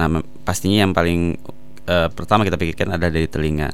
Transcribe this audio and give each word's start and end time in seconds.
Nah, 0.00 0.08
pastinya 0.48 0.88
yang 0.88 0.96
paling 0.96 1.36
uh, 1.84 2.08
pertama 2.08 2.48
kita 2.48 2.56
pikirkan 2.56 2.96
adalah 2.96 3.12
dari 3.12 3.28
telinga. 3.28 3.68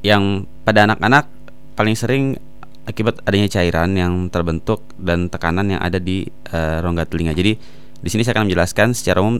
Yang 0.00 0.48
pada 0.64 0.88
anak-anak 0.88 1.28
paling 1.76 1.92
sering 1.92 2.40
akibat 2.88 3.20
adanya 3.28 3.52
cairan 3.52 3.92
yang 3.92 4.32
terbentuk 4.32 4.80
dan 4.96 5.28
tekanan 5.28 5.76
yang 5.76 5.80
ada 5.84 6.00
di 6.00 6.24
uh, 6.52 6.80
rongga 6.80 7.04
telinga. 7.04 7.36
Jadi 7.36 7.60
di 8.00 8.08
sini 8.08 8.24
saya 8.24 8.40
akan 8.40 8.48
menjelaskan 8.48 8.96
secara 8.96 9.20
umum 9.20 9.36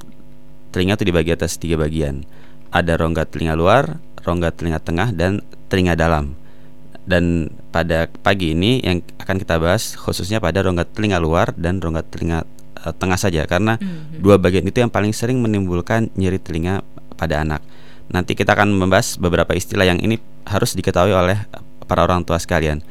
telinga 0.73 1.01
itu 1.01 1.09
dibagi 1.09 1.33
atas 1.33 1.57
tiga 1.57 1.81
bagian. 1.81 2.29
Ada 2.69 3.01
rongga 3.01 3.25
telinga 3.25 3.57
luar, 3.57 3.97
rongga 4.21 4.53
telinga 4.53 4.81
tengah, 4.85 5.09
dan 5.15 5.41
telinga 5.73 5.97
dalam. 5.97 6.37
Dan 7.05 7.53
pada 7.69 8.09
pagi 8.25 8.57
ini 8.57 8.81
yang 8.81 9.05
akan 9.21 9.37
kita 9.37 9.61
bahas 9.61 9.93
khususnya 9.93 10.41
pada 10.41 10.65
rongga 10.65 10.89
telinga 10.89 11.21
luar 11.21 11.53
dan 11.57 11.81
rongga 11.81 12.01
telinga 12.09 12.49
uh, 12.83 12.93
tengah 12.97 13.19
saja 13.21 13.47
karena 13.47 13.79
mm-hmm. 13.79 14.21
dua 14.23 14.37
bagian 14.41 14.67
itu 14.67 14.83
yang 14.83 14.91
paling 14.91 15.15
sering 15.15 15.39
menimbulkan 15.39 16.11
nyeri 16.19 16.43
telinga 16.43 16.83
pada 17.15 17.47
anak. 17.47 17.63
Nanti 18.11 18.37
kita 18.37 18.53
akan 18.53 18.75
membahas 18.75 19.17
beberapa 19.17 19.57
istilah 19.57 19.89
yang 19.89 20.03
ini 20.03 20.21
harus 20.45 20.77
diketahui 20.77 21.15
oleh 21.15 21.41
para 21.89 22.05
orang 22.05 22.25
tua 22.25 22.37
sekalian. 22.37 22.85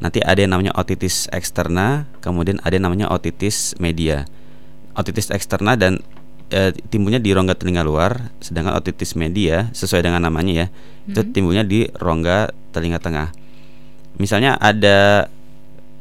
Nanti 0.00 0.24
ada 0.24 0.40
yang 0.40 0.56
namanya 0.56 0.72
otitis 0.78 1.28
eksterna, 1.28 2.08
kemudian 2.24 2.56
ada 2.64 2.72
yang 2.72 2.88
namanya 2.88 3.12
otitis 3.12 3.76
media. 3.76 4.24
Otitis 4.96 5.28
eksterna 5.28 5.76
dan 5.76 6.00
e, 6.48 6.72
timbulnya 6.88 7.20
di 7.20 7.36
rongga 7.36 7.52
telinga 7.52 7.84
luar, 7.84 8.32
sedangkan 8.40 8.80
otitis 8.80 9.12
media 9.12 9.68
sesuai 9.76 10.00
dengan 10.00 10.24
namanya 10.24 10.52
ya, 10.64 10.66
hmm. 10.72 11.10
itu 11.12 11.20
timbulnya 11.36 11.64
di 11.68 11.84
rongga 11.92 12.48
telinga 12.72 12.96
tengah. 12.96 13.28
Misalnya 14.16 14.56
ada 14.56 15.28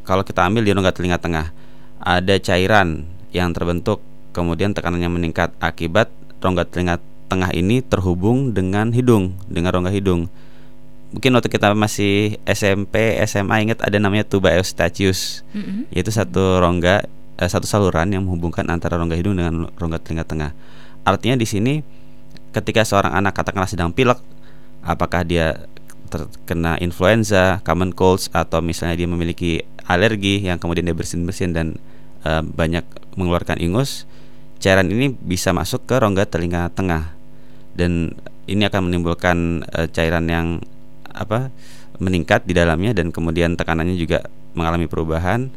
kalau 0.07 0.23
kita 0.23 0.47
ambil 0.47 0.63
di 0.63 0.71
rongga 0.71 0.95
telinga 0.95 1.19
tengah, 1.19 1.51
ada 1.99 2.35
cairan 2.39 3.03
yang 3.35 3.53
terbentuk 3.53 4.01
kemudian 4.33 4.73
tekanannya 4.73 5.09
meningkat 5.09 5.53
akibat 5.59 6.09
rongga 6.39 6.65
telinga 6.69 6.95
tengah 7.29 7.53
ini 7.53 7.85
terhubung 7.85 8.57
dengan 8.57 8.89
hidung, 8.89 9.37
dengan 9.45 9.77
rongga 9.77 9.93
hidung. 9.93 10.27
Mungkin 11.13 11.31
waktu 11.37 11.49
kita 11.49 11.73
masih 11.73 12.37
SMP 12.45 13.17
SMA 13.25 13.65
ingat 13.65 13.81
ada 13.81 13.97
namanya 13.97 14.25
tuba 14.25 14.53
eustachius. 14.53 15.41
Mm-hmm. 15.53 15.93
yaitu 15.93 16.13
satu 16.13 16.61
rongga 16.61 17.05
eh, 17.37 17.49
satu 17.49 17.65
saluran 17.65 18.13
yang 18.13 18.25
menghubungkan 18.25 18.65
antara 18.69 18.97
rongga 18.97 19.17
hidung 19.17 19.37
dengan 19.37 19.69
rongga 19.77 20.01
telinga 20.01 20.25
tengah. 20.25 20.51
Artinya 21.05 21.37
di 21.37 21.47
sini 21.49 21.73
ketika 22.53 22.85
seorang 22.85 23.13
anak 23.13 23.37
katakanlah 23.37 23.69
sedang 23.69 23.93
pilek 23.93 24.17
apakah 24.81 25.21
dia 25.21 25.69
terkena 26.09 26.81
influenza 26.81 27.61
common 27.61 27.93
colds 27.93 28.33
atau 28.33 28.61
misalnya 28.65 28.97
dia 28.97 29.05
memiliki 29.05 29.61
alergi 29.85 30.41
yang 30.41 30.57
kemudian 30.57 30.85
dia 30.85 30.97
bersin-bersin 30.97 31.53
dan 31.53 31.77
uh, 32.25 32.43
banyak 32.43 32.85
mengeluarkan 33.15 33.59
ingus 33.59 34.09
cairan 34.59 34.91
ini 34.91 35.15
bisa 35.15 35.55
masuk 35.55 35.87
ke 35.87 35.95
rongga 35.97 36.27
telinga 36.27 36.69
tengah. 36.75 37.15
Dan 37.73 38.13
ini 38.45 38.67
akan 38.67 38.91
menimbulkan 38.91 39.63
uh, 39.71 39.87
cairan 39.89 40.27
yang 40.27 40.47
apa 41.09 41.49
meningkat 41.99 42.45
di 42.45 42.55
dalamnya 42.55 42.95
dan 42.95 43.11
kemudian 43.11 43.55
tekanannya 43.55 43.95
juga 43.95 44.27
mengalami 44.53 44.85
perubahan. 44.85 45.49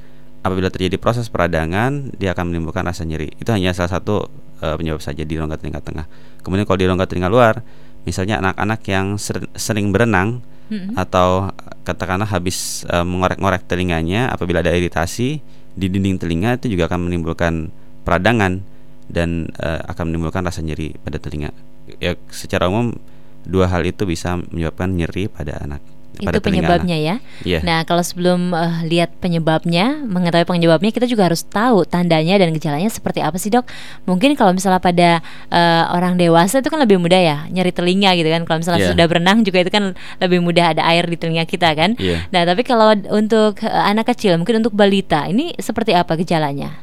Apabila 0.42 0.74
terjadi 0.74 0.98
proses 0.98 1.30
peradangan 1.30 2.18
dia 2.18 2.34
akan 2.34 2.50
menimbulkan 2.50 2.82
rasa 2.82 3.06
nyeri. 3.06 3.30
Itu 3.38 3.54
hanya 3.54 3.70
salah 3.74 3.98
satu 3.98 4.26
uh, 4.58 4.74
penyebab 4.74 4.98
saja 4.98 5.22
di 5.22 5.34
rongga 5.38 5.58
telinga 5.58 5.82
tengah. 5.82 6.06
Kemudian 6.42 6.66
kalau 6.66 6.78
di 6.82 6.86
rongga 6.90 7.06
telinga 7.06 7.30
luar 7.30 7.62
misalnya 8.02 8.42
anak-anak 8.42 8.82
yang 8.90 9.14
ser 9.14 9.46
sering 9.54 9.94
berenang 9.94 10.42
hmm. 10.66 10.98
atau 10.98 11.54
katakanlah 11.86 12.26
habis 12.26 12.82
uh, 12.90 13.06
mengorek-ngorek 13.06 13.62
telinganya 13.70 14.34
apabila 14.34 14.58
ada 14.58 14.74
iritasi 14.74 15.38
di 15.72 15.88
dinding 15.88 16.20
telinga 16.20 16.60
itu 16.60 16.76
juga 16.76 16.88
akan 16.90 17.08
menimbulkan 17.08 17.72
peradangan 18.04 18.60
dan 19.08 19.48
uh, 19.60 19.80
akan 19.88 20.12
menimbulkan 20.12 20.44
rasa 20.44 20.60
nyeri 20.64 20.96
pada 21.00 21.16
telinga 21.20 21.52
ya 21.98 22.14
secara 22.30 22.70
umum 22.70 22.94
dua 23.42 23.66
hal 23.66 23.82
itu 23.82 24.06
bisa 24.06 24.38
menyebabkan 24.38 24.94
nyeri 24.94 25.26
pada 25.26 25.58
anak. 25.58 25.82
Itu 26.22 26.30
pada 26.30 26.38
penyebabnya 26.38 26.96
ya. 26.96 27.14
Yeah. 27.42 27.66
Nah, 27.66 27.82
kalau 27.82 28.06
sebelum 28.06 28.54
uh, 28.54 28.86
lihat 28.86 29.18
penyebabnya, 29.18 30.06
mengetahui 30.06 30.46
penyebabnya, 30.46 30.94
kita 30.94 31.10
juga 31.10 31.26
harus 31.26 31.42
tahu 31.42 31.82
tandanya 31.82 32.38
dan 32.38 32.54
gejalanya 32.54 32.86
seperti 32.86 33.18
apa 33.18 33.34
sih 33.42 33.50
dok? 33.50 33.66
Mungkin 34.06 34.38
kalau 34.38 34.54
misalnya 34.54 34.78
pada 34.78 35.18
uh, 35.50 35.84
orang 35.90 36.14
dewasa 36.14 36.62
itu 36.62 36.70
kan 36.70 36.78
lebih 36.78 37.02
mudah 37.02 37.18
ya 37.18 37.36
nyeri 37.50 37.74
telinga 37.74 38.14
gitu 38.14 38.30
kan. 38.30 38.46
Kalau 38.46 38.58
misalnya 38.62 38.80
yeah. 38.86 38.92
sudah 38.94 39.06
berenang 39.10 39.42
juga 39.42 39.58
itu 39.66 39.70
kan 39.74 39.84
lebih 40.22 40.38
mudah 40.38 40.78
ada 40.78 40.86
air 40.86 41.04
di 41.10 41.18
telinga 41.18 41.42
kita 41.42 41.74
kan. 41.74 41.98
Yeah. 41.98 42.22
Nah, 42.30 42.46
tapi 42.46 42.62
kalau 42.62 42.94
untuk 43.10 43.58
uh, 43.66 43.84
anak 43.90 44.14
kecil, 44.14 44.38
mungkin 44.38 44.62
untuk 44.62 44.78
balita, 44.78 45.26
ini 45.26 45.50
seperti 45.58 45.92
apa 45.98 46.14
gejalanya? 46.14 46.78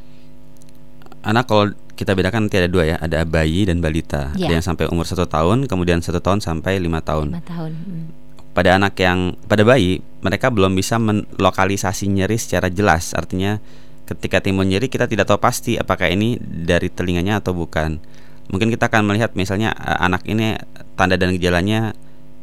Anak 1.23 1.47
kalau 1.47 1.71
kita 1.99 2.15
bedakan 2.15 2.47
nanti 2.47 2.55
ada 2.63 2.71
dua 2.71 2.83
ya, 2.87 2.95
ada 2.95 3.27
bayi 3.27 3.67
dan 3.67 3.83
balita. 3.83 4.31
Yeah. 4.39 4.47
Ada 4.47 4.53
yang 4.59 4.65
sampai 4.71 4.85
umur 4.87 5.03
satu 5.03 5.27
tahun, 5.27 5.67
kemudian 5.67 5.99
satu 5.99 6.23
tahun 6.23 6.39
sampai 6.39 6.79
lima 6.79 7.03
tahun. 7.03 7.35
Lima 7.35 7.43
tahun. 7.43 7.71
Hmm. 7.75 8.18
Pada 8.53 8.75
anak 8.75 8.97
yang 8.99 9.37
pada 9.45 9.61
bayi, 9.61 10.01
mereka 10.25 10.49
belum 10.49 10.73
bisa 10.73 10.97
melokalisasi 10.97 12.09
nyeri 12.09 12.35
secara 12.35 12.67
jelas. 12.67 13.13
Artinya, 13.13 13.61
ketika 14.09 14.41
timbul 14.41 14.65
nyeri 14.65 14.89
kita 14.89 15.05
tidak 15.05 15.29
tahu 15.29 15.37
pasti 15.37 15.77
apakah 15.77 16.09
ini 16.09 16.35
dari 16.41 16.89
telinganya 16.89 17.39
atau 17.39 17.53
bukan. 17.53 18.01
Mungkin 18.49 18.73
kita 18.73 18.89
akan 18.89 19.05
melihat 19.05 19.37
misalnya 19.37 19.71
eh, 19.77 19.99
anak 20.01 20.25
ini 20.25 20.57
tanda 20.97 21.15
dan 21.15 21.37
gejalanya 21.37 21.93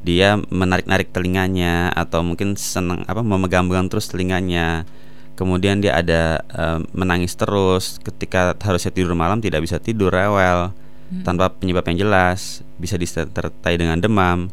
dia 0.06 0.39
menarik-narik 0.39 1.11
telinganya 1.11 1.91
atau 1.91 2.23
mungkin 2.23 2.55
senang 2.55 3.03
apa 3.11 3.27
memegang-pegang 3.27 3.91
terus 3.91 4.06
telinganya 4.06 4.87
kemudian 5.34 5.83
dia 5.83 5.99
ada 5.99 6.47
uh, 6.55 6.78
menangis 6.94 7.34
terus 7.34 7.99
ketika 7.99 8.55
harusnya 8.62 8.94
tidur 8.94 9.19
malam 9.19 9.43
tidak 9.43 9.67
bisa 9.67 9.83
tidur 9.83 10.15
rewel 10.15 10.71
hmm. 11.11 11.27
tanpa 11.27 11.50
penyebab 11.50 11.83
yang 11.91 12.06
jelas 12.06 12.62
bisa 12.78 12.94
disertai 12.94 13.75
dengan 13.75 13.99
demam 13.99 14.47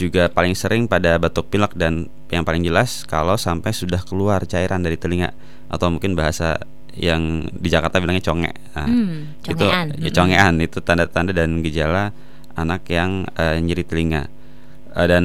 juga 0.00 0.32
paling 0.32 0.56
sering 0.56 0.88
pada 0.88 1.20
batuk 1.20 1.52
pilek 1.52 1.76
dan 1.76 2.08
yang 2.32 2.48
paling 2.48 2.64
jelas 2.64 3.04
kalau 3.04 3.36
sampai 3.36 3.76
sudah 3.76 4.00
keluar 4.00 4.48
cairan 4.48 4.80
dari 4.80 4.96
telinga 4.96 5.36
atau 5.68 5.92
mungkin 5.92 6.16
bahasa 6.16 6.56
yang 6.96 7.46
di 7.52 7.68
Jakarta 7.70 8.02
bilangnya 8.02 8.24
conge 8.24 8.50
nah, 8.74 8.88
hmm, 8.88 9.46
itu 9.46 9.64
ya 10.00 10.10
congean 10.10 10.58
hmm. 10.58 10.66
itu 10.66 10.78
tanda-tanda 10.82 11.30
dan 11.30 11.62
gejala 11.62 12.10
anak 12.60 12.84
yang 12.90 13.24
uh, 13.38 13.56
nyeri 13.56 13.84
telinga. 13.86 14.26
Uh, 14.92 15.06
dan 15.06 15.24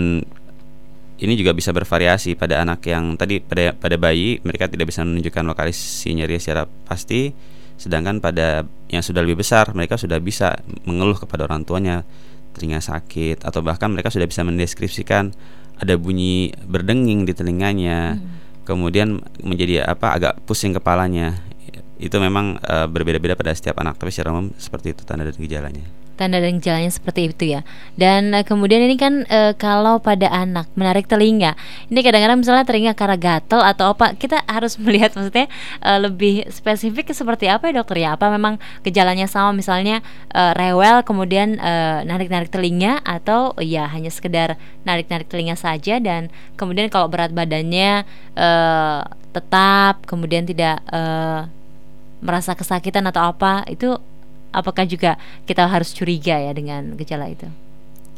ini 1.16 1.34
juga 1.40 1.56
bisa 1.56 1.72
bervariasi 1.72 2.36
pada 2.36 2.60
anak 2.64 2.84
yang 2.88 3.16
tadi 3.16 3.40
pada 3.40 3.72
pada 3.72 3.96
bayi 3.96 4.44
mereka 4.44 4.68
tidak 4.68 4.92
bisa 4.92 5.08
menunjukkan 5.08 5.44
lokasi 5.48 6.12
nyeri 6.12 6.36
secara 6.44 6.68
pasti 6.68 7.32
sedangkan 7.76 8.20
pada 8.20 8.68
yang 8.92 9.00
sudah 9.00 9.24
lebih 9.24 9.40
besar 9.40 9.72
mereka 9.72 9.96
sudah 9.96 10.20
bisa 10.20 10.60
mengeluh 10.84 11.16
kepada 11.16 11.48
orang 11.48 11.64
tuanya 11.64 12.04
telinga 12.56 12.80
sakit 12.80 13.44
atau 13.44 13.60
bahkan 13.60 13.92
mereka 13.92 14.08
sudah 14.08 14.26
bisa 14.26 14.48
mendeskripsikan 14.48 15.36
ada 15.76 16.00
bunyi 16.00 16.56
berdenging 16.64 17.28
di 17.28 17.36
telinganya 17.36 18.16
hmm. 18.16 18.64
kemudian 18.64 19.20
menjadi 19.44 19.84
apa 19.84 20.16
agak 20.16 20.34
pusing 20.48 20.72
kepalanya 20.72 21.36
itu 21.96 22.16
memang 22.20 22.60
uh, 22.60 22.88
berbeda-beda 22.92 23.40
pada 23.40 23.56
setiap 23.56 23.80
anak 23.80 23.96
tapi 23.96 24.12
secara 24.12 24.36
umum 24.36 24.52
seperti 24.60 24.92
itu 24.92 25.02
tanda 25.08 25.24
dan 25.24 25.36
gejalanya 25.40 26.06
tanda 26.16 26.40
dan 26.40 26.58
gejalanya 26.58 26.90
seperti 26.90 27.30
itu 27.30 27.44
ya. 27.60 27.62
Dan 28.00 28.32
uh, 28.32 28.44
kemudian 28.48 28.82
ini 28.82 28.96
kan 28.96 29.28
uh, 29.28 29.54
kalau 29.56 30.00
pada 30.00 30.32
anak 30.32 30.72
menarik 30.74 31.06
telinga, 31.06 31.54
ini 31.92 32.00
kadang-kadang 32.02 32.40
misalnya 32.42 32.66
telinga 32.66 32.94
karena 32.96 33.20
gatel 33.20 33.62
atau 33.62 33.94
apa, 33.94 34.16
kita 34.16 34.42
harus 34.48 34.80
melihat 34.84 35.14
maksudnya 35.14 35.52
uh, 35.84 36.00
lebih 36.00 36.48
spesifik 36.50 37.12
seperti 37.12 37.52
apa 37.52 37.70
ya 37.70 37.84
dokter 37.84 37.98
ya? 38.02 38.10
Apa 38.16 38.32
memang 38.32 38.58
gejalanya 38.82 39.28
sama 39.28 39.52
misalnya 39.52 40.02
uh, 40.32 40.56
rewel 40.56 41.04
kemudian 41.04 41.60
narik-narik 42.06 42.50
telinga 42.50 43.04
atau 43.04 43.52
ya 43.60 43.90
hanya 43.92 44.08
sekedar 44.08 44.56
narik-narik 44.88 45.28
telinga 45.28 45.60
saja 45.60 46.00
dan 46.00 46.32
kemudian 46.56 46.88
kalau 46.88 47.12
berat 47.12 47.36
badannya 47.36 48.08
uh, 48.38 49.04
tetap 49.36 50.08
kemudian 50.08 50.48
tidak 50.48 50.80
uh, 50.88 51.50
merasa 52.24 52.56
kesakitan 52.56 53.06
atau 53.08 53.32
apa 53.32 53.68
itu 53.68 53.96
apakah 54.56 54.88
juga 54.88 55.20
kita 55.44 55.68
harus 55.68 55.92
curiga 55.92 56.40
ya 56.40 56.52
dengan 56.56 56.96
gejala 56.96 57.28
itu? 57.28 57.48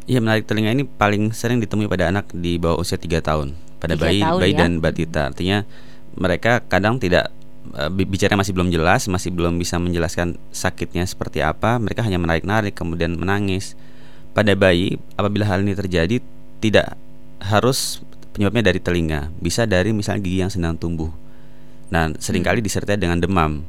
Iya 0.08 0.24
menarik 0.24 0.48
telinga 0.48 0.72
ini 0.72 0.88
paling 0.88 1.36
sering 1.36 1.60
ditemui 1.60 1.84
pada 1.84 2.08
anak 2.08 2.32
di 2.32 2.56
bawah 2.56 2.80
usia 2.80 2.96
3 2.96 3.20
tahun 3.20 3.52
pada 3.78 3.94
bayi 3.94 4.20
tahun, 4.20 4.40
bayi 4.42 4.52
ya? 4.54 4.58
dan 4.64 4.70
batita 4.82 5.22
artinya 5.30 5.58
mereka 6.18 6.64
kadang 6.66 6.98
tidak 6.98 7.30
uh, 7.78 7.88
bicara 7.90 8.34
masih 8.34 8.52
belum 8.52 8.74
jelas 8.74 9.06
masih 9.06 9.30
belum 9.30 9.56
bisa 9.56 9.78
menjelaskan 9.78 10.34
sakitnya 10.50 11.06
seperti 11.06 11.40
apa 11.40 11.78
mereka 11.78 12.02
hanya 12.02 12.18
menarik-narik 12.18 12.74
kemudian 12.74 13.14
menangis 13.14 13.78
pada 14.34 14.52
bayi 14.58 14.98
apabila 15.14 15.46
hal 15.46 15.62
ini 15.62 15.78
terjadi 15.78 16.18
tidak 16.58 16.98
harus 17.38 18.02
penyebabnya 18.34 18.74
dari 18.74 18.80
telinga 18.82 19.30
bisa 19.38 19.64
dari 19.64 19.94
misalnya 19.94 20.20
gigi 20.26 20.38
yang 20.42 20.52
sedang 20.52 20.74
tumbuh 20.74 21.10
nah 21.88 22.10
sering 22.18 22.42
kali 22.44 22.60
hmm. 22.60 22.66
disertai 22.66 22.98
dengan 22.98 23.22
demam 23.22 23.62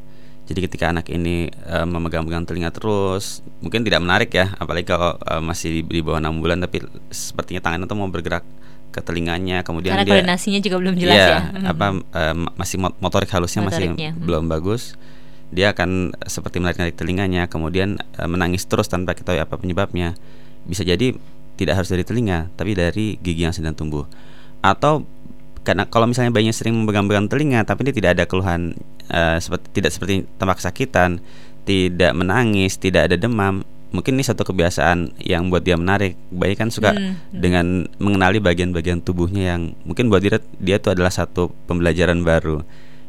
jadi 0.50 0.66
ketika 0.66 0.90
anak 0.90 1.06
ini 1.14 1.54
uh, 1.70 1.86
memegang-pegang 1.86 2.42
telinga 2.50 2.74
terus, 2.74 3.46
mungkin 3.62 3.86
tidak 3.86 4.02
menarik 4.02 4.34
ya, 4.34 4.58
apalagi 4.58 4.90
kalau 4.90 5.14
uh, 5.22 5.38
masih 5.38 5.78
di, 5.78 5.82
di 5.86 6.02
bawah 6.02 6.18
enam 6.18 6.42
bulan, 6.42 6.58
tapi 6.58 6.82
sepertinya 7.14 7.62
tangannya 7.62 7.86
tuh 7.86 7.94
mau 7.94 8.10
bergerak 8.10 8.42
ke 8.90 8.98
telinganya, 9.06 9.62
kemudian 9.62 9.94
Karena 9.94 10.10
dia, 10.10 10.14
koordinasinya 10.18 10.60
juga 10.66 10.76
belum 10.82 10.96
jelas 10.98 11.22
ya. 11.22 11.30
ya. 11.30 11.40
Apa 11.78 12.02
uh, 12.02 12.36
masih 12.58 12.82
motorik 12.82 13.30
halusnya 13.30 13.62
Motoriknya. 13.62 13.94
masih 13.94 14.18
hmm. 14.18 14.26
belum 14.26 14.44
bagus. 14.50 14.98
dia 15.50 15.74
akan 15.74 16.14
seperti 16.30 16.62
menarik-narik 16.62 16.94
telinganya, 16.94 17.50
kemudian 17.50 17.98
e, 17.98 18.22
menangis 18.30 18.70
terus 18.70 18.86
tanpa 18.86 19.18
kita 19.18 19.34
tahu 19.34 19.42
apa 19.42 19.58
penyebabnya. 19.58 20.14
Bisa 20.62 20.86
jadi 20.86 21.18
tidak 21.58 21.82
harus 21.82 21.90
dari 21.90 22.06
telinga, 22.06 22.54
tapi 22.54 22.78
dari 22.78 23.18
gigi 23.18 23.50
yang 23.50 23.56
sedang 23.58 23.74
tumbuh. 23.74 24.06
Atau 24.62 25.10
karena 25.64 25.86
kalau 25.86 26.08
misalnya 26.08 26.32
bayinya 26.32 26.56
sering 26.56 26.74
memegang-pegang 26.74 27.28
telinga, 27.28 27.62
tapi 27.68 27.90
dia 27.90 27.94
tidak 27.96 28.12
ada 28.18 28.24
keluhan 28.26 28.74
e, 29.12 29.22
seperti 29.44 29.66
tidak 29.76 29.92
seperti 29.92 30.14
tampak 30.40 30.58
kesakitan, 30.64 31.20
tidak 31.68 32.12
menangis, 32.16 32.80
tidak 32.80 33.12
ada 33.12 33.16
demam, 33.20 33.62
mungkin 33.90 34.18
ini 34.18 34.24
satu 34.26 34.46
kebiasaan 34.46 35.20
yang 35.22 35.50
buat 35.50 35.66
dia 35.66 35.76
menarik. 35.76 36.16
Bayi 36.30 36.54
kan 36.54 36.70
suka 36.70 36.94
hmm, 36.94 37.02
hmm. 37.02 37.40
dengan 37.42 37.66
mengenali 37.98 38.38
bagian-bagian 38.42 39.02
tubuhnya 39.02 39.58
yang 39.58 39.74
mungkin 39.86 40.10
buat 40.10 40.22
dia 40.22 40.38
dia 40.62 40.78
itu 40.78 40.90
adalah 40.94 41.14
satu 41.14 41.50
pembelajaran 41.66 42.22
baru. 42.22 42.62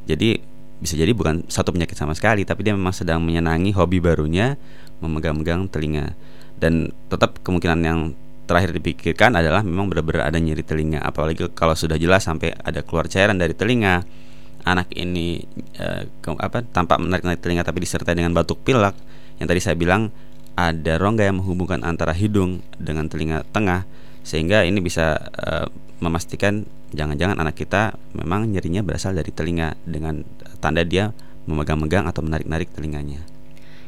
Jadi 0.08 0.40
bisa 0.80 0.96
jadi 0.96 1.12
bukan 1.12 1.44
satu 1.46 1.76
penyakit 1.76 1.96
sama 1.96 2.16
sekali, 2.16 2.48
tapi 2.48 2.64
dia 2.64 2.72
memang 2.72 2.96
sedang 2.96 3.20
menyenangi 3.20 3.76
hobi 3.76 4.00
barunya 4.00 4.56
memegang-megang 5.04 5.68
telinga. 5.68 6.16
Dan 6.60 6.92
tetap 7.08 7.40
kemungkinan 7.40 7.80
yang 7.84 8.00
terakhir 8.50 8.74
dipikirkan 8.74 9.38
adalah 9.38 9.62
memang 9.62 9.86
benar-benar 9.86 10.26
ada 10.26 10.42
nyeri 10.42 10.66
telinga, 10.66 10.98
apalagi 10.98 11.46
kalau 11.54 11.78
sudah 11.78 11.94
jelas 11.94 12.26
sampai 12.26 12.50
ada 12.50 12.82
keluar 12.82 13.06
cairan 13.06 13.38
dari 13.38 13.54
telinga. 13.54 14.02
Anak 14.60 14.92
ini 14.92 15.40
eh, 15.78 16.04
ke, 16.20 16.36
apa 16.36 16.60
tampak 16.60 17.00
menarik-narik 17.00 17.40
telinga 17.40 17.64
tapi 17.64 17.80
disertai 17.80 18.12
dengan 18.12 18.36
batuk 18.36 18.60
pilek 18.60 18.92
yang 19.40 19.48
tadi 19.48 19.56
saya 19.56 19.72
bilang 19.72 20.12
ada 20.52 21.00
rongga 21.00 21.24
yang 21.24 21.40
menghubungkan 21.40 21.80
antara 21.80 22.12
hidung 22.12 22.60
dengan 22.76 23.08
telinga 23.08 23.48
tengah 23.56 23.88
sehingga 24.20 24.68
ini 24.68 24.84
bisa 24.84 25.16
uh, 25.16 25.64
memastikan 26.04 26.68
jangan-jangan 26.92 27.40
anak 27.40 27.56
kita 27.56 27.96
memang 28.12 28.52
nyerinya 28.52 28.84
berasal 28.84 29.16
dari 29.16 29.32
telinga 29.32 29.80
dengan 29.88 30.20
tanda 30.60 30.84
dia 30.84 31.16
memegang-megang 31.48 32.04
atau 32.04 32.20
menarik-narik 32.20 32.68
telinganya. 32.76 33.24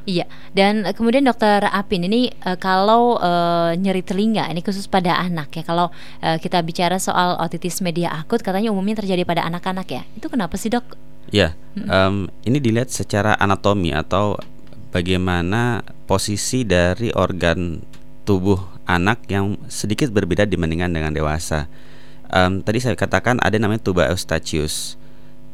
Iya, 0.03 0.27
dan 0.51 0.83
kemudian 0.99 1.23
dokter 1.23 1.63
Apin 1.71 2.03
ini 2.03 2.35
e, 2.35 2.51
kalau 2.59 3.23
e, 3.23 3.33
nyeri 3.79 4.03
telinga 4.03 4.51
ini 4.51 4.59
khusus 4.59 4.91
pada 4.91 5.15
anak 5.15 5.55
ya. 5.55 5.63
Kalau 5.63 5.95
e, 6.19 6.43
kita 6.43 6.59
bicara 6.67 6.99
soal 6.99 7.39
otitis 7.39 7.79
media 7.79 8.11
akut, 8.11 8.43
katanya 8.43 8.75
umumnya 8.75 8.99
terjadi 8.99 9.23
pada 9.23 9.47
anak-anak 9.47 9.87
ya. 9.87 10.03
Itu 10.19 10.27
kenapa 10.27 10.59
sih 10.59 10.75
dok? 10.75 10.83
Ya, 11.31 11.55
hmm. 11.79 11.87
um, 11.87 12.17
ini 12.43 12.59
dilihat 12.59 12.91
secara 12.91 13.39
anatomi 13.39 13.95
atau 13.95 14.35
bagaimana 14.91 15.87
posisi 16.11 16.67
dari 16.67 17.15
organ 17.15 17.79
tubuh 18.27 18.59
anak 18.91 19.31
yang 19.31 19.55
sedikit 19.71 20.11
berbeda 20.11 20.51
dibandingkan 20.51 20.91
dengan 20.91 21.15
dewasa. 21.15 21.71
Um, 22.33 22.65
tadi 22.65 22.83
saya 22.83 22.99
katakan 22.99 23.39
ada 23.39 23.55
namanya 23.61 23.87
tuba 23.87 24.11
eustachius 24.11 24.99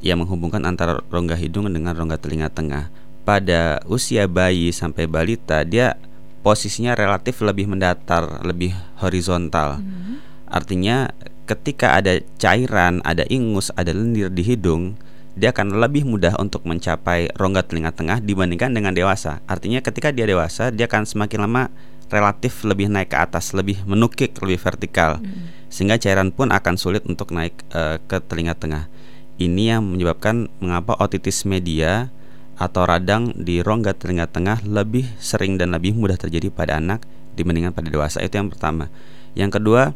yang 0.00 0.22
menghubungkan 0.22 0.62
antara 0.62 1.02
rongga 1.10 1.34
hidung 1.34 1.68
dengan 1.68 1.92
rongga 1.92 2.16
telinga 2.16 2.48
tengah. 2.48 2.88
Pada 3.28 3.84
usia 3.84 4.24
bayi 4.24 4.72
sampai 4.72 5.04
balita 5.04 5.60
dia 5.60 6.00
posisinya 6.40 6.96
relatif 6.96 7.44
lebih 7.44 7.68
mendatar, 7.68 8.40
lebih 8.40 8.72
horizontal. 9.04 9.84
Mm-hmm. 9.84 10.16
Artinya 10.48 11.12
ketika 11.44 12.00
ada 12.00 12.24
cairan, 12.40 13.04
ada 13.04 13.28
ingus, 13.28 13.68
ada 13.76 13.92
lendir 13.92 14.32
di 14.32 14.40
hidung, 14.40 14.96
dia 15.36 15.52
akan 15.52 15.76
lebih 15.76 16.08
mudah 16.08 16.40
untuk 16.40 16.64
mencapai 16.64 17.28
rongga 17.36 17.68
telinga 17.68 17.92
tengah 17.92 18.18
dibandingkan 18.24 18.72
dengan 18.72 18.96
dewasa. 18.96 19.44
Artinya 19.44 19.84
ketika 19.84 20.08
dia 20.08 20.24
dewasa, 20.24 20.72
dia 20.72 20.88
akan 20.88 21.04
semakin 21.04 21.44
lama 21.44 21.68
relatif 22.08 22.64
lebih 22.64 22.88
naik 22.88 23.12
ke 23.12 23.18
atas, 23.20 23.52
lebih 23.52 23.84
menukik, 23.84 24.40
lebih 24.40 24.56
vertikal. 24.56 25.20
Hmm. 25.20 25.52
Sehingga 25.68 26.00
cairan 26.00 26.32
pun 26.32 26.48
akan 26.48 26.80
sulit 26.80 27.04
untuk 27.04 27.28
naik 27.36 27.52
uh, 27.76 28.00
ke 28.08 28.24
telinga 28.24 28.56
tengah. 28.56 28.88
Ini 29.36 29.76
yang 29.76 29.84
menyebabkan 29.84 30.48
mengapa 30.58 30.96
otitis 30.98 31.44
media 31.44 32.10
atau 32.58 32.82
radang 32.84 33.30
di 33.38 33.62
rongga 33.62 33.94
telinga 33.94 34.26
tengah 34.26 34.58
lebih 34.66 35.06
sering 35.22 35.54
dan 35.56 35.70
lebih 35.70 35.94
mudah 35.94 36.18
terjadi 36.18 36.50
pada 36.50 36.82
anak 36.82 37.06
dibandingkan 37.38 37.70
pada 37.70 37.86
dewasa. 37.86 38.18
Itu 38.18 38.42
yang 38.42 38.50
pertama. 38.50 38.90
Yang 39.38 39.62
kedua, 39.62 39.94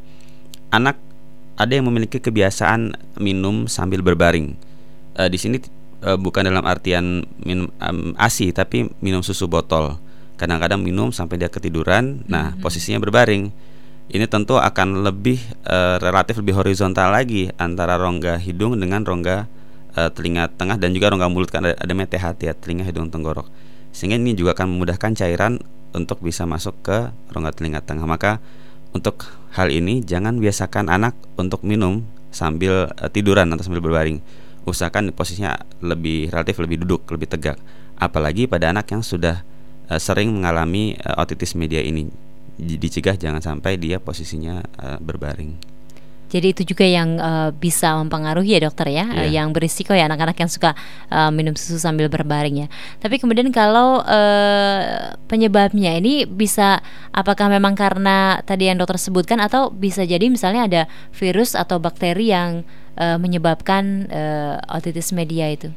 anak 0.71 0.97
ada 1.59 1.75
yang 1.75 1.91
memiliki 1.91 2.23
kebiasaan 2.23 2.95
minum 3.19 3.67
sambil 3.67 4.01
berbaring 4.01 4.55
uh, 5.19 5.29
di 5.29 5.37
sini 5.37 5.61
uh, 6.07 6.17
bukan 6.17 6.49
dalam 6.49 6.65
artian 6.65 7.27
minum 7.43 7.69
um, 7.83 8.15
ASI 8.17 8.55
tapi 8.55 8.89
minum 9.03 9.21
susu 9.21 9.51
botol. 9.51 9.99
Kadang-kadang 10.39 10.81
minum 10.83 11.15
sampai 11.15 11.39
dia 11.39 11.51
ketiduran. 11.51 12.25
Nah, 12.27 12.55
mm-hmm. 12.55 12.63
posisinya 12.63 12.99
berbaring. 13.03 13.53
Ini 14.13 14.27
tentu 14.27 14.59
akan 14.59 15.07
lebih 15.07 15.39
uh, 15.65 15.97
relatif 16.03 16.43
lebih 16.43 16.59
horizontal 16.59 17.15
lagi 17.15 17.49
antara 17.57 17.97
rongga 17.97 18.37
hidung 18.43 18.77
dengan 18.77 19.07
rongga 19.07 19.47
uh, 19.97 20.11
telinga 20.13 20.49
tengah 20.53 20.77
dan 20.77 20.93
juga 20.93 21.13
rongga 21.13 21.29
mulut 21.29 21.49
kan 21.49 21.65
ada, 21.65 21.77
ada 21.77 21.93
THT 21.93 22.41
ya, 22.49 22.55
telinga 22.57 22.85
hidung 22.85 23.09
tenggorok. 23.09 23.49
Sehingga 23.93 24.17
ini 24.17 24.33
juga 24.33 24.57
akan 24.57 24.77
memudahkan 24.77 25.13
cairan 25.17 25.61
untuk 25.93 26.25
bisa 26.25 26.49
masuk 26.49 26.81
ke 26.81 27.13
rongga 27.33 27.53
telinga 27.53 27.85
tengah. 27.85 28.09
Maka 28.09 28.41
untuk 28.93 29.29
hal 29.57 29.69
ini 29.69 30.01
jangan 30.05 30.41
biasakan 30.41 30.89
anak 30.89 31.17
untuk 31.37 31.65
minum 31.65 32.05
sambil 32.33 32.89
uh, 32.89 33.09
tiduran 33.13 33.53
atau 33.53 33.65
sambil 33.65 33.85
berbaring 33.85 34.21
usahakan 34.65 35.11
posisinya 35.13 35.59
lebih 35.83 36.31
relatif 36.31 36.57
lebih 36.63 36.87
duduk 36.87 37.05
lebih 37.13 37.29
tegak 37.29 37.59
apalagi 37.99 38.47
pada 38.47 38.71
anak 38.71 38.89
yang 38.95 39.03
sudah 39.03 39.43
uh, 39.91 40.01
sering 40.01 40.33
mengalami 40.33 40.97
uh, 41.03 41.21
otitis 41.21 41.53
media 41.59 41.83
ini 41.83 42.09
dicegah 42.57 43.19
jangan 43.19 43.43
sampai 43.43 43.77
dia 43.77 43.99
posisinya 43.99 44.63
uh, 44.79 44.99
berbaring 45.03 45.72
jadi 46.33 46.57
itu 46.57 46.65
juga 46.65 46.89
yang 46.89 47.21
uh, 47.21 47.53
bisa 47.53 47.93
mempengaruhi 48.01 48.57
ya 48.57 48.65
dokter 48.65 48.89
ya, 48.89 49.05
yeah. 49.05 49.21
uh, 49.21 49.29
yang 49.29 49.53
berisiko 49.53 49.93
ya 49.93 50.09
anak-anak 50.09 50.41
yang 50.41 50.49
suka 50.49 50.73
uh, 51.13 51.29
minum 51.29 51.53
susu 51.53 51.77
sambil 51.77 52.09
berbaring 52.09 52.65
ya. 52.65 52.69
Tapi 53.05 53.21
kemudian 53.21 53.53
kalau 53.53 54.01
uh, 54.01 55.13
penyebabnya 55.29 56.01
ini 56.01 56.25
bisa 56.25 56.81
apakah 57.13 57.53
memang 57.53 57.77
karena 57.77 58.41
tadi 58.49 58.73
yang 58.73 58.81
dokter 58.81 58.97
sebutkan 58.97 59.45
atau 59.45 59.69
bisa 59.69 60.09
jadi 60.09 60.25
misalnya 60.33 60.65
ada 60.65 60.83
virus 61.13 61.53
atau 61.53 61.77
bakteri 61.77 62.33
yang 62.33 62.65
uh, 62.97 63.21
menyebabkan 63.21 64.09
uh, 64.09 64.57
otitis 64.73 65.13
media 65.13 65.53
itu? 65.53 65.69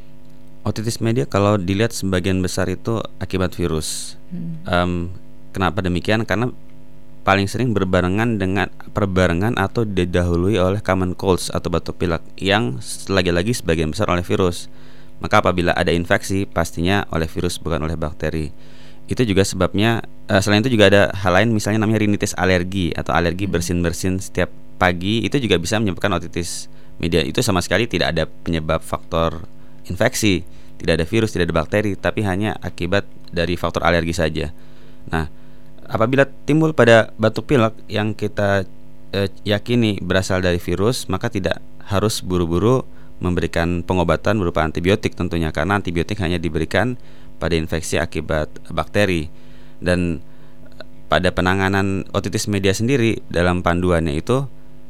Otitis 0.63 1.03
media 1.03 1.27
kalau 1.27 1.59
dilihat 1.59 1.91
sebagian 1.91 2.39
besar 2.39 2.71
itu 2.71 3.03
akibat 3.19 3.51
virus. 3.59 4.15
Hmm. 4.31 4.55
Um, 4.63 4.91
kenapa 5.51 5.83
demikian? 5.83 6.23
Karena 6.23 6.49
paling 7.25 7.49
sering 7.49 7.73
berbarengan 7.73 8.37
dengan 8.37 8.69
perbarengan 8.93 9.57
atau 9.57 9.81
didahului 9.81 10.61
oleh 10.61 10.79
common 10.85 11.17
colds 11.17 11.49
atau 11.49 11.73
batuk 11.73 11.97
pilek 11.97 12.21
yang 12.37 12.77
lagi-lagi 13.09 13.57
sebagian 13.57 13.89
besar 13.89 14.13
oleh 14.13 14.21
virus. 14.21 14.69
Maka 15.17 15.41
apabila 15.41 15.73
ada 15.73 15.89
infeksi 15.89 16.45
pastinya 16.45 17.09
oleh 17.09 17.25
virus 17.25 17.57
bukan 17.57 17.81
oleh 17.81 17.97
bakteri. 17.97 18.53
Itu 19.09 19.25
juga 19.25 19.41
sebabnya 19.41 20.05
uh, 20.29 20.37
selain 20.37 20.61
itu 20.61 20.77
juga 20.77 20.85
ada 20.93 21.03
hal 21.17 21.33
lain 21.33 21.49
misalnya 21.49 21.81
namanya 21.81 22.05
rinitis 22.05 22.37
alergi 22.37 22.93
atau 22.93 23.17
alergi 23.17 23.49
hmm. 23.49 23.53
bersin-bersin 23.57 24.21
setiap 24.21 24.53
pagi 24.77 25.25
itu 25.25 25.41
juga 25.41 25.57
bisa 25.57 25.81
menyebabkan 25.81 26.13
otitis 26.13 26.69
media 27.01 27.25
itu 27.25 27.41
sama 27.41 27.63
sekali 27.65 27.89
tidak 27.89 28.13
ada 28.13 28.23
penyebab 28.29 28.85
faktor 28.85 29.49
infeksi, 29.89 30.45
tidak 30.77 31.01
ada 31.01 31.05
virus, 31.05 31.33
tidak 31.33 31.49
ada 31.49 31.55
bakteri, 31.61 31.91
tapi 31.97 32.21
hanya 32.25 32.57
akibat 32.61 33.05
dari 33.29 33.57
faktor 33.57 33.85
alergi 33.85 34.13
saja. 34.13 34.49
Nah, 35.09 35.29
apabila 35.87 36.27
timbul 36.45 36.73
pada 36.73 37.13
batuk 37.17 37.49
pilek 37.49 37.73
yang 37.89 38.13
kita 38.13 38.65
eh, 39.13 39.29
yakini 39.45 40.01
berasal 40.01 40.41
dari 40.41 40.57
virus, 40.57 41.07
maka 41.07 41.29
tidak 41.29 41.61
harus 41.85 42.21
buru-buru 42.25 42.83
memberikan 43.23 43.85
pengobatan 43.85 44.35
berupa 44.35 44.65
antibiotik 44.65 45.15
tentunya 45.15 45.53
karena 45.55 45.79
antibiotik 45.79 46.19
hanya 46.19 46.35
diberikan 46.35 46.99
pada 47.39 47.55
infeksi 47.55 47.95
akibat 47.95 48.51
bakteri 48.67 49.31
dan 49.79 50.19
pada 51.07 51.31
penanganan 51.31 52.03
otitis 52.11 52.49
media 52.49 52.75
sendiri 52.75 53.23
dalam 53.31 53.63
panduannya 53.63 54.19
itu 54.19 54.49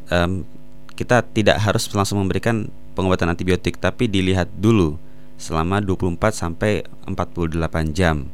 um, 0.10 0.48
kita 0.96 1.22
tidak 1.36 1.60
harus 1.62 1.86
langsung 1.92 2.24
memberikan 2.24 2.72
pengobatan 2.96 3.30
antibiotik 3.30 3.78
tapi 3.78 4.08
dilihat 4.08 4.48
dulu 4.56 4.96
selama 5.36 5.84
24 5.84 6.16
sampai 6.32 6.88
48 7.04 7.60
jam. 7.92 8.32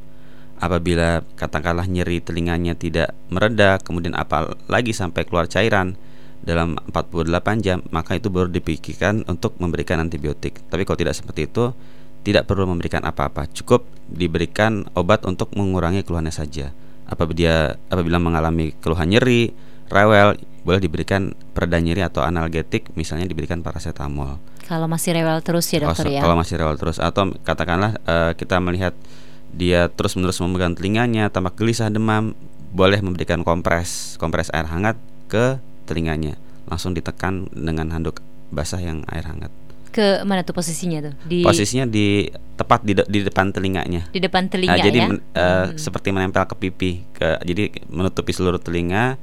Apabila 0.62 1.26
katakanlah 1.34 1.90
nyeri 1.90 2.22
telinganya 2.22 2.78
tidak 2.78 3.18
mereda, 3.34 3.82
kemudian 3.82 4.14
apalagi 4.14 4.94
sampai 4.94 5.26
keluar 5.26 5.50
cairan 5.50 5.98
dalam 6.46 6.78
48 6.94 7.66
jam, 7.66 7.82
maka 7.90 8.14
itu 8.18 8.30
baru 8.30 8.46
dipikirkan 8.46 9.26
untuk 9.26 9.58
memberikan 9.58 9.98
antibiotik. 9.98 10.62
Tapi 10.70 10.86
kalau 10.86 11.02
tidak 11.02 11.18
seperti 11.18 11.50
itu, 11.50 11.74
tidak 12.22 12.46
perlu 12.46 12.70
memberikan 12.70 13.02
apa-apa, 13.02 13.50
cukup 13.50 13.90
diberikan 14.06 14.86
obat 14.94 15.26
untuk 15.26 15.50
mengurangi 15.58 16.06
keluhannya 16.06 16.34
saja. 16.34 16.70
Apabila 17.10 17.36
dia 17.36 17.56
apabila 17.90 18.22
mengalami 18.22 18.78
keluhan 18.78 19.10
nyeri, 19.10 19.50
rewel, 19.90 20.38
boleh 20.62 20.78
diberikan 20.78 21.34
pereda 21.58 21.82
nyeri 21.82 22.06
atau 22.06 22.22
analgetik 22.22 22.94
misalnya 22.94 23.26
diberikan 23.26 23.66
paracetamol. 23.66 24.38
Kalau 24.70 24.86
masih 24.86 25.18
rewel 25.18 25.42
terus 25.42 25.66
ya 25.74 25.84
dokter 25.84 26.06
oh, 26.08 26.14
ya. 26.14 26.22
Kalau 26.22 26.38
masih 26.38 26.56
rewel 26.62 26.78
terus 26.78 27.02
atau 27.02 27.34
katakanlah 27.42 27.98
uh, 28.06 28.32
kita 28.38 28.62
melihat 28.62 28.94
dia 29.52 29.92
terus-menerus 29.92 30.40
memegang 30.40 30.74
telinganya, 30.74 31.28
tampak 31.28 31.60
gelisah, 31.60 31.92
demam, 31.92 32.34
boleh 32.72 33.04
memberikan 33.04 33.44
kompres, 33.44 34.16
kompres 34.16 34.48
air 34.56 34.68
hangat 34.68 34.96
ke 35.28 35.60
telinganya. 35.86 36.40
Langsung 36.72 36.96
ditekan 36.96 37.52
dengan 37.52 37.92
handuk 37.92 38.24
basah 38.52 38.80
yang 38.80 39.04
air 39.12 39.28
hangat. 39.28 39.52
ke 39.92 40.24
mana 40.24 40.40
tuh 40.40 40.56
posisinya 40.56 41.04
tuh? 41.04 41.14
Di 41.28 41.44
Posisinya 41.44 41.84
di 41.84 42.24
tepat 42.56 42.80
di, 42.80 42.96
de, 42.96 43.04
di 43.12 43.28
depan 43.28 43.52
telinganya. 43.52 44.08
Di 44.08 44.24
depan 44.24 44.48
telinga 44.48 44.80
nah, 44.80 44.88
jadi 44.88 45.00
ya. 45.04 45.08
Men, 45.12 45.20
uh, 45.20 45.20
hmm. 45.36 45.76
seperti 45.76 46.16
menempel 46.16 46.48
ke 46.48 46.56
pipi 46.56 47.04
ke 47.12 47.36
jadi 47.44 47.76
menutupi 47.92 48.32
seluruh 48.32 48.56
telinga 48.56 49.20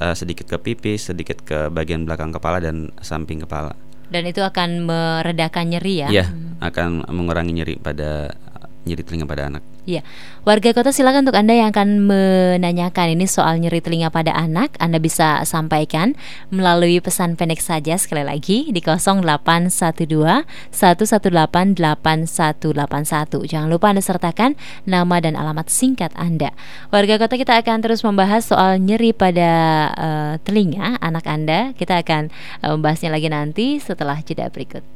uh, 0.00 0.16
sedikit 0.16 0.48
ke 0.48 0.56
pipi, 0.56 0.96
sedikit 0.96 1.44
ke 1.44 1.68
bagian 1.68 2.08
belakang 2.08 2.32
kepala 2.32 2.64
dan 2.64 2.96
samping 3.04 3.44
kepala. 3.44 3.76
Dan 4.08 4.24
itu 4.24 4.40
akan 4.40 4.88
meredakan 4.88 5.76
nyeri 5.76 5.94
ya? 6.06 6.08
Iya, 6.08 6.26
hmm. 6.32 6.64
akan 6.64 6.88
mengurangi 7.12 7.52
nyeri 7.52 7.74
pada 7.76 8.32
nyeri 8.86 9.02
telinga 9.02 9.26
pada 9.26 9.50
anak. 9.50 9.62
Iya, 9.86 10.02
warga 10.42 10.74
kota 10.74 10.90
silakan 10.90 11.30
untuk 11.30 11.38
anda 11.38 11.54
yang 11.54 11.70
akan 11.70 12.10
menanyakan 12.10 13.14
ini 13.14 13.30
soal 13.30 13.62
nyeri 13.62 13.78
telinga 13.78 14.10
pada 14.10 14.34
anak, 14.34 14.74
anda 14.82 14.98
bisa 14.98 15.46
sampaikan 15.46 16.18
melalui 16.50 16.98
pesan 16.98 17.38
pendek 17.38 17.62
saja 17.62 17.94
sekali 17.94 18.26
lagi 18.26 18.66
di 18.70 18.82
0812 18.82 19.70
118 19.70 20.74
8181. 20.74 23.46
Jangan 23.46 23.70
lupa 23.70 23.94
anda 23.94 24.02
sertakan 24.02 24.58
nama 24.86 25.16
dan 25.22 25.38
alamat 25.38 25.70
singkat 25.70 26.10
anda. 26.18 26.50
Warga 26.90 27.22
kota 27.22 27.38
kita 27.38 27.54
akan 27.62 27.78
terus 27.82 28.02
membahas 28.02 28.42
soal 28.42 28.82
nyeri 28.82 29.14
pada 29.14 29.50
uh, 29.94 30.34
telinga 30.42 30.98
anak 30.98 31.26
anda. 31.30 31.70
Kita 31.78 32.02
akan 32.02 32.34
uh, 32.66 32.74
membahasnya 32.74 33.14
lagi 33.14 33.30
nanti 33.30 33.78
setelah 33.78 34.18
jeda 34.22 34.50
berikut. 34.50 34.95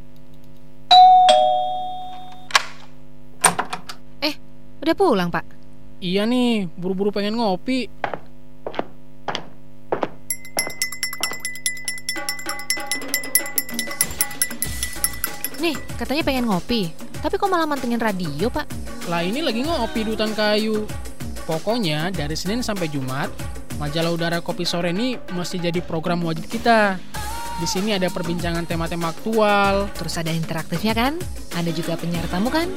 Udah 4.81 4.97
pulang, 4.97 5.29
Pak? 5.29 5.45
Iya 6.01 6.25
nih, 6.25 6.65
buru-buru 6.73 7.13
pengen 7.13 7.37
ngopi. 7.37 7.85
Nih, 15.61 15.77
katanya 16.01 16.25
pengen 16.25 16.49
ngopi. 16.49 16.89
Tapi 17.21 17.37
kok 17.37 17.53
malah 17.53 17.69
mantengin 17.69 18.01
radio, 18.01 18.49
Pak? 18.49 18.65
Lah 19.13 19.21
ini 19.21 19.45
lagi 19.45 19.61
ngopi 19.61 20.01
di 20.01 20.17
hutan 20.17 20.33
kayu. 20.33 20.89
Pokoknya 21.45 22.09
dari 22.09 22.33
Senin 22.33 22.65
sampai 22.65 22.89
Jumat, 22.89 23.29
majalah 23.77 24.17
udara 24.17 24.41
kopi 24.41 24.65
sore 24.65 24.97
ini 24.97 25.21
mesti 25.37 25.61
jadi 25.61 25.85
program 25.85 26.25
wajib 26.25 26.49
kita. 26.49 26.97
Di 27.61 27.69
sini 27.69 27.93
ada 27.93 28.09
perbincangan 28.09 28.65
tema-tema 28.65 29.13
aktual. 29.13 29.93
Terus 29.93 30.17
ada 30.17 30.33
interaktifnya 30.33 30.97
kan? 30.97 31.21
Ada 31.53 31.69
juga 31.69 32.01
penyiar 32.01 32.25
tamu 32.33 32.49
kan? 32.49 32.73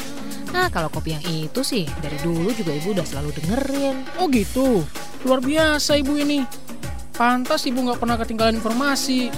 Nah 0.53 0.69
kalau 0.69 0.87
kopi 0.93 1.17
yang 1.17 1.25
itu 1.25 1.65
sih 1.65 1.89
dari 1.97 2.15
dulu 2.21 2.53
juga 2.53 2.77
ibu 2.77 2.93
udah 2.93 3.01
selalu 3.01 3.33
dengerin. 3.41 3.95
Oh 4.21 4.29
gitu, 4.29 4.85
luar 5.25 5.41
biasa 5.41 5.97
ibu 5.97 6.13
ini. 6.13 6.45
Pantas 7.17 7.65
ibu 7.65 7.81
nggak 7.81 7.97
pernah 7.97 8.17
ketinggalan 8.21 8.61
informasi. 8.61 9.33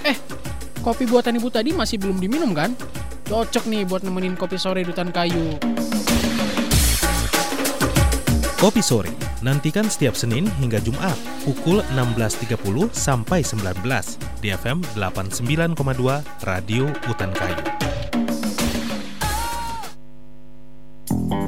Eh, 0.00 0.16
kopi 0.80 1.04
buatan 1.04 1.36
ibu 1.36 1.52
tadi 1.52 1.76
masih 1.76 2.00
belum 2.00 2.16
diminum 2.16 2.56
kan? 2.56 2.72
Cocok 3.28 3.68
nih 3.68 3.84
buat 3.84 4.00
nemenin 4.00 4.34
kopi 4.34 4.56
sore 4.56 4.80
di 4.80 4.88
hutan 4.88 5.12
kayu. 5.12 5.60
Kopi 8.60 8.84
sore, 8.84 9.08
nantikan 9.40 9.88
setiap 9.88 10.12
Senin 10.12 10.44
hingga 10.60 10.80
Jumat 10.84 11.16
pukul 11.48 11.80
16.30 11.96 12.60
sampai 12.92 13.40
19 13.40 13.80
di 14.44 14.52
FM 14.52 14.84
89,2 15.00 15.80
Radio 16.44 16.92
Hutan 17.08 17.32
Kayu. 17.32 17.89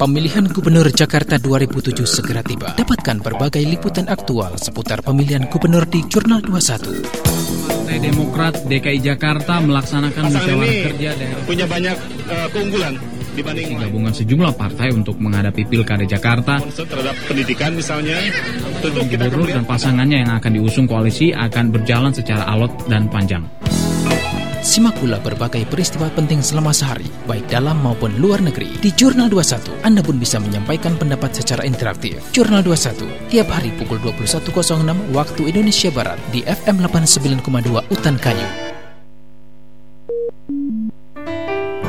Pemilihan 0.03 0.51
Gubernur 0.51 0.91
Jakarta 0.91 1.39
2007 1.39 2.03
segera 2.11 2.43
tiba. 2.43 2.75
Dapatkan 2.75 3.23
berbagai 3.23 3.63
liputan 3.63 4.11
aktual 4.11 4.59
seputar 4.59 4.99
pemilihan 4.99 5.47
gubernur 5.47 5.87
di 5.87 6.03
Jurnal 6.11 6.43
21. 6.43 7.07
Partai 7.07 7.99
Demokrat 8.03 8.67
DKI 8.67 8.99
Jakarta 8.99 9.63
melaksanakan 9.63 10.27
musyawarah 10.27 10.75
kerja 10.91 11.09
daerah. 11.15 11.43
Punya 11.47 11.71
banyak 11.71 11.95
uh, 12.27 12.51
keunggulan 12.51 12.99
dibanding 13.39 13.79
gabungan 13.79 14.11
sejumlah 14.11 14.53
partai 14.59 14.91
untuk 14.91 15.23
menghadapi 15.23 15.71
pilkada 15.71 16.03
Jakarta. 16.03 16.59
Terhadap 16.59 17.15
pendidikan 17.31 17.71
misalnya, 17.71 18.19
tentu 18.83 19.07
kita 19.07 19.31
gubernur 19.31 19.55
dan 19.55 19.63
pasangannya 19.63 20.27
yang 20.27 20.35
akan 20.35 20.51
diusung 20.51 20.91
koalisi 20.91 21.31
akan 21.31 21.71
berjalan 21.71 22.11
secara 22.11 22.43
alot 22.51 22.75
dan 22.91 23.07
panjang. 23.07 23.47
Simak 24.63 24.95
pula 25.03 25.19
berbagai 25.19 25.67
peristiwa 25.67 26.07
penting 26.15 26.39
selama 26.39 26.71
sehari, 26.71 27.11
baik 27.27 27.51
dalam 27.51 27.83
maupun 27.83 28.15
luar 28.23 28.39
negeri. 28.39 28.71
Di 28.79 28.95
Jurnal 28.95 29.27
21, 29.27 29.75
Anda 29.83 30.07
pun 30.07 30.23
bisa 30.23 30.39
menyampaikan 30.39 30.95
pendapat 30.95 31.35
secara 31.35 31.67
interaktif. 31.67 32.23
Jurnal 32.31 32.63
21, 32.63 33.11
tiap 33.27 33.51
hari 33.51 33.75
pukul 33.75 33.99
21.06 33.99 34.95
waktu 35.11 35.43
Indonesia 35.51 35.91
Barat 35.91 36.23
di 36.31 36.47
FM 36.47 36.79
89,2 36.79 37.91
Utan 37.91 38.15
Kayu. 38.23 38.72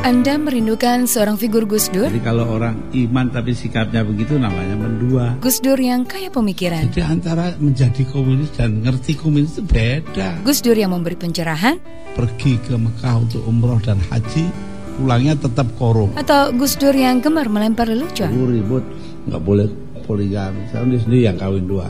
Anda 0.04 0.36
merindukan 0.36 1.08
seorang 1.08 1.40
figur 1.40 1.64
Gus 1.64 1.88
Dur? 1.88 2.12
Jadi 2.12 2.20
kalau 2.20 2.60
orang 2.60 2.92
iman 2.92 3.32
tapi 3.32 3.56
sikapnya 3.56 4.04
begitu 4.04 4.36
namanya 4.36 4.76
mendua. 4.76 5.40
Gus 5.40 5.64
Dur 5.64 5.80
yang 5.80 6.04
kaya 6.04 6.28
pemikiran. 6.28 6.92
Jadi 6.92 7.08
antara 7.08 7.56
menjadi 7.56 8.04
komunis 8.12 8.52
dan 8.52 8.84
ngerti 8.84 9.16
komunis 9.16 9.56
itu 9.56 9.64
beda. 9.64 10.44
Gus 10.44 10.60
Dur 10.60 10.76
yang 10.76 10.92
memberi 10.92 11.16
pencerahan. 11.16 11.80
Pergi 12.20 12.60
ke 12.60 12.76
Mekah 12.76 13.16
untuk 13.16 13.48
umroh 13.48 13.80
dan 13.80 13.96
haji, 14.12 14.52
pulangnya 15.00 15.40
tetap 15.40 15.72
korup. 15.80 16.12
Atau 16.20 16.52
Gus 16.52 16.76
Dur 16.76 16.92
yang 16.92 17.24
gemar 17.24 17.48
melempar 17.48 17.88
lelucon. 17.88 18.28
Ribut, 18.28 18.84
nggak 19.32 19.40
boleh 19.40 19.72
poligami. 20.04 20.68
Saya 20.68 20.84
sendiri 20.84 21.32
yang 21.32 21.40
kawin 21.40 21.64
dua. 21.64 21.88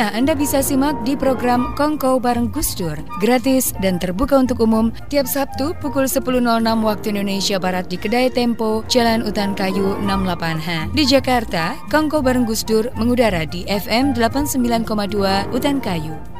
Nah, 0.00 0.16
Anda 0.16 0.32
bisa 0.32 0.64
simak 0.64 1.04
di 1.04 1.12
program 1.12 1.76
Kongko 1.76 2.24
bareng 2.24 2.48
Gus 2.48 2.72
Dur, 2.72 2.96
gratis 3.20 3.76
dan 3.84 4.00
terbuka 4.00 4.32
untuk 4.40 4.64
umum 4.64 4.88
tiap 5.12 5.28
Sabtu 5.28 5.76
pukul 5.76 6.08
10.06 6.08 6.40
waktu 6.80 7.12
Indonesia 7.12 7.60
Barat 7.60 7.84
di 7.92 8.00
Kedai 8.00 8.32
Tempo, 8.32 8.80
Jalan 8.88 9.20
Utan 9.20 9.52
Kayu 9.52 10.00
68H. 10.00 10.96
Di 10.96 11.04
Jakarta, 11.04 11.76
Kongko 11.92 12.24
bareng 12.24 12.48
Gus 12.48 12.64
Dur 12.64 12.88
mengudara 12.96 13.44
di 13.44 13.68
FM 13.68 14.16
89,2 14.16 14.88
Utan 15.52 15.84
Kayu. 15.84 16.39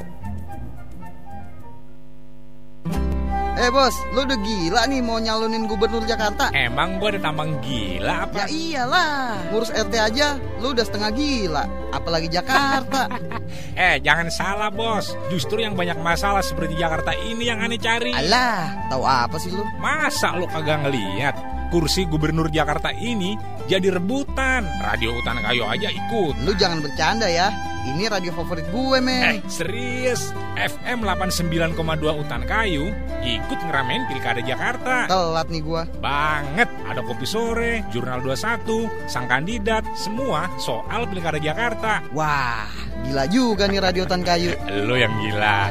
Eh 3.61 3.69
bos, 3.69 3.93
lu 4.17 4.25
udah 4.25 4.41
gila 4.41 4.89
nih 4.89 5.05
mau 5.05 5.21
nyalonin 5.21 5.69
gubernur 5.69 6.01
Jakarta? 6.09 6.49
Emang 6.57 6.97
gua 6.97 7.13
udah 7.13 7.21
tambang 7.21 7.61
gila 7.61 8.09
Ya 8.09 8.25
apa? 8.25 8.49
iyalah, 8.49 9.37
ngurus 9.53 9.69
RT 9.77 9.95
aja 10.01 10.41
lu 10.65 10.73
udah 10.73 10.81
setengah 10.81 11.13
gila, 11.13 11.65
apalagi 11.93 12.33
Jakarta. 12.33 13.05
eh, 13.77 14.01
jangan 14.01 14.33
salah 14.33 14.73
bos, 14.73 15.13
justru 15.29 15.61
yang 15.61 15.77
banyak 15.77 16.01
masalah 16.01 16.41
seperti 16.41 16.73
Jakarta 16.81 17.13
ini 17.13 17.53
yang 17.53 17.61
aneh 17.61 17.77
cari. 17.77 18.17
Alah, 18.17 18.89
tahu 18.89 19.05
apa 19.05 19.37
sih 19.37 19.53
lu? 19.53 19.61
Masa 19.77 20.33
lu 20.41 20.49
kagak 20.49 20.81
ngeliat? 20.81 21.60
Kursi 21.71 22.03
gubernur 22.03 22.51
Jakarta 22.51 22.91
ini 22.91 23.39
jadi 23.71 23.95
rebutan. 23.95 24.67
Radio 24.83 25.15
Hutan 25.15 25.39
Kayu 25.39 25.63
aja 25.63 25.87
ikut. 25.87 26.35
Lu 26.43 26.51
jangan 26.59 26.83
bercanda 26.83 27.31
ya. 27.31 27.55
Ini 27.81 28.11
radio 28.11 28.35
favorit 28.35 28.67
gue, 28.75 28.99
men. 28.99 29.39
Eh, 29.39 29.41
serius. 29.47 30.35
FM 30.59 31.07
89,2 31.07 31.79
Hutan 32.13 32.43
Kayu 32.45 32.91
ikut 33.23 33.59
ngeramein 33.63 34.05
Pilkada 34.11 34.43
Jakarta. 34.43 35.07
Telat 35.07 35.47
nih 35.49 35.63
gua. 35.63 35.87
Banget. 36.03 36.67
Ada 36.91 37.01
Kopi 37.07 37.25
Sore, 37.25 37.87
Jurnal 37.95 38.21
21, 38.21 38.91
Sang 39.07 39.31
Kandidat, 39.31 39.87
semua 39.95 40.51
soal 40.59 41.07
Pilkada 41.07 41.39
Jakarta. 41.39 42.03
Wah, 42.13 42.67
gila 43.07 43.25
juga 43.31 43.71
nih 43.71 43.79
Radio 43.79 44.05
Hutan 44.05 44.27
Kayu. 44.27 44.59
Lu 44.85 44.99
yang 44.99 45.15
gila. 45.23 45.71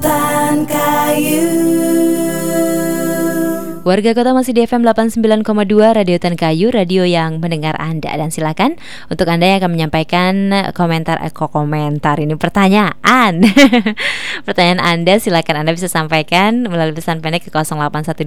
Hutan 0.04 0.68
Kayu 0.68 2.03
Warga 3.84 4.16
kota 4.16 4.32
masih 4.32 4.56
di 4.56 4.64
FM 4.64 4.80
89,2 4.80 5.44
Radio 5.92 6.16
Tan 6.16 6.40
Kayu, 6.40 6.72
radio 6.72 7.04
yang 7.04 7.36
mendengar 7.36 7.76
Anda 7.76 8.16
dan 8.16 8.32
silakan 8.32 8.80
untuk 9.12 9.28
Anda 9.28 9.44
yang 9.44 9.60
akan 9.60 9.76
menyampaikan 9.76 10.32
komentar 10.72 11.20
eko 11.20 11.52
komentar 11.52 12.16
ini 12.16 12.32
pertanyaan. 12.32 13.44
pertanyaan 14.48 14.80
Anda 14.80 15.20
silakan 15.20 15.60
Anda 15.60 15.76
bisa 15.76 15.92
sampaikan 15.92 16.64
melalui 16.64 16.96
pesan 16.96 17.20
pendek 17.20 17.44
ke 17.44 17.52
0812 17.52 18.24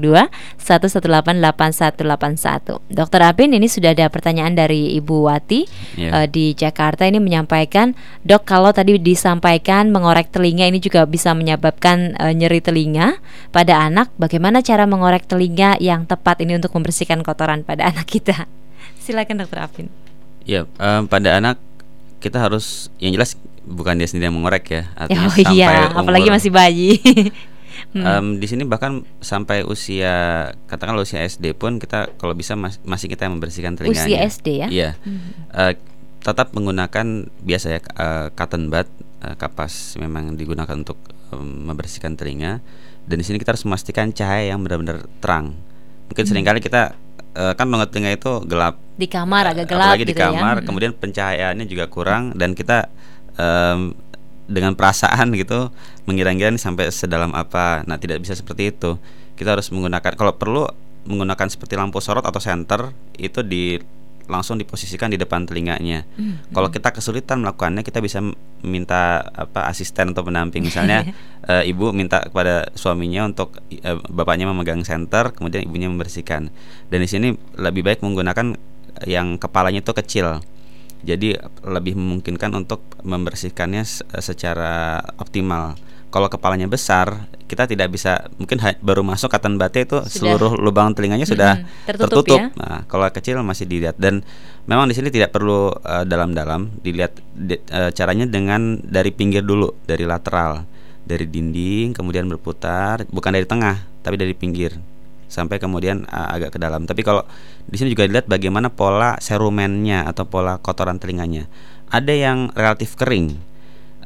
1188181. 0.61 2.93
Dokter 2.93 3.25
Apin 3.25 3.57
ini 3.57 3.65
sudah 3.65 3.97
ada 3.97 4.13
pertanyaan 4.13 4.53
dari 4.53 4.93
Ibu 5.01 5.25
Wati 5.25 5.65
yeah. 5.97 6.21
uh, 6.21 6.27
di 6.29 6.53
Jakarta 6.53 7.09
ini 7.09 7.17
menyampaikan, 7.17 7.97
"Dok, 8.21 8.45
kalau 8.45 8.69
tadi 8.77 9.01
disampaikan 9.01 9.89
mengorek 9.89 10.29
telinga 10.29 10.69
ini 10.69 10.77
juga 10.77 11.09
bisa 11.09 11.33
menyebabkan 11.33 12.13
uh, 12.21 12.29
nyeri 12.29 12.61
telinga 12.61 13.17
pada 13.49 13.81
anak, 13.81 14.13
bagaimana 14.21 14.61
cara 14.61 14.85
mengorek 14.85 15.25
telinga 15.25 15.47
telinga 15.48 15.80
yang 15.80 16.04
tepat 16.04 16.44
ini 16.44 16.60
untuk 16.60 16.75
membersihkan 16.75 17.24
kotoran 17.24 17.63
pada 17.63 17.88
anak 17.96 18.04
kita? 18.04 18.51
Silakan 19.00 19.48
dokter 19.48 19.63
Afin. 19.63 19.88
Ya, 20.44 20.68
um, 20.75 21.08
pada 21.08 21.39
anak 21.39 21.56
kita 22.20 22.44
harus 22.44 22.92
yang 23.00 23.16
jelas 23.16 23.39
bukan 23.63 23.96
dia 23.96 24.08
sendiri 24.12 24.27
yang 24.27 24.36
mengorek 24.36 24.68
ya. 24.68 24.84
Artinya 25.00 25.27
oh 25.32 25.36
iya, 25.39 25.48
sampai 25.48 25.80
umur, 25.88 26.00
apalagi 26.04 26.30
masih 26.30 26.51
bayi. 26.51 26.92
Hmm. 27.94 28.04
Em, 28.04 28.27
di 28.42 28.50
sini 28.50 28.66
bahkan 28.66 29.06
sampai 29.22 29.62
usia 29.62 30.50
katakanlah 30.66 31.06
usia 31.06 31.22
SD 31.22 31.54
pun 31.54 31.77
kita 31.77 32.10
kalau 32.18 32.34
bisa 32.34 32.58
mas- 32.58 32.82
masih 32.82 33.06
kita 33.06 33.30
yang 33.30 33.38
membersihkan 33.38 33.77
telinganya. 33.77 34.01
Usia 34.01 34.20
SD 34.27 34.48
ya? 34.66 34.68
Iya. 34.68 34.89
Hmm. 35.06 35.30
Eh, 35.54 35.74
tetap 36.25 36.58
menggunakan 36.58 37.30
biasa 37.38 37.77
ya 37.77 37.80
eh, 37.80 38.27
cotton 38.34 38.74
bud 38.74 38.89
eh, 39.22 39.36
kapas 39.38 39.94
memang 40.01 40.34
digunakan 40.34 40.74
untuk 40.74 40.98
em, 41.30 41.70
membersihkan 41.70 42.18
telinga 42.18 42.66
dan 43.07 43.15
di 43.17 43.25
sini 43.25 43.39
kita 43.39 43.55
harus 43.55 43.63
memastikan 43.63 44.11
cahaya 44.11 44.51
yang 44.51 44.59
benar-benar 44.61 45.07
terang. 45.23 45.55
Mungkin 46.07 46.23
Hmm. 46.23 46.29
sering 46.29 46.45
kali 46.45 46.59
kita 46.59 46.93
eh, 47.37 47.53
kan 47.53 47.69
telinga 47.69 48.17
itu 48.17 48.31
gelap 48.49 48.81
Di 48.97 49.05
kamar 49.05 49.53
agak 49.53 49.69
gelap 49.69 49.93
apalagi 49.93 50.09
di 50.09 50.17
gitu 50.17 50.25
ya. 50.25 50.33
kamar 50.33 50.55
Hmm. 50.57 50.65
kemudian 50.65 50.91
pencahayaannya 50.97 51.69
juga 51.69 51.85
kurang 51.85 52.33
dan 52.33 52.57
kita 52.57 52.89
em, 53.37 53.93
dengan 54.49 54.73
perasaan 54.73 55.29
gitu 55.37 55.69
mengira-ngira 56.09 56.49
sampai 56.57 56.89
sedalam 56.89 57.29
apa 57.37 57.85
nah 57.85 58.01
tidak 58.01 58.25
bisa 58.25 58.33
seperti 58.33 58.73
itu 58.73 58.97
kita 59.37 59.53
harus 59.53 59.69
menggunakan 59.69 60.17
kalau 60.17 60.33
perlu 60.33 60.65
menggunakan 61.05 61.45
seperti 61.45 61.77
lampu 61.77 62.01
sorot 62.01 62.25
atau 62.25 62.41
senter 62.41 62.89
itu 63.21 63.45
di 63.45 63.77
langsung 64.27 64.55
diposisikan 64.55 65.07
di 65.07 65.15
depan 65.15 65.43
telinganya. 65.43 66.03
Hmm, 66.13 66.43
Kalau 66.51 66.67
kita 66.67 66.91
kesulitan 66.91 67.41
melakukannya, 67.41 67.81
kita 67.81 68.00
bisa 68.00 68.19
minta 68.62 69.24
apa 69.24 69.65
asisten 69.65 70.12
atau 70.12 70.22
pendamping. 70.22 70.62
Misalnya 70.62 71.07
eh, 71.51 71.63
ibu 71.65 71.91
minta 71.91 72.22
kepada 72.22 72.67
suaminya 72.75 73.25
untuk 73.25 73.57
eh, 73.72 73.98
bapaknya 74.07 74.48
memegang 74.48 74.84
senter, 74.84 75.31
kemudian 75.31 75.63
ibunya 75.63 75.88
membersihkan. 75.88 76.51
Dan 76.88 77.00
di 77.00 77.10
sini 77.10 77.27
lebih 77.55 77.81
baik 77.81 78.03
menggunakan 78.03 78.53
yang 79.07 79.39
kepalanya 79.39 79.79
itu 79.79 79.91
kecil. 79.91 80.43
Jadi 80.98 81.38
lebih 81.63 81.93
memungkinkan 81.93 82.51
untuk 82.51 82.81
membersihkannya 83.01 83.84
se- 83.86 84.03
secara 84.19 85.00
optimal. 85.17 85.77
Kalau 86.07 86.31
kepalanya 86.31 86.71
besar, 86.71 87.27
kita 87.51 87.67
tidak 87.67 87.91
bisa 87.91 88.31
mungkin 88.39 88.63
baru 88.79 89.03
masuk 89.03 89.27
cotton 89.27 89.59
budnya 89.59 89.83
itu 89.83 89.97
Sudah. 89.99 90.07
seluruh 90.07 90.55
lubang 90.55 90.95
telinganya 90.95 91.27
sudah 91.27 91.59
Mm-mm, 91.59 91.99
tertutup 91.99 92.39
ya. 92.39 92.47
Nah, 92.55 92.87
kalau 92.87 93.03
kecil 93.11 93.43
masih 93.43 93.67
dilihat 93.67 93.99
dan 93.99 94.23
memang 94.71 94.87
di 94.87 94.95
sini 94.95 95.11
tidak 95.11 95.35
perlu 95.35 95.67
eh, 95.83 96.07
dalam-dalam 96.07 96.79
dilihat 96.79 97.11
di- 97.35 97.59
eh, 97.59 97.91
caranya 97.91 98.23
dengan 98.23 98.79
dari 98.79 99.11
pinggir 99.11 99.43
dulu, 99.43 99.83
dari 99.83 100.07
lateral, 100.07 100.63
dari 101.03 101.27
dinding 101.27 101.91
kemudian 101.91 102.27
berputar, 102.31 103.03
bukan 103.11 103.31
dari 103.35 103.43
tengah, 103.43 103.83
tapi 103.99 104.15
dari 104.15 104.31
pinggir 104.31 104.79
sampai 105.27 105.59
kemudian 105.59 106.07
eh, 106.07 106.27
agak 106.39 106.55
ke 106.55 106.59
dalam. 106.59 106.87
Tapi 106.87 107.03
kalau 107.03 107.27
di 107.67 107.75
sini 107.75 107.91
juga 107.91 108.07
dilihat 108.07 108.31
bagaimana 108.31 108.71
pola 108.71 109.19
serumennya 109.19 110.07
atau 110.07 110.23
pola 110.23 110.55
kotoran 110.55 111.03
telinganya. 111.03 111.51
Ada 111.91 112.15
yang 112.15 112.51
relatif 112.55 112.95
kering. 112.95 113.56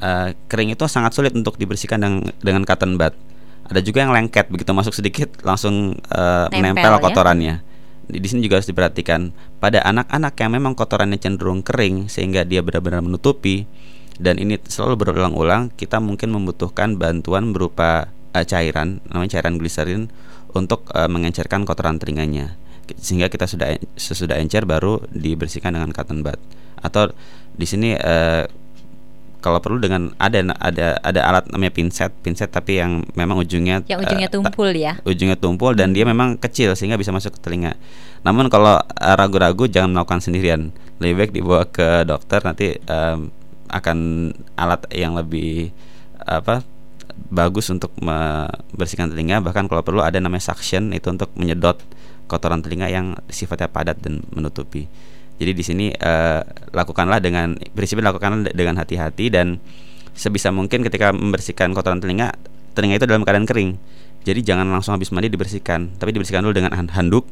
Eh, 0.02 0.30
kering 0.50 0.74
itu 0.74 0.86
sangat 0.90 1.14
sulit 1.14 1.30
untuk 1.38 1.62
dibersihkan 1.62 2.02
dengan, 2.02 2.26
dengan 2.42 2.66
cotton 2.66 2.98
bud. 2.98 3.14
Ada 3.70 3.80
juga 3.86 4.02
yang 4.02 4.12
lengket, 4.12 4.50
begitu 4.50 4.74
masuk 4.74 4.98
sedikit 4.98 5.30
langsung 5.46 5.96
Nempel 6.10 6.58
menempel 6.58 6.92
ya. 6.92 7.00
kotorannya. 7.00 7.56
Di, 8.10 8.18
di 8.18 8.28
sini 8.28 8.42
juga 8.42 8.58
harus 8.60 8.68
diperhatikan 8.68 9.30
pada 9.62 9.86
anak-anak 9.86 10.34
yang 10.42 10.52
memang 10.58 10.74
kotorannya 10.74 11.22
cenderung 11.22 11.62
kering 11.62 12.10
sehingga 12.10 12.44
dia 12.44 12.66
benar-benar 12.66 13.06
menutupi 13.06 13.70
dan 14.22 14.38
ini 14.38 14.62
selalu 14.62 15.02
berulang-ulang, 15.02 15.74
kita 15.74 15.98
mungkin 15.98 16.30
membutuhkan 16.30 16.94
bantuan 17.02 17.58
berupa 17.58 18.14
eh, 18.38 18.46
cairan, 18.46 19.02
namanya 19.10 19.38
cairan 19.38 19.58
gliserin 19.58 20.14
untuk 20.54 20.86
eh, 20.94 21.10
mengencerkan 21.10 21.66
kotoran 21.66 21.98
telinganya. 21.98 22.54
Sehingga 23.02 23.34
kita 23.34 23.50
sudah 23.50 23.82
sesudah 23.98 24.38
encer 24.38 24.70
baru 24.70 25.02
dibersihkan 25.10 25.74
dengan 25.74 25.90
cotton 25.90 26.22
bud. 26.22 26.38
Atau 26.86 27.18
di 27.58 27.66
sini 27.66 27.98
eh, 27.98 28.46
kalau 29.42 29.58
perlu 29.58 29.82
dengan 29.82 30.14
ada 30.22 30.38
ada 30.62 31.02
ada 31.02 31.20
alat 31.26 31.46
namanya 31.50 31.74
pinset, 31.74 32.14
pinset 32.22 32.54
tapi 32.54 32.78
yang 32.78 33.02
memang 33.18 33.42
ujungnya 33.42 33.82
Yang 33.90 34.06
ujungnya 34.08 34.30
ta- 34.30 34.38
tumpul 34.38 34.70
ya. 34.72 34.94
ujungnya 35.02 35.36
tumpul 35.36 35.74
dan 35.74 35.92
dia 35.92 36.06
memang 36.06 36.38
kecil 36.38 36.78
sehingga 36.78 36.96
bisa 36.96 37.10
masuk 37.10 37.36
ke 37.36 37.40
telinga. 37.42 37.74
Namun 38.22 38.48
kalau 38.48 38.78
eh, 38.78 39.16
ragu-ragu 39.18 39.66
jangan 39.66 39.98
melakukan 39.98 40.22
sendirian. 40.22 40.70
Lebih 41.02 41.16
baik 41.18 41.32
dibawa 41.34 41.66
ke 41.66 42.06
dokter 42.06 42.46
nanti 42.46 42.78
em, 42.78 43.34
akan 43.68 43.98
alat 44.54 44.86
yang 44.94 45.18
lebih 45.18 45.74
apa 46.22 46.62
bagus 47.34 47.66
untuk 47.74 47.90
membersihkan 47.98 49.10
telinga 49.10 49.42
bahkan 49.42 49.66
kalau 49.66 49.82
perlu 49.82 50.06
ada 50.06 50.22
namanya 50.22 50.54
suction 50.54 50.94
itu 50.94 51.10
untuk 51.10 51.34
menyedot 51.34 51.82
kotoran 52.30 52.62
telinga 52.62 52.88
yang 52.88 53.18
sifatnya 53.28 53.68
padat 53.68 53.98
dan 54.00 54.22
menutupi. 54.32 54.86
Jadi 55.42 55.52
di 55.58 55.64
sini 55.66 55.86
eh, 55.90 56.42
lakukanlah 56.70 57.18
dengan 57.18 57.58
prinsipnya 57.74 58.14
lakukanlah 58.14 58.54
dengan 58.54 58.78
hati-hati 58.78 59.34
dan 59.34 59.58
sebisa 60.14 60.54
mungkin 60.54 60.86
ketika 60.86 61.10
membersihkan 61.10 61.74
kotoran 61.74 61.98
telinga, 61.98 62.30
telinga 62.78 63.02
itu 63.02 63.10
dalam 63.10 63.26
keadaan 63.26 63.50
kering. 63.50 63.82
Jadi 64.22 64.46
jangan 64.46 64.70
langsung 64.70 64.94
habis 64.94 65.10
mandi 65.10 65.34
dibersihkan, 65.34 65.98
tapi 65.98 66.14
dibersihkan 66.14 66.46
dulu 66.46 66.54
dengan 66.54 66.78
hand- 66.78 66.94
handuk, 66.94 67.26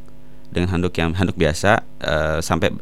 dengan 0.49 0.73
handuk 0.73 0.97
yang 0.97 1.13
handuk 1.13 1.37
biasa 1.37 1.85
eh, 2.01 2.41
sampai 2.41 2.73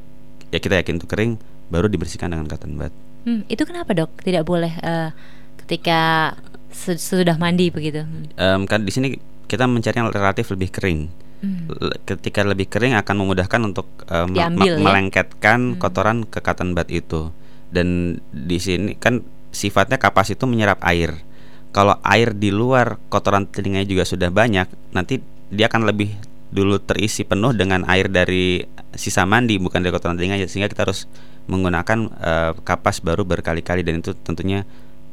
ya 0.47 0.63
kita 0.63 0.79
yakin 0.79 0.95
itu 0.95 1.07
kering, 1.11 1.35
baru 1.67 1.91
dibersihkan 1.91 2.31
dengan 2.31 2.47
cotton 2.47 2.79
bud. 2.79 2.93
Hmm, 3.27 3.43
itu 3.51 3.67
kenapa 3.67 3.91
dok? 3.91 4.23
Tidak 4.23 4.47
boleh 4.47 4.71
eh, 4.79 5.11
ketika 5.59 6.31
sudah 6.71 7.35
mandi 7.35 7.67
begitu. 7.67 8.07
Em, 8.39 8.63
kan 8.63 8.87
di 8.87 8.91
sini 8.95 9.19
kita 9.51 9.67
mencari 9.67 9.99
yang 9.99 10.07
relatif 10.07 10.47
lebih 10.55 10.71
kering. 10.71 11.11
Hmm. 11.37 11.69
Ketika 12.03 12.41
lebih 12.41 12.65
kering 12.65 12.97
akan 12.97 13.15
memudahkan 13.15 13.61
untuk 13.61 13.85
me- 14.25 14.33
Diambil 14.33 14.73
me- 14.73 14.79
ya? 14.79 14.83
melengketkan 14.83 15.59
Hmm. 15.73 15.79
kotoran 15.79 16.17
ke 16.25 16.41
cotton 16.41 16.73
bud 16.73 16.89
itu. 16.89 17.29
Dan 17.69 18.17
di 18.29 18.57
sini 18.57 18.95
kan 18.95 19.21
sifatnya 19.49 19.97
kapas 19.97 20.31
itu 20.31 20.43
menyerap 20.43 20.81
air. 20.81 21.21
Kalau 21.69 21.99
air 22.01 22.33
di 22.33 22.49
luar 22.49 22.97
kotoran 23.07 23.45
telinganya 23.45 23.85
juga 23.85 24.01
sudah 24.01 24.29
banyak, 24.29 24.65
nanti 24.91 25.21
dia 25.47 25.67
akan 25.67 25.85
lebih 25.85 26.15
dulu 26.47 26.79
terisi 26.79 27.21
penuh 27.21 27.51
dengan 27.51 27.83
air 27.85 28.07
dari 28.07 28.63
sisa 28.95 29.27
mandi 29.27 29.59
bukan 29.59 29.83
dari 29.83 29.91
kotoran 29.91 30.15
telinga 30.15 30.39
sehingga 30.47 30.71
kita 30.71 30.87
harus 30.87 31.05
menggunakan 31.45 31.99
eh, 32.17 32.51
kapas 32.63 32.99
baru 32.99 33.23
berkali-kali 33.23 33.83
dan 33.83 33.99
itu 33.99 34.15
tentunya 34.17 34.63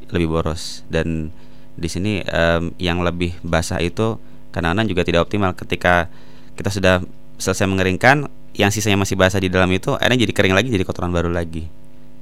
lebih 0.08 0.30
boros 0.30 0.87
dan 0.87 1.34
di 1.74 1.88
sini 1.90 2.22
em, 2.22 2.70
yang 2.78 3.02
lebih 3.02 3.34
basah 3.42 3.82
itu 3.82 4.14
kadang-kadang 4.54 4.86
juga 4.86 5.02
tidak 5.02 5.26
optimal 5.26 5.50
ketika 5.58 6.06
kita 6.54 6.70
sudah 6.70 6.94
selesai 7.42 7.66
mengeringkan 7.66 8.30
yang 8.54 8.70
sisanya 8.70 9.02
masih 9.02 9.18
basah 9.18 9.42
di 9.42 9.50
dalam 9.50 9.66
itu 9.74 9.98
akhirnya 9.98 10.22
jadi 10.22 10.32
kering 10.32 10.54
lagi 10.54 10.70
jadi 10.70 10.86
kotoran 10.86 11.10
baru 11.10 11.34
lagi 11.34 11.66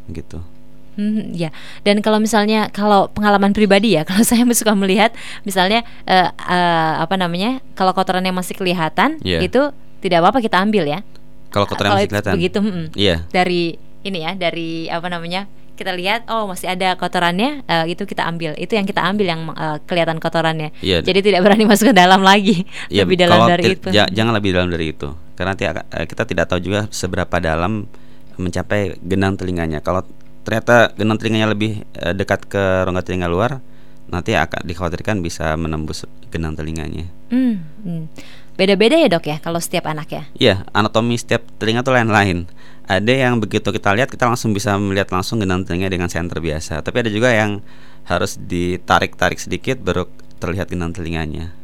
gitu 0.09 0.41
Hmm, 0.93 1.33
ya. 1.33 1.49
Dan 1.89 2.05
kalau 2.05 2.21
misalnya 2.21 2.69
kalau 2.69 3.09
pengalaman 3.09 3.57
pribadi 3.57 3.97
ya, 3.97 4.05
kalau 4.09 4.21
saya 4.29 4.45
suka 4.53 4.77
melihat 4.77 5.17
misalnya 5.41 5.89
eh, 6.05 6.29
eh, 6.29 6.93
apa 7.01 7.17
namanya, 7.17 7.65
kalau 7.73 7.97
kotorannya 7.97 8.29
masih 8.29 8.53
kelihatan, 8.53 9.17
Iya. 9.25 9.41
itu 9.41 9.73
tidak 10.05 10.21
apa-apa 10.21 10.45
kita 10.45 10.61
ambil 10.61 10.85
ya. 10.85 11.01
kalau 11.53 11.69
kotoran 11.69 11.93
Kalau 11.93 12.01
masih 12.01 12.11
kelihatan 12.13 12.33
begitu, 12.37 12.59
mm-mm. 12.65 12.87
iya 12.97 13.25
Dari 13.29 13.77
ini 14.05 14.19
ya, 14.25 14.33
dari 14.37 14.89
apa 14.89 15.09
namanya? 15.09 15.49
Kita 15.83 15.93
lihat, 15.93 16.31
oh 16.31 16.47
masih 16.47 16.71
ada 16.71 16.95
kotorannya, 16.95 17.67
eh, 17.67 17.91
itu 17.91 18.07
kita 18.07 18.23
ambil. 18.23 18.55
Itu 18.55 18.79
yang 18.79 18.87
kita 18.87 19.03
ambil 19.03 19.27
yang 19.27 19.51
eh, 19.51 19.83
kelihatan 19.83 20.23
kotorannya. 20.23 20.71
Iya. 20.79 21.03
Jadi 21.03 21.27
tidak 21.27 21.43
berani 21.43 21.67
masuk 21.71 21.91
ke 21.91 21.97
dalam 21.97 22.23
lagi, 22.23 22.63
Ya, 22.87 23.03
lebih 23.03 23.19
dalam 23.19 23.51
dari 23.51 23.75
itu. 23.75 23.91
ja- 23.91 24.07
jangan 24.07 24.39
lebih 24.39 24.55
dalam 24.55 24.71
dari 24.71 24.95
itu 24.95 25.11
karena 25.35 25.59
nanti 25.59 25.65
eh, 25.67 26.07
kita 26.07 26.23
tidak 26.23 26.47
tahu 26.47 26.63
juga 26.63 26.87
seberapa 26.95 27.43
dalam 27.43 27.91
mencapai 28.39 28.97
genang 29.03 29.35
telinganya 29.35 29.83
kalau 29.83 30.07
ternyata 30.43 30.95
genang 30.95 31.19
telinganya 31.19 31.51
lebih 31.51 31.83
dekat 32.15 32.47
ke 32.47 32.87
rongga 32.87 33.03
telinga 33.03 33.27
luar 33.27 33.59
nanti 34.07 34.33
akan 34.35 34.63
dikhawatirkan 34.63 35.19
bisa 35.19 35.55
menembus 35.55 36.05
genang 36.29 36.55
telinganya 36.55 37.07
Hmm, 37.33 37.65
hmm. 37.83 38.05
Beda-beda 38.53 39.01
ya 39.01 39.09
dok 39.09 39.25
ya, 39.25 39.41
kalau 39.41 39.57
setiap 39.57 39.89
anak 39.89 40.13
ya. 40.13 40.23
Iya, 40.37 40.55
anatomi 40.77 41.17
setiap 41.17 41.41
telinga 41.57 41.81
tuh 41.81 41.97
lain-lain. 41.97 42.45
Ada 42.93 43.13
yang 43.25 43.41
begitu 43.41 43.73
kita 43.73 43.97
lihat 43.97 44.13
kita 44.13 44.29
langsung 44.29 44.53
bisa 44.53 44.77
melihat 44.77 45.09
langsung 45.17 45.41
genang 45.41 45.65
telinga 45.65 45.89
dengan 45.89 46.13
senter 46.13 46.45
biasa. 46.45 46.85
Tapi 46.85 47.01
ada 47.01 47.09
juga 47.09 47.33
yang 47.33 47.65
harus 48.05 48.37
ditarik-tarik 48.37 49.41
sedikit 49.41 49.81
baru 49.81 50.05
terlihat 50.37 50.69
genang 50.69 50.93
telinganya. 50.93 51.57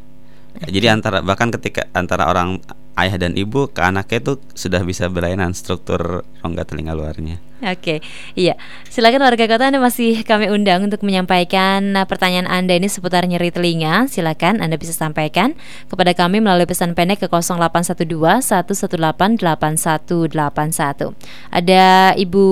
Jadi 0.65 0.89
antara 0.89 1.21
bahkan 1.21 1.53
ketika 1.53 1.85
antara 1.93 2.25
orang 2.25 2.57
ayah 3.05 3.15
dan 3.15 3.33
ibu 3.39 3.71
ke 3.71 3.79
anaknya 3.79 4.19
itu 4.19 4.33
sudah 4.53 4.83
bisa 4.83 5.07
berlainan 5.07 5.55
struktur 5.55 6.27
rongga 6.43 6.63
telinga 6.67 6.95
luarnya. 6.95 7.39
Oke, 7.59 7.99
iya. 8.39 8.55
Silakan 8.87 9.19
warga 9.19 9.43
kota 9.43 9.67
Anda 9.67 9.83
masih 9.83 10.23
kami 10.23 10.47
undang 10.47 10.87
untuk 10.87 11.03
menyampaikan 11.03 11.91
uh, 11.91 12.07
pertanyaan 12.07 12.47
Anda 12.47 12.79
ini 12.79 12.87
seputar 12.87 13.27
nyeri 13.27 13.51
telinga. 13.51 14.07
Silakan 14.07 14.63
Anda 14.63 14.79
bisa 14.79 14.95
sampaikan 14.95 15.59
kepada 15.91 16.15
kami 16.15 16.39
melalui 16.39 16.63
pesan 16.63 16.95
pendek 16.95 17.19
ke 17.19 17.27
0812 17.27 18.07
118 18.07 18.95
8181. 19.43 21.11
Ada 21.51 22.15
Ibu 22.15 22.45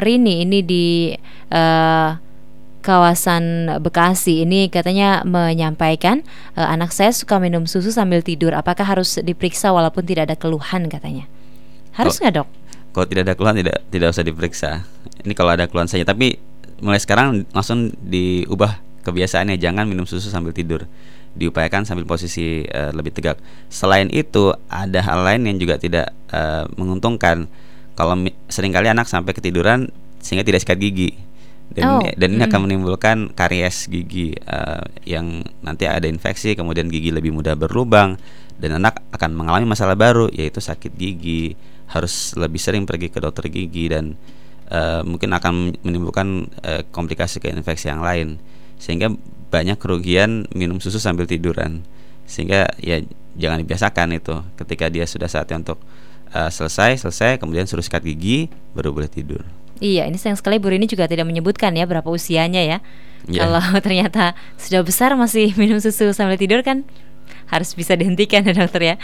Rini 0.00 0.48
ini 0.48 0.64
di 0.64 1.12
eh, 1.52 2.10
kawasan 2.86 3.66
Bekasi 3.82 4.46
ini 4.46 4.70
katanya 4.70 5.26
menyampaikan 5.26 6.22
eh, 6.54 6.62
anak 6.62 6.94
saya 6.94 7.10
suka 7.10 7.42
minum 7.42 7.66
susu 7.66 7.90
sambil 7.90 8.22
tidur. 8.22 8.54
Apakah 8.54 8.86
harus 8.86 9.18
diperiksa 9.18 9.74
walaupun 9.74 10.06
tidak 10.06 10.30
ada 10.30 10.36
keluhan 10.38 10.86
katanya? 10.86 11.26
Harus 11.98 12.22
nggak 12.22 12.38
dok? 12.38 12.48
Kalau 12.94 13.06
tidak 13.10 13.22
ada 13.26 13.34
keluhan 13.34 13.58
tidak 13.58 13.82
tidak 13.90 14.08
usah 14.14 14.22
diperiksa. 14.22 14.70
Ini 15.26 15.34
kalau 15.34 15.50
ada 15.58 15.66
keluhan 15.66 15.90
saja. 15.90 16.06
Tapi 16.06 16.38
mulai 16.78 17.02
sekarang 17.02 17.42
langsung 17.50 17.90
diubah 17.98 18.78
kebiasaannya 19.02 19.58
jangan 19.58 19.90
minum 19.90 20.06
susu 20.06 20.30
sambil 20.30 20.54
tidur. 20.54 20.86
Diupayakan 21.36 21.84
sambil 21.84 22.08
posisi 22.08 22.64
uh, 22.64 22.94
lebih 22.96 23.12
tegak. 23.12 23.36
Selain 23.68 24.08
itu, 24.08 24.56
ada 24.72 25.04
hal 25.04 25.20
lain 25.20 25.44
yang 25.44 25.60
juga 25.60 25.76
tidak 25.76 26.08
uh, 26.32 26.64
menguntungkan. 26.80 27.44
Kalau 27.92 28.16
sering 28.48 28.72
kali 28.72 28.88
anak 28.88 29.04
sampai 29.04 29.36
ketiduran 29.36 29.92
sehingga 30.24 30.44
tidak 30.48 30.64
sikat 30.64 30.80
gigi 30.80 31.12
dan 31.74 31.84
oh. 31.86 32.00
ini, 32.00 32.14
dan 32.14 32.28
ini 32.38 32.42
mm. 32.42 32.48
akan 32.48 32.60
menimbulkan 32.68 33.16
karies 33.34 33.90
gigi 33.90 34.32
uh, 34.46 34.82
yang 35.02 35.42
nanti 35.60 35.90
ada 35.90 36.06
infeksi 36.06 36.54
kemudian 36.54 36.86
gigi 36.86 37.10
lebih 37.10 37.34
mudah 37.34 37.58
berlubang 37.58 38.16
dan 38.56 38.80
anak 38.80 39.02
akan 39.12 39.36
mengalami 39.36 39.68
masalah 39.68 39.98
baru 39.98 40.30
yaitu 40.32 40.62
sakit 40.62 40.94
gigi 40.94 41.58
harus 41.90 42.34
lebih 42.34 42.58
sering 42.58 42.88
pergi 42.88 43.12
ke 43.12 43.18
dokter 43.18 43.46
gigi 43.50 43.90
dan 43.92 44.16
uh, 44.70 45.02
mungkin 45.02 45.34
akan 45.34 45.76
menimbulkan 45.82 46.50
uh, 46.64 46.82
komplikasi 46.90 47.42
ke 47.42 47.52
infeksi 47.52 47.90
yang 47.90 48.02
lain 48.02 48.40
sehingga 48.78 49.12
banyak 49.50 49.78
kerugian 49.78 50.50
minum 50.52 50.82
susu 50.82 50.98
sambil 50.98 51.28
tiduran 51.28 51.86
sehingga 52.26 52.66
ya 52.82 53.00
jangan 53.38 53.62
dibiasakan 53.62 54.18
itu 54.18 54.34
ketika 54.58 54.90
dia 54.90 55.06
sudah 55.06 55.30
saatnya 55.30 55.62
untuk 55.62 55.78
uh, 56.34 56.50
selesai 56.50 57.06
selesai 57.06 57.38
kemudian 57.38 57.68
suruh 57.68 57.84
sikat 57.84 58.02
gigi 58.02 58.50
baru 58.74 58.90
boleh 58.90 59.10
tidur. 59.10 59.46
Iya, 59.80 60.08
ini 60.08 60.16
sayang 60.16 60.40
sekali 60.40 60.56
Bu 60.56 60.72
Rini 60.72 60.88
juga 60.88 61.04
tidak 61.04 61.28
menyebutkan 61.28 61.76
ya 61.76 61.84
berapa 61.84 62.06
usianya 62.08 62.62
ya. 62.64 62.78
Yeah. 63.28 63.44
Kalau 63.44 63.62
ternyata 63.84 64.32
sudah 64.56 64.80
besar 64.86 65.12
masih 65.14 65.52
minum 65.60 65.80
susu 65.82 66.12
sambil 66.16 66.40
tidur 66.40 66.64
kan 66.64 66.86
harus 67.50 67.74
bisa 67.74 67.94
dihentikan 67.94 68.46
ya 68.46 68.52
dokter 68.56 68.82
ya. 68.82 68.96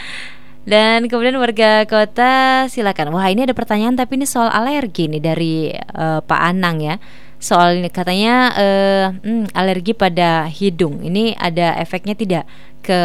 Dan 0.63 1.11
kemudian 1.11 1.35
warga 1.35 1.83
kota 1.83 2.65
silakan. 2.71 3.11
Wah 3.11 3.27
ini 3.27 3.43
ada 3.43 3.51
pertanyaan 3.51 3.99
tapi 3.99 4.15
ini 4.15 4.23
soal 4.23 4.47
alergi 4.47 5.11
nih 5.11 5.21
dari 5.21 5.53
uh, 5.75 6.23
Pak 6.23 6.39
Anang 6.39 6.79
ya. 6.79 6.95
Soal 7.43 7.83
katanya 7.91 8.55
uh, 8.55 9.05
hmm, 9.11 9.51
alergi 9.51 9.91
pada 9.91 10.47
hidung. 10.47 11.03
Ini 11.03 11.35
ada 11.35 11.75
efeknya 11.75 12.15
tidak 12.15 12.43
ke 12.79 12.99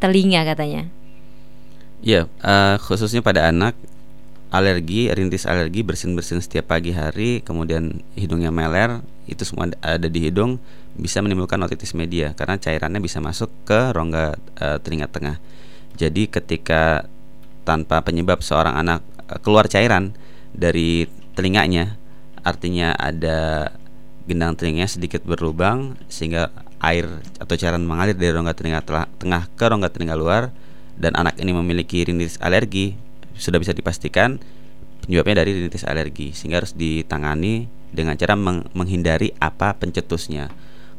telinga 0.00 0.48
katanya? 0.48 0.88
Ya, 2.00 2.24
uh, 2.40 2.80
khususnya 2.80 3.20
pada 3.20 3.52
anak 3.52 3.76
alergi, 4.56 5.12
rintis 5.12 5.44
alergi, 5.44 5.84
bersin-bersin 5.84 6.40
setiap 6.40 6.72
pagi 6.72 6.96
hari, 6.96 7.44
kemudian 7.44 8.00
hidungnya 8.16 8.48
meler, 8.48 9.04
itu 9.28 9.44
semua 9.44 9.68
ada 9.84 10.08
di 10.08 10.20
hidung 10.24 10.56
bisa 10.96 11.20
menimbulkan 11.20 11.60
otitis 11.60 11.92
media 11.92 12.32
karena 12.32 12.56
cairannya 12.56 13.04
bisa 13.04 13.20
masuk 13.20 13.52
ke 13.68 13.92
rongga 13.92 14.40
e, 14.56 14.66
telinga 14.80 15.12
tengah. 15.12 15.36
Jadi 16.00 16.30
ketika 16.32 17.04
tanpa 17.68 18.00
penyebab 18.00 18.40
seorang 18.40 18.80
anak 18.80 19.04
e, 19.28 19.36
keluar 19.44 19.68
cairan 19.68 20.16
dari 20.56 21.04
telinganya, 21.36 22.00
artinya 22.40 22.96
ada 22.96 23.70
gendang 24.24 24.56
telinganya 24.56 24.88
sedikit 24.88 25.20
berlubang 25.22 26.00
sehingga 26.08 26.48
air 26.80 27.06
atau 27.36 27.54
cairan 27.60 27.84
mengalir 27.84 28.16
dari 28.16 28.32
rongga 28.32 28.54
telinga 28.56 28.80
tengah 29.20 29.42
ke 29.52 29.64
rongga 29.68 29.92
telinga 29.92 30.16
luar 30.16 30.48
dan 30.96 31.12
anak 31.12 31.36
ini 31.36 31.52
memiliki 31.52 32.02
rintis 32.08 32.40
alergi 32.40 32.96
sudah 33.36 33.60
bisa 33.60 33.72
dipastikan 33.76 34.40
penyebabnya 35.04 35.46
dari 35.46 35.54
rinitis 35.54 35.86
alergi 35.86 36.34
sehingga 36.34 36.64
harus 36.64 36.74
ditangani 36.74 37.70
dengan 37.94 38.18
cara 38.18 38.34
meng 38.34 38.66
menghindari 38.74 39.32
apa 39.38 39.76
pencetusnya. 39.78 40.50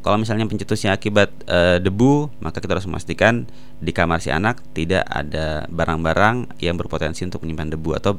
Kalau 0.06 0.16
misalnya 0.16 0.48
pencetusnya 0.48 0.96
akibat 0.96 1.34
e, 1.44 1.84
debu, 1.84 2.32
maka 2.40 2.64
kita 2.64 2.80
harus 2.80 2.88
memastikan 2.88 3.44
di 3.84 3.92
kamar 3.92 4.24
si 4.24 4.32
anak 4.32 4.64
tidak 4.72 5.04
ada 5.04 5.68
barang-barang 5.68 6.48
yang 6.64 6.80
berpotensi 6.80 7.28
untuk 7.28 7.44
menyimpan 7.44 7.76
debu 7.76 7.92
atau 8.00 8.16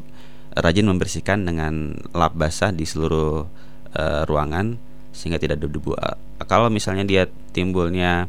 rajin 0.52 0.84
membersihkan 0.84 1.48
dengan 1.48 1.96
lap 2.12 2.36
basah 2.36 2.76
di 2.76 2.84
seluruh 2.84 3.48
e, 3.96 4.04
ruangan 4.28 4.76
sehingga 5.16 5.40
tidak 5.40 5.64
ada 5.64 5.66
debu. 5.70 5.96
Kalau 6.44 6.68
misalnya 6.68 7.08
dia 7.08 7.24
timbulnya 7.56 8.28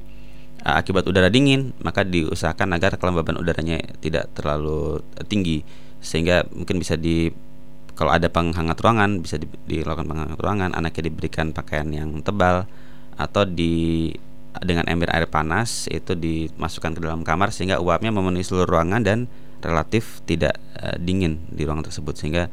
akibat 0.63 1.07
udara 1.07 1.31
dingin, 1.31 1.71
maka 1.79 2.03
diusahakan 2.03 2.75
agar 2.75 2.99
kelembaban 2.99 3.39
udaranya 3.39 3.79
tidak 4.03 4.31
terlalu 4.35 4.99
tinggi. 5.27 5.63
Sehingga 5.99 6.47
mungkin 6.51 6.79
bisa 6.79 6.95
di 6.99 7.31
kalau 7.99 8.15
ada 8.15 8.31
penghangat 8.31 8.79
ruangan 8.79 9.19
bisa 9.19 9.35
di, 9.35 9.47
dilakukan 9.67 10.07
penghangat 10.07 10.39
ruangan, 10.39 10.71
anaknya 10.71 11.11
diberikan 11.11 11.51
pakaian 11.51 11.91
yang 11.91 12.23
tebal 12.23 12.63
atau 13.19 13.43
di 13.43 14.07
dengan 14.63 14.87
ember 14.87 15.11
air 15.11 15.27
panas 15.27 15.85
itu 15.91 16.15
dimasukkan 16.15 16.95
ke 16.95 16.99
dalam 17.03 17.21
kamar 17.27 17.51
sehingga 17.51 17.77
uapnya 17.83 18.09
memenuhi 18.09 18.41
seluruh 18.41 18.65
ruangan 18.65 19.03
dan 19.03 19.27
relatif 19.59 20.23
tidak 20.23 20.55
uh, 20.79 20.95
dingin 20.95 21.43
di 21.51 21.67
ruangan 21.67 21.91
tersebut. 21.91 22.15
Sehingga 22.15 22.47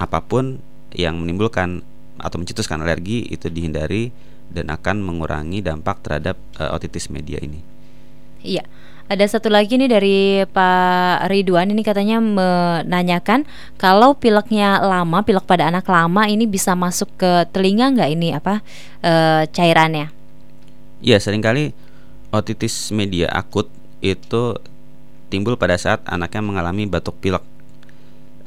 apa 0.00 0.24
pun 0.24 0.60
yang 0.96 1.20
menimbulkan 1.20 1.84
atau 2.16 2.40
mencetuskan 2.40 2.80
alergi 2.80 3.28
itu 3.28 3.52
dihindari 3.52 4.08
dan 4.50 4.70
akan 4.72 5.02
mengurangi 5.02 5.60
dampak 5.60 6.00
terhadap 6.02 6.36
uh, 6.56 6.74
otitis 6.74 7.10
media 7.12 7.40
ini. 7.42 7.60
Iya. 8.46 8.64
Ada 9.06 9.38
satu 9.38 9.46
lagi 9.46 9.78
nih 9.78 9.86
dari 9.86 10.18
Pak 10.50 11.30
Ridwan 11.30 11.70
ini 11.70 11.86
katanya 11.86 12.18
menanyakan 12.18 13.46
kalau 13.78 14.18
pileknya 14.18 14.82
lama, 14.82 15.22
pilek 15.22 15.46
pada 15.46 15.70
anak 15.70 15.86
lama 15.86 16.26
ini 16.26 16.42
bisa 16.42 16.74
masuk 16.74 17.14
ke 17.14 17.46
telinga 17.54 17.94
nggak 17.94 18.10
ini 18.10 18.34
apa 18.34 18.66
e, 19.06 19.46
cairannya? 19.54 20.10
Iya, 20.98 21.22
sering 21.22 21.38
kali 21.38 21.70
otitis 22.34 22.90
media 22.90 23.30
akut 23.30 23.70
itu 24.02 24.58
timbul 25.30 25.54
pada 25.54 25.78
saat 25.78 26.02
anaknya 26.02 26.42
mengalami 26.42 26.90
batuk 26.90 27.14
pilek. 27.22 27.46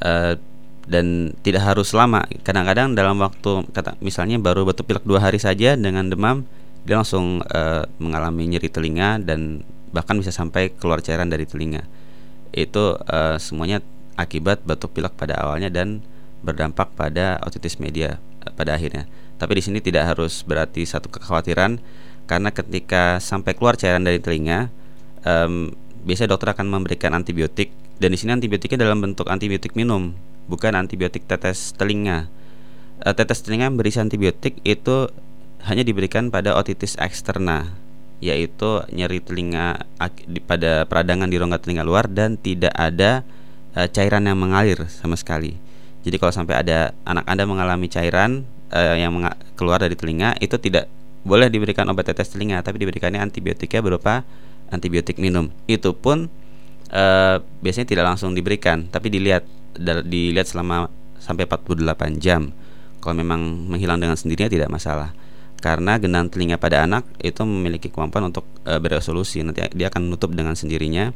E, 0.04 0.36
dan 0.90 1.30
tidak 1.46 1.62
harus 1.62 1.94
lama. 1.94 2.26
Kadang-kadang 2.42 2.98
dalam 2.98 3.22
waktu 3.22 3.62
kata 3.70 3.94
misalnya 4.02 4.42
baru 4.42 4.66
batuk 4.66 4.90
pilek 4.90 5.06
dua 5.06 5.22
hari 5.22 5.38
saja 5.38 5.78
dengan 5.78 6.10
demam 6.10 6.42
dia 6.82 6.98
langsung 6.98 7.44
uh, 7.46 7.86
mengalami 8.02 8.50
nyeri 8.50 8.66
telinga 8.66 9.22
dan 9.22 9.62
bahkan 9.94 10.18
bisa 10.18 10.34
sampai 10.34 10.74
keluar 10.74 10.98
cairan 10.98 11.30
dari 11.30 11.46
telinga. 11.46 11.86
Itu 12.50 12.98
uh, 12.98 13.38
semuanya 13.38 13.78
akibat 14.18 14.66
batuk 14.66 14.98
pilek 14.98 15.14
pada 15.14 15.38
awalnya 15.38 15.70
dan 15.70 16.02
berdampak 16.42 16.90
pada 16.98 17.38
otitis 17.46 17.78
media 17.78 18.18
uh, 18.42 18.52
pada 18.58 18.74
akhirnya. 18.74 19.06
Tapi 19.38 19.60
di 19.60 19.62
sini 19.62 19.78
tidak 19.78 20.10
harus 20.10 20.42
berarti 20.42 20.82
satu 20.82 21.06
kekhawatiran 21.12 21.78
karena 22.26 22.50
ketika 22.50 23.22
sampai 23.22 23.54
keluar 23.54 23.74
cairan 23.78 24.02
dari 24.02 24.18
telinga, 24.18 24.72
um, 25.22 25.70
biasanya 26.02 26.34
dokter 26.34 26.56
akan 26.56 26.66
memberikan 26.68 27.12
antibiotik 27.12 27.70
dan 28.00 28.16
di 28.16 28.18
sini 28.18 28.32
antibiotiknya 28.32 28.88
dalam 28.88 29.04
bentuk 29.04 29.28
antibiotik 29.28 29.76
minum 29.76 30.16
bukan 30.50 30.74
antibiotik 30.74 31.30
tetes 31.30 31.70
telinga. 31.78 32.26
E, 32.98 33.08
tetes 33.14 33.46
telinga 33.46 33.70
berisi 33.70 34.02
antibiotik 34.02 34.58
itu 34.66 35.06
hanya 35.62 35.86
diberikan 35.86 36.34
pada 36.34 36.58
otitis 36.58 36.98
eksterna, 36.98 37.70
yaitu 38.18 38.82
nyeri 38.90 39.22
telinga 39.22 39.86
pada 40.50 40.84
peradangan 40.90 41.30
di 41.30 41.38
rongga 41.38 41.62
telinga 41.62 41.86
luar 41.86 42.10
dan 42.10 42.34
tidak 42.34 42.74
ada 42.74 43.22
e, 43.78 43.86
cairan 43.86 44.26
yang 44.26 44.36
mengalir 44.36 44.90
sama 44.90 45.14
sekali. 45.14 45.54
Jadi 46.02 46.16
kalau 46.18 46.34
sampai 46.34 46.58
ada 46.66 46.96
anak 47.06 47.24
Anda 47.30 47.46
mengalami 47.46 47.86
cairan 47.86 48.42
e, 48.74 48.80
yang 48.98 49.14
keluar 49.54 49.78
dari 49.78 49.94
telinga 49.94 50.34
itu 50.42 50.58
tidak 50.58 50.90
boleh 51.20 51.52
diberikan 51.52 51.84
obat 51.92 52.10
tetes 52.10 52.32
telinga 52.32 52.64
tapi 52.64 52.80
diberikannya 52.80 53.20
antibiotiknya 53.20 53.80
berupa 53.84 54.26
antibiotik 54.72 55.20
minum. 55.20 55.52
Itu 55.68 55.92
pun 55.92 56.32
e, 56.90 57.04
biasanya 57.62 57.86
tidak 57.88 58.04
langsung 58.06 58.34
diberikan 58.34 58.90
tapi 58.90 59.08
dilihat 59.08 59.46
dilihat 60.04 60.46
selama 60.50 60.90
sampai 61.22 61.46
48 61.46 62.18
jam. 62.18 62.50
Kalau 63.00 63.16
memang 63.16 63.40
menghilang 63.70 63.96
dengan 63.96 64.18
sendirinya 64.18 64.52
tidak 64.52 64.68
masalah. 64.68 65.16
Karena 65.60 65.96
gendang 66.00 66.28
telinga 66.28 66.56
pada 66.56 66.84
anak 66.84 67.04
itu 67.20 67.44
memiliki 67.44 67.88
kemampuan 67.88 68.28
untuk 68.32 68.44
e, 68.64 68.76
beresolusi. 68.76 69.40
Nanti 69.44 69.64
dia 69.72 69.88
akan 69.88 70.10
menutup 70.10 70.32
dengan 70.32 70.56
sendirinya 70.56 71.12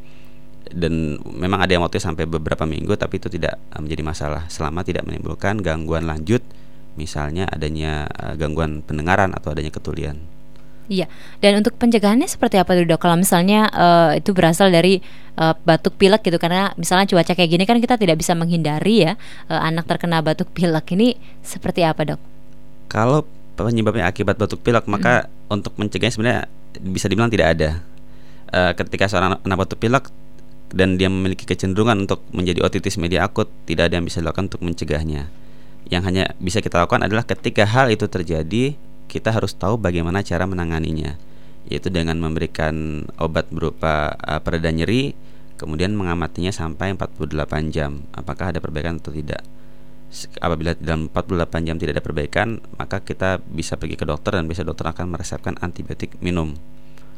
dan 0.65 1.21
memang 1.21 1.61
ada 1.61 1.77
yang 1.77 1.85
waktu 1.85 2.01
sampai 2.01 2.25
beberapa 2.25 2.65
minggu 2.65 2.97
tapi 2.97 3.21
itu 3.21 3.29
tidak 3.29 3.61
e, 3.73 3.77
menjadi 3.81 4.03
masalah 4.05 4.43
selama 4.49 4.81
tidak 4.81 5.05
menimbulkan 5.05 5.61
gangguan 5.61 6.09
lanjut 6.09 6.41
misalnya 6.97 7.45
adanya 7.51 8.07
gangguan 8.39 8.81
pendengaran 8.87 9.35
atau 9.35 9.51
adanya 9.51 9.75
ketulian. 9.75 10.34
Iya. 10.85 11.09
Dan 11.40 11.64
untuk 11.64 11.81
pencegahannya 11.81 12.29
seperti 12.29 12.61
apa 12.61 12.77
dok? 12.77 13.01
Kalau 13.01 13.16
misalnya 13.16 13.73
uh, 13.73 14.12
itu 14.12 14.37
berasal 14.37 14.68
dari 14.68 15.01
uh, 15.40 15.57
batuk 15.64 15.97
pilek 15.97 16.20
gitu, 16.29 16.37
karena 16.37 16.77
misalnya 16.77 17.09
cuaca 17.09 17.33
kayak 17.33 17.51
gini 17.57 17.64
kan 17.64 17.81
kita 17.81 17.97
tidak 17.97 18.20
bisa 18.20 18.37
menghindari 18.37 19.09
ya 19.09 19.12
uh, 19.49 19.61
anak 19.64 19.88
terkena 19.88 20.20
batuk 20.20 20.53
pilek 20.53 20.92
ini 20.92 21.16
seperti 21.40 21.88
apa 21.88 22.05
dok? 22.05 22.20
Kalau 22.92 23.25
penyebabnya 23.57 24.05
akibat 24.05 24.37
batuk 24.37 24.61
pilek, 24.61 24.85
maka 24.85 25.25
hmm. 25.25 25.55
untuk 25.57 25.73
mencegahnya 25.81 26.12
sebenarnya 26.12 26.40
bisa 26.85 27.07
dibilang 27.09 27.33
tidak 27.33 27.49
ada. 27.57 27.70
Uh, 28.55 28.73
ketika 28.77 29.09
seorang 29.09 29.40
anak 29.40 29.59
batuk 29.66 29.81
pilek 29.81 30.12
dan 30.75 31.01
dia 31.01 31.09
memiliki 31.09 31.49
kecenderungan 31.49 32.05
untuk 32.05 32.20
menjadi 32.35 32.61
otitis 32.61 33.01
media 33.01 33.25
akut, 33.25 33.49
tidak 33.64 33.88
ada 33.88 33.99
yang 33.99 34.07
bisa 34.07 34.20
dilakukan 34.20 34.53
untuk 34.53 34.61
mencegahnya. 34.61 35.33
Yang 35.88 36.03
hanya 36.12 36.25
bisa 36.37 36.61
kita 36.61 36.85
lakukan 36.85 37.05
adalah 37.09 37.25
ketika 37.25 37.64
hal 37.64 37.88
itu 37.88 38.05
terjadi 38.05 38.77
kita 39.11 39.31
harus 39.31 39.55
tahu 39.55 39.79
bagaimana 39.81 40.25
cara 40.25 40.45
menanganinya 40.49 41.17
yaitu 41.64 41.88
dengan 41.88 42.21
memberikan 42.21 43.07
obat 43.17 43.49
berupa 43.49 44.12
uh, 44.21 44.40
pereda 44.40 44.69
nyeri 44.69 45.17
kemudian 45.57 45.97
mengamatinya 45.97 46.53
sampai 46.53 46.93
48 46.93 47.73
jam 47.73 48.05
apakah 48.12 48.53
ada 48.53 48.61
perbaikan 48.61 49.01
atau 49.01 49.14
tidak 49.14 49.40
Apabila 50.38 50.79
dalam 50.79 51.11
48 51.11 51.67
jam 51.67 51.75
tidak 51.75 51.99
ada 51.99 52.05
perbaikan, 52.05 52.62
maka 52.79 53.03
kita 53.03 53.43
bisa 53.43 53.75
pergi 53.75 53.99
ke 53.99 54.07
dokter 54.07 54.38
dan 54.38 54.47
bisa 54.47 54.62
dokter 54.62 54.87
akan 54.87 55.11
meresepkan 55.11 55.59
antibiotik 55.59 56.14
minum 56.23 56.55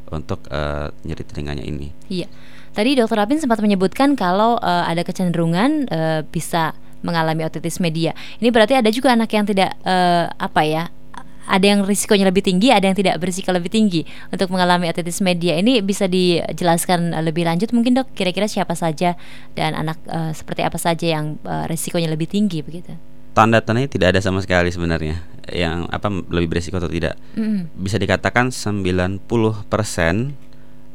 untuk 0.09 0.41
eh, 0.49 0.89
nyeri 1.05 1.25
telinganya 1.29 1.61
ini. 1.67 1.93
Iya. 2.09 2.31
Tadi 2.73 2.97
Dokter 2.97 3.21
Apin 3.21 3.41
sempat 3.41 3.61
menyebutkan 3.61 4.17
kalau 4.17 4.57
eh, 4.65 4.85
ada 4.89 5.05
kecenderungan 5.05 5.93
eh, 5.93 6.21
bisa 6.25 6.73
mengalami 7.05 7.45
otitis 7.45 7.85
media. 7.85 8.17
Ini 8.41 8.49
berarti 8.49 8.81
ada 8.81 8.89
juga 8.89 9.13
anak 9.13 9.29
yang 9.29 9.45
tidak 9.45 9.77
eh, 9.85 10.25
apa 10.33 10.63
ya? 10.65 10.89
Ada 11.47 11.67
yang 11.75 11.81
risikonya 11.87 12.27
lebih 12.27 12.43
tinggi, 12.43 12.75
ada 12.75 12.91
yang 12.91 12.99
tidak 12.99 13.23
berisiko 13.23 13.55
lebih 13.55 13.71
tinggi 13.71 14.03
untuk 14.29 14.51
mengalami 14.51 14.91
otitis 14.91 15.23
media. 15.23 15.55
Ini 15.59 15.81
bisa 15.81 16.11
dijelaskan 16.11 17.15
eh, 17.15 17.23
lebih 17.23 17.47
lanjut 17.47 17.71
mungkin 17.71 17.97
dok. 17.97 18.11
Kira-kira 18.13 18.51
siapa 18.51 18.75
saja 18.75 19.15
dan 19.55 19.79
anak 19.79 19.99
eh, 20.11 20.33
seperti 20.35 20.67
apa 20.67 20.79
saja 20.79 21.07
yang 21.19 21.39
eh, 21.47 21.65
risikonya 21.71 22.11
lebih 22.11 22.27
tinggi 22.27 22.61
begitu? 22.61 22.93
Tanda-tandanya 23.37 23.89
tidak 23.93 24.17
ada 24.17 24.21
sama 24.25 24.41
sekali 24.41 24.73
sebenarnya 24.73 25.21
yang 25.53 25.87
apa 25.93 26.09
lebih 26.11 26.57
beresiko 26.57 26.81
atau 26.81 26.89
tidak. 26.89 27.21
Mm. 27.37 27.69
Bisa 27.79 28.01
dikatakan 28.01 28.49
90% 28.49 29.29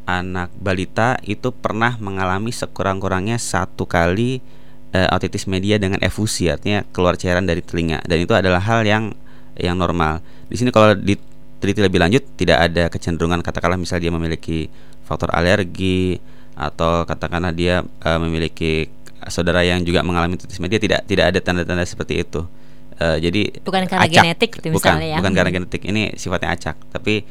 anak 0.09 0.49
balita 0.57 1.21
itu 1.23 1.53
pernah 1.53 1.95
mengalami 2.01 2.49
sekurang-kurangnya 2.51 3.37
satu 3.37 3.85
kali 3.85 4.41
eh, 4.91 5.07
otitis 5.11 5.47
media 5.47 5.79
dengan 5.79 5.99
efusi 6.03 6.51
artinya 6.51 6.83
keluar 6.91 7.15
cairan 7.15 7.47
dari 7.47 7.63
telinga 7.63 8.03
dan 8.03 8.17
itu 8.19 8.33
adalah 8.35 8.59
hal 8.59 8.83
yang 8.83 9.15
yang 9.59 9.75
normal. 9.75 10.19
Di 10.47 10.55
sini 10.55 10.69
kalau 10.69 10.93
diteliti 10.95 11.81
lebih 11.81 11.99
lanjut 11.99 12.23
tidak 12.35 12.57
ada 12.71 12.83
kecenderungan 12.87 13.39
katakanlah 13.41 13.79
misalnya 13.79 14.09
dia 14.09 14.13
memiliki 14.13 14.59
faktor 15.03 15.31
alergi 15.33 16.19
atau 16.55 17.03
katakanlah 17.07 17.51
dia 17.51 17.81
eh, 17.83 18.19
memiliki 18.19 18.87
saudara 19.29 19.61
yang 19.61 19.85
juga 19.85 20.01
mengalami 20.01 20.33
otitis 20.35 20.57
media 20.57 20.81
tidak 20.81 21.05
tidak 21.05 21.25
ada 21.35 21.39
tanda-tanda 21.43 21.85
seperti 21.85 22.21
itu. 22.23 22.41
Eh, 23.01 23.17
jadi 23.17 23.41
Bukan 23.65 23.81
karena 23.89 24.05
acak. 24.05 24.23
genetik 24.23 24.49
gitu 24.61 24.67
bukan, 24.73 24.93
misalnya 24.93 25.07
ya. 25.09 25.17
bukan 25.19 25.33
karena 25.33 25.49
Hmm. 25.49 25.57
genetik 25.63 25.81
ini 25.89 26.03
sifatnya 26.17 26.49
acak 26.53 26.75
tapi 26.93 27.25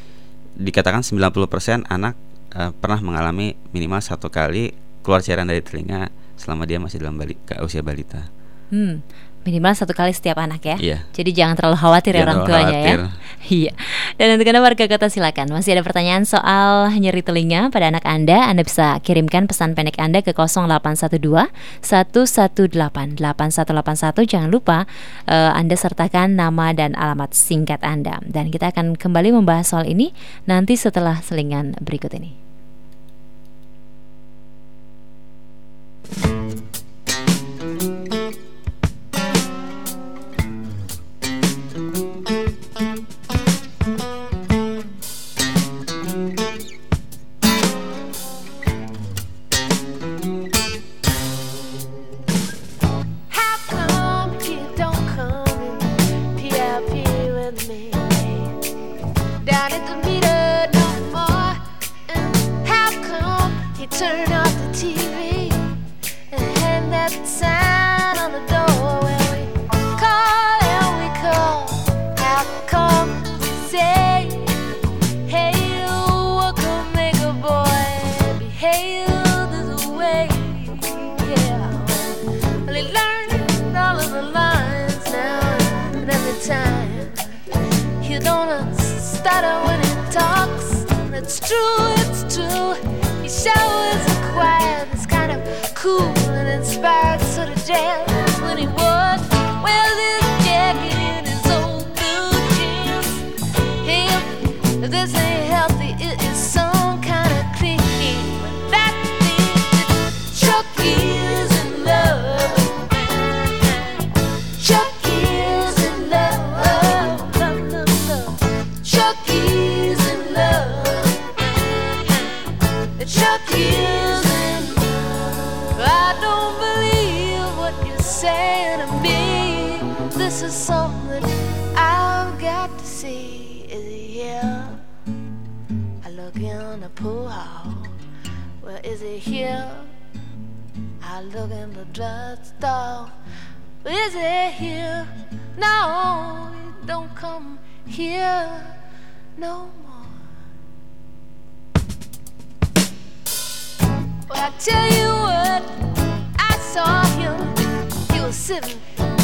dikatakan 0.59 1.07
90% 1.07 1.87
anak 1.87 2.15
eh, 2.53 2.71
pernah 2.75 2.99
mengalami 2.99 3.55
minimal 3.71 4.03
satu 4.03 4.27
kali 4.29 4.75
keluar 5.07 5.23
cairan 5.23 5.47
dari 5.47 5.63
telinga 5.63 6.11
selama 6.35 6.67
dia 6.67 6.81
masih 6.83 6.99
dalam 6.99 7.17
usia 7.63 7.85
balita. 7.85 8.27
Hmm, 8.71 9.03
minimal 9.41 9.73
satu 9.73 9.97
kali 9.97 10.13
setiap 10.13 10.37
anak 10.37 10.61
ya. 10.63 10.77
Iya. 10.77 10.99
Jadi 11.17 11.31
jangan 11.33 11.55
terlalu 11.57 11.77
khawatir 11.81 12.13
ya 12.13 12.23
Jangan 12.23 12.29
orang 12.29 12.41
tuanya 12.47 12.79
khawatir. 12.79 12.99
ya. 13.01 13.09
Iya. 13.41 13.73
Dan 14.21 14.37
untuk 14.37 14.53
anda 14.53 14.61
warga 14.61 14.85
kota 14.85 15.09
silakan. 15.09 15.49
Masih 15.49 15.73
ada 15.73 15.81
pertanyaan 15.81 16.29
soal 16.29 16.93
nyeri 16.93 17.25
telinga 17.25 17.73
pada 17.73 17.89
anak 17.89 18.05
anda. 18.05 18.45
Anda 18.45 18.69
bisa 18.69 19.01
kirimkan 19.01 19.49
pesan 19.49 19.73
pendek 19.73 19.97
anda 19.97 20.21
ke 20.21 20.37
0812 20.37 21.49
118 21.81 22.69
8181. 23.17 24.29
Jangan 24.29 24.51
lupa 24.53 24.85
eh, 25.25 25.53
anda 25.57 25.73
sertakan 25.73 26.37
nama 26.37 26.77
dan 26.77 26.93
alamat 26.93 27.33
singkat 27.33 27.81
anda. 27.81 28.21
Dan 28.29 28.53
kita 28.53 28.77
akan 28.77 29.01
kembali 29.01 29.33
membahas 29.33 29.73
soal 29.73 29.89
ini 29.89 30.13
nanti 30.45 30.77
setelah 30.77 31.25
selingan 31.25 31.81
berikut 31.81 32.13
ini. 32.13 32.37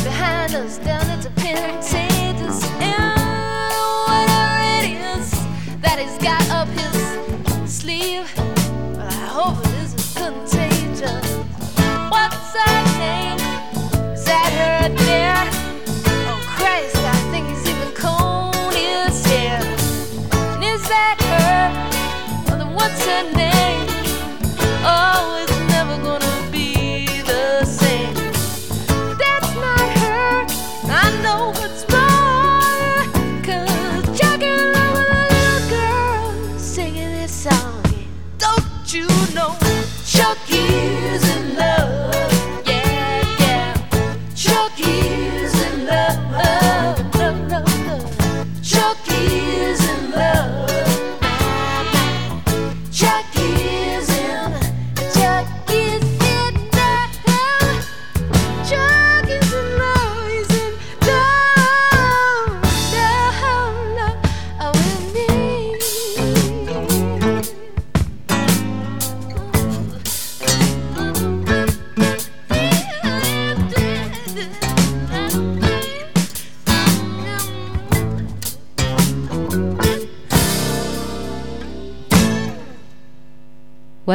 Behind 0.06 0.54
us 0.54 0.78
down 0.78 1.04
at 1.10 1.20
the 1.20 1.30
Pentatus. 1.30 2.62
And 2.80 3.72
whatever 4.06 4.58
it 4.78 4.94
is 5.18 5.30
that 5.80 5.98
he's 5.98 6.16
got 6.22 6.48
up 6.50 6.68
his 6.68 7.78
sleeve, 7.78 8.45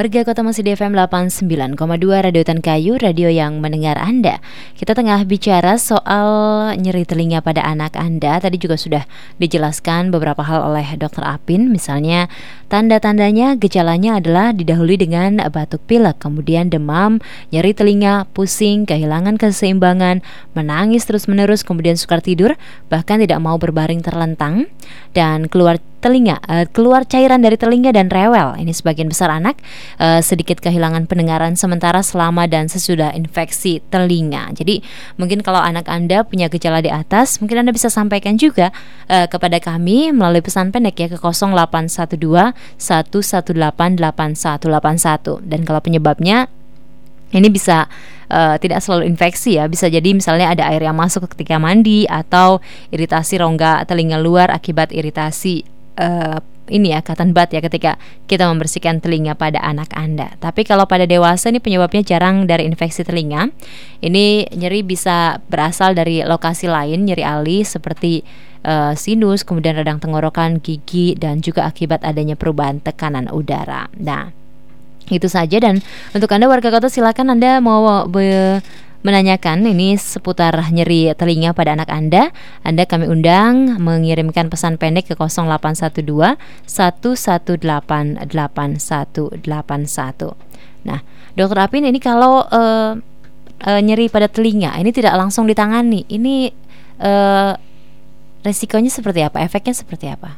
Warga 0.01 0.25
Kota 0.25 0.41
Masih 0.41 0.65
di 0.65 0.73
FM 0.73 0.97
89,2 0.97 1.77
Radio 2.25 2.41
Tan 2.41 2.57
Kayu, 2.57 2.97
radio 2.97 3.29
yang 3.29 3.61
mendengar 3.61 4.01
Anda. 4.01 4.41
Kita 4.73 4.97
tengah 4.97 5.21
bicara 5.29 5.77
soal 5.77 6.25
nyeri 6.73 7.05
telinga 7.05 7.45
pada 7.45 7.61
anak 7.61 7.93
Anda. 7.93 8.41
Tadi 8.41 8.57
juga 8.57 8.81
sudah 8.81 9.05
dijelaskan 9.37 10.09
beberapa 10.09 10.41
hal 10.41 10.65
oleh 10.73 10.97
Dokter 10.97 11.21
Apin. 11.21 11.69
Misalnya, 11.69 12.33
tanda-tandanya 12.71 13.59
gejalanya 13.59 14.23
adalah 14.23 14.55
didahului 14.55 14.95
dengan 14.95 15.43
batuk 15.51 15.83
pilek, 15.91 16.23
kemudian 16.23 16.71
demam, 16.71 17.19
nyeri 17.51 17.75
telinga, 17.75 18.31
pusing, 18.31 18.87
kehilangan 18.87 19.35
keseimbangan, 19.35 20.23
menangis 20.55 21.03
terus-menerus, 21.03 21.67
kemudian 21.67 21.99
sukar 21.99 22.23
tidur, 22.23 22.55
bahkan 22.87 23.19
tidak 23.19 23.43
mau 23.43 23.59
berbaring 23.59 23.99
terlentang 23.99 24.71
dan 25.11 25.51
keluar 25.51 25.83
telinga, 26.01 26.41
eh, 26.49 26.65
keluar 26.65 27.05
cairan 27.05 27.45
dari 27.45 27.55
telinga 27.55 27.93
dan 27.93 28.09
rewel. 28.09 28.57
Ini 28.57 28.73
sebagian 28.73 29.07
besar 29.07 29.29
anak 29.29 29.61
eh, 30.01 30.19
sedikit 30.25 30.57
kehilangan 30.57 31.05
pendengaran 31.05 31.53
sementara 31.53 32.01
selama 32.01 32.49
dan 32.49 32.65
sesudah 32.65 33.13
infeksi 33.13 33.79
telinga. 33.93 34.49
Jadi 34.57 34.81
mungkin 35.21 35.45
kalau 35.45 35.61
anak 35.61 35.85
Anda 35.85 36.25
punya 36.25 36.49
gejala 36.49 36.81
di 36.81 36.89
atas, 36.89 37.37
mungkin 37.37 37.61
Anda 37.61 37.71
bisa 37.71 37.93
sampaikan 37.93 38.35
juga 38.41 38.73
eh, 39.05 39.29
kepada 39.29 39.61
kami 39.61 40.09
melalui 40.09 40.41
pesan 40.41 40.73
pendek 40.73 40.97
ya 40.97 41.07
ke 41.13 41.17
0812 41.21 42.57
118 42.77 43.55
8181 43.55 45.45
dan 45.45 45.59
kalau 45.65 45.81
penyebabnya 45.83 46.49
ini 47.31 47.47
bisa 47.47 47.87
uh, 48.27 48.59
tidak 48.59 48.83
selalu 48.83 49.07
infeksi 49.07 49.55
ya, 49.55 49.71
bisa 49.71 49.87
jadi 49.87 50.11
misalnya 50.11 50.51
ada 50.51 50.67
air 50.67 50.83
yang 50.83 50.99
masuk 50.99 51.31
ketika 51.31 51.55
mandi 51.57 52.03
atau 52.05 52.59
iritasi 52.91 53.39
rongga 53.39 53.87
telinga 53.87 54.19
luar 54.19 54.51
akibat 54.51 54.91
iritasi 54.91 55.63
uh, 55.95 56.39
ini 56.71 56.95
ya 56.95 57.03
cotton 57.03 57.35
bud 57.35 57.51
ya 57.51 57.59
ketika 57.59 57.99
kita 58.31 58.47
membersihkan 58.47 59.03
telinga 59.03 59.35
pada 59.35 59.59
anak 59.59 59.91
Anda. 59.91 60.39
Tapi 60.39 60.63
kalau 60.63 60.87
pada 60.87 61.03
dewasa 61.03 61.51
ini 61.51 61.59
penyebabnya 61.59 61.99
jarang 62.05 62.47
dari 62.47 62.63
infeksi 62.63 63.03
telinga. 63.03 63.51
Ini 63.99 64.55
nyeri 64.55 64.81
bisa 64.81 65.43
berasal 65.51 65.93
dari 65.93 66.23
lokasi 66.23 66.71
lain, 66.71 67.03
nyeri 67.03 67.27
alis 67.27 67.75
seperti 67.75 68.23
uh, 68.65 68.93
sinus, 68.97 69.43
kemudian 69.45 69.77
radang 69.77 69.99
tenggorokan, 70.01 70.59
gigi 70.61 71.15
dan 71.17 71.41
juga 71.41 71.65
akibat 71.65 72.03
adanya 72.05 72.35
perubahan 72.37 72.79
tekanan 72.81 73.29
udara. 73.29 73.89
Nah, 73.97 74.31
itu 75.11 75.27
saja 75.27 75.59
dan 75.59 75.83
untuk 76.15 76.31
Anda 76.31 76.47
warga 76.47 76.71
kota 76.71 76.87
silakan 76.87 77.35
Anda 77.35 77.59
mau 77.59 78.07
be 78.07 78.63
menanyakan 79.01 79.65
ini 79.65 79.97
seputar 79.97 80.53
nyeri 80.69 81.09
telinga 81.17 81.57
pada 81.57 81.73
anak 81.73 81.89
Anda, 81.89 82.29
Anda 82.61 82.85
kami 82.85 83.09
undang 83.09 83.81
mengirimkan 83.81 84.53
pesan 84.53 84.77
pendek 84.77 85.09
ke 85.09 85.17
0812 85.17 86.37
118 86.69 86.69
8181. 86.69 88.21
Nah, 90.85 91.01
Dokter 91.33 91.59
Apin 91.61 91.85
ini 91.89 91.97
kalau 91.97 92.45
uh, 92.45 92.93
uh, 93.65 93.81
nyeri 93.81 94.05
pada 94.09 94.29
telinga 94.29 94.77
ini 94.77 94.93
tidak 94.93 95.17
langsung 95.17 95.49
ditangani, 95.49 96.05
ini 96.05 96.53
uh, 97.01 97.57
resikonya 98.41 98.91
seperti 98.93 99.21
apa? 99.25 99.41
Efeknya 99.41 99.73
seperti 99.73 100.09
apa? 100.09 100.37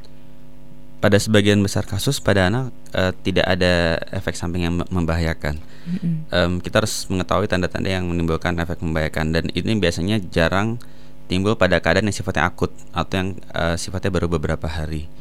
pada 1.04 1.20
sebagian 1.20 1.60
besar 1.60 1.84
kasus 1.84 2.24
pada 2.24 2.48
anak 2.48 2.72
uh, 2.96 3.12
tidak 3.28 3.44
ada 3.44 4.00
efek 4.16 4.39
samping 4.39 4.63
yang 4.63 4.80
membahayakan. 4.88 5.60
Mm-hmm. 5.60 6.13
Um, 6.32 6.52
kita 6.63 6.80
harus 6.80 7.04
mengetahui 7.12 7.52
tanda-tanda 7.52 7.92
yang 7.92 8.08
menimbulkan 8.08 8.56
efek 8.56 8.80
membahayakan 8.80 9.36
dan 9.36 9.52
ini 9.52 9.76
biasanya 9.84 10.24
jarang 10.32 10.80
timbul 11.28 11.60
pada 11.60 11.84
keadaan 11.84 12.08
yang 12.08 12.16
sifatnya 12.16 12.48
akut 12.48 12.72
atau 12.96 13.16
yang 13.20 13.30
uh, 13.52 13.76
sifatnya 13.76 14.16
baru 14.16 14.32
beberapa 14.32 14.63
hari. 14.63 15.12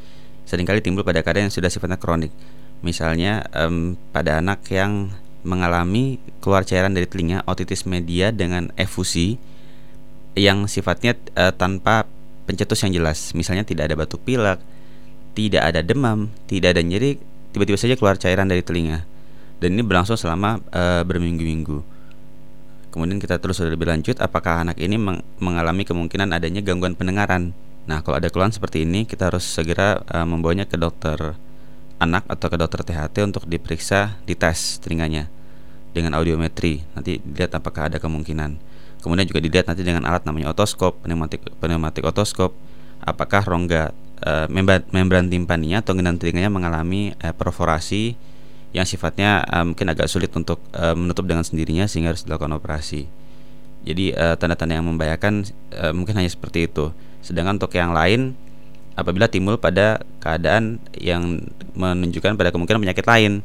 Seringkali 0.46 0.86
timbul 0.86 1.02
pada 1.02 1.18
keadaan 1.18 1.50
yang 1.50 1.54
sudah 1.58 1.66
sifatnya 1.66 1.98
kronik. 1.98 2.30
Misalnya 2.86 3.50
um, 3.50 3.98
pada 4.14 4.38
anak 4.38 4.62
yang 4.70 5.10
mengalami 5.42 6.22
keluar 6.38 6.62
cairan 6.62 6.94
dari 6.94 7.10
telinga 7.10 7.42
otitis 7.50 7.90
media 7.90 8.30
dengan 8.30 8.70
efusi 8.78 9.34
yang 10.38 10.70
sifatnya 10.70 11.18
uh, 11.34 11.50
tanpa 11.50 12.06
pencetus 12.44 12.82
yang 12.84 12.92
jelas. 13.02 13.32
Misalnya 13.32 13.62
tidak 13.62 13.90
ada 13.90 13.94
batuk 13.98 14.22
pilek, 14.22 14.58
tidak 15.32 15.62
ada 15.72 15.80
demam, 15.80 16.28
tidak 16.50 16.76
ada 16.76 16.82
nyeri, 16.84 17.16
tiba-tiba 17.54 17.78
saja 17.78 17.94
keluar 17.96 18.20
cairan 18.20 18.48
dari 18.48 18.60
telinga. 18.60 19.04
Dan 19.62 19.78
ini 19.78 19.82
berlangsung 19.86 20.18
selama 20.18 20.58
uh, 20.74 21.02
berminggu-minggu. 21.06 21.82
Kemudian 22.92 23.16
kita 23.22 23.40
terus 23.40 23.62
lebih 23.62 23.88
lanjut, 23.88 24.20
apakah 24.20 24.66
anak 24.66 24.76
ini 24.76 25.00
meng 25.00 25.24
mengalami 25.40 25.86
kemungkinan 25.88 26.28
adanya 26.34 26.60
gangguan 26.60 26.92
pendengaran? 26.92 27.56
Nah, 27.88 28.04
kalau 28.04 28.20
ada 28.20 28.28
keluhan 28.28 28.52
seperti 28.52 28.84
ini, 28.84 29.08
kita 29.08 29.32
harus 29.32 29.46
segera 29.46 30.02
uh, 30.12 30.26
membawanya 30.28 30.68
ke 30.68 30.76
dokter 30.76 31.38
anak 32.02 32.26
atau 32.26 32.46
ke 32.50 32.56
dokter 32.58 32.82
THT 32.82 33.16
untuk 33.22 33.46
diperiksa, 33.46 34.18
dites 34.26 34.82
telinganya 34.82 35.30
dengan 35.94 36.18
audiometri. 36.18 36.82
Nanti 36.98 37.22
dilihat 37.22 37.54
apakah 37.54 37.88
ada 37.88 38.02
kemungkinan. 38.02 38.71
Kemudian 39.02 39.26
juga 39.26 39.42
dilihat 39.42 39.66
nanti 39.66 39.82
dengan 39.82 40.06
alat 40.06 40.22
namanya 40.22 40.54
otoskop, 40.54 41.02
pneumatik 41.02 41.42
pneumatik 41.58 42.06
otoskop, 42.06 42.54
apakah 43.02 43.42
rongga 43.42 43.90
uh, 44.22 44.46
membran, 44.46 44.86
membran 44.94 45.26
timpaninya 45.26 45.82
atau 45.82 45.98
gendang 45.98 46.22
telinganya 46.22 46.48
mengalami 46.48 47.10
uh, 47.18 47.34
perforasi 47.34 48.14
yang 48.70 48.86
sifatnya 48.86 49.42
uh, 49.50 49.66
mungkin 49.66 49.90
agak 49.90 50.06
sulit 50.06 50.30
untuk 50.38 50.62
uh, 50.78 50.94
menutup 50.94 51.26
dengan 51.26 51.42
sendirinya 51.42 51.90
sehingga 51.90 52.14
harus 52.14 52.22
dilakukan 52.22 52.54
operasi. 52.56 53.10
Jadi 53.82 54.14
tanda-tanda 54.14 54.78
yang 54.78 54.86
membahayakan 54.86 55.42
uh, 55.74 55.90
mungkin 55.90 56.14
hanya 56.14 56.30
seperti 56.30 56.70
itu. 56.70 56.94
Sedangkan 57.18 57.58
untuk 57.58 57.74
yang 57.74 57.90
lain 57.90 58.38
apabila 58.94 59.26
timbul 59.26 59.58
pada 59.58 60.06
keadaan 60.22 60.78
yang 60.94 61.42
menunjukkan 61.74 62.38
pada 62.38 62.54
kemungkinan 62.54 62.78
penyakit 62.78 63.02
lain. 63.02 63.42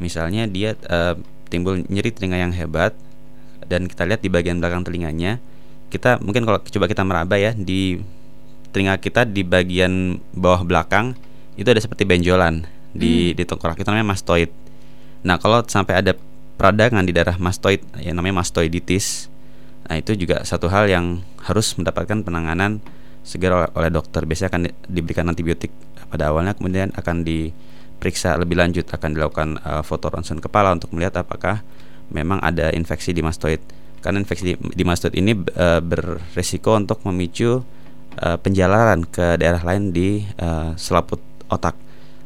Misalnya 0.00 0.48
dia 0.48 0.72
uh, 0.88 1.20
timbul 1.52 1.84
nyeri 1.84 2.08
telinga 2.16 2.40
yang 2.40 2.56
hebat 2.56 2.96
dan 3.68 3.90
kita 3.90 4.06
lihat 4.06 4.20
di 4.22 4.30
bagian 4.32 4.58
belakang 4.58 4.86
telinganya, 4.86 5.38
kita 5.92 6.22
mungkin 6.24 6.48
kalau 6.48 6.58
coba 6.62 6.86
kita 6.88 7.02
meraba 7.04 7.36
ya 7.36 7.52
di 7.52 8.00
telinga 8.72 8.96
kita 8.96 9.28
di 9.28 9.44
bagian 9.44 10.16
bawah 10.32 10.64
belakang 10.64 11.12
itu 11.60 11.68
ada 11.68 11.76
seperti 11.76 12.08
benjolan 12.08 12.64
di 12.96 13.30
hmm. 13.30 13.36
di 13.36 13.42
tengkorak 13.44 13.76
itu 13.76 13.88
namanya 13.88 14.16
mastoid. 14.16 14.48
Nah, 15.22 15.36
kalau 15.38 15.62
sampai 15.62 16.00
ada 16.00 16.12
peradangan 16.56 17.04
di 17.04 17.12
daerah 17.12 17.36
mastoid 17.36 17.84
yang 18.00 18.16
namanya 18.18 18.42
mastoiditis, 18.42 19.28
nah 19.86 20.00
itu 20.00 20.16
juga 20.16 20.42
satu 20.42 20.66
hal 20.72 20.88
yang 20.88 21.20
harus 21.44 21.76
mendapatkan 21.76 22.24
penanganan 22.24 22.80
segera 23.22 23.70
oleh 23.76 23.90
dokter. 23.92 24.24
Biasanya 24.24 24.48
akan 24.50 24.62
diberikan 24.88 25.28
antibiotik 25.28 25.70
pada 26.10 26.32
awalnya, 26.32 26.56
kemudian 26.56 26.90
akan 26.96 27.24
diperiksa 27.24 28.36
lebih 28.40 28.58
lanjut, 28.58 28.88
akan 28.88 29.10
dilakukan 29.14 29.48
uh, 29.62 29.82
foto 29.84 30.10
ronsen 30.10 30.40
kepala 30.42 30.74
untuk 30.74 30.92
melihat 30.92 31.22
apakah 31.22 31.62
memang 32.12 32.38
ada 32.44 32.70
infeksi 32.70 33.16
di 33.16 33.24
mastoid. 33.24 33.60
Karena 34.02 34.20
infeksi 34.20 34.52
di, 34.52 34.54
di 34.58 34.84
mastoid 34.84 35.14
ini 35.16 35.32
uh, 35.32 35.80
beresiko 35.80 36.76
untuk 36.76 37.00
memicu 37.06 37.62
uh, 38.18 38.36
penjalanan 38.38 39.06
ke 39.08 39.40
daerah 39.40 39.62
lain 39.62 39.94
di 39.94 40.26
uh, 40.42 40.74
selaput 40.76 41.22
otak 41.48 41.78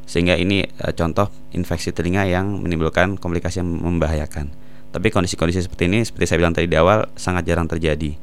sehingga 0.07 0.38
ini 0.38 0.62
uh, 0.62 0.94
contoh 0.94 1.29
infeksi 1.53 1.90
telinga 1.90 2.25
yang 2.25 2.62
menimbulkan 2.62 3.18
komplikasi 3.18 3.61
yang 3.61 3.68
membahayakan. 3.68 4.51
Tapi 4.94 5.12
kondisi-kondisi 5.12 5.66
seperti 5.66 5.90
ini 5.90 6.01
seperti 6.07 6.25
saya 6.25 6.38
bilang 6.40 6.57
tadi 6.57 6.70
di 6.70 6.79
awal 6.79 7.11
sangat 7.18 7.44
jarang 7.44 7.68
terjadi. 7.68 8.16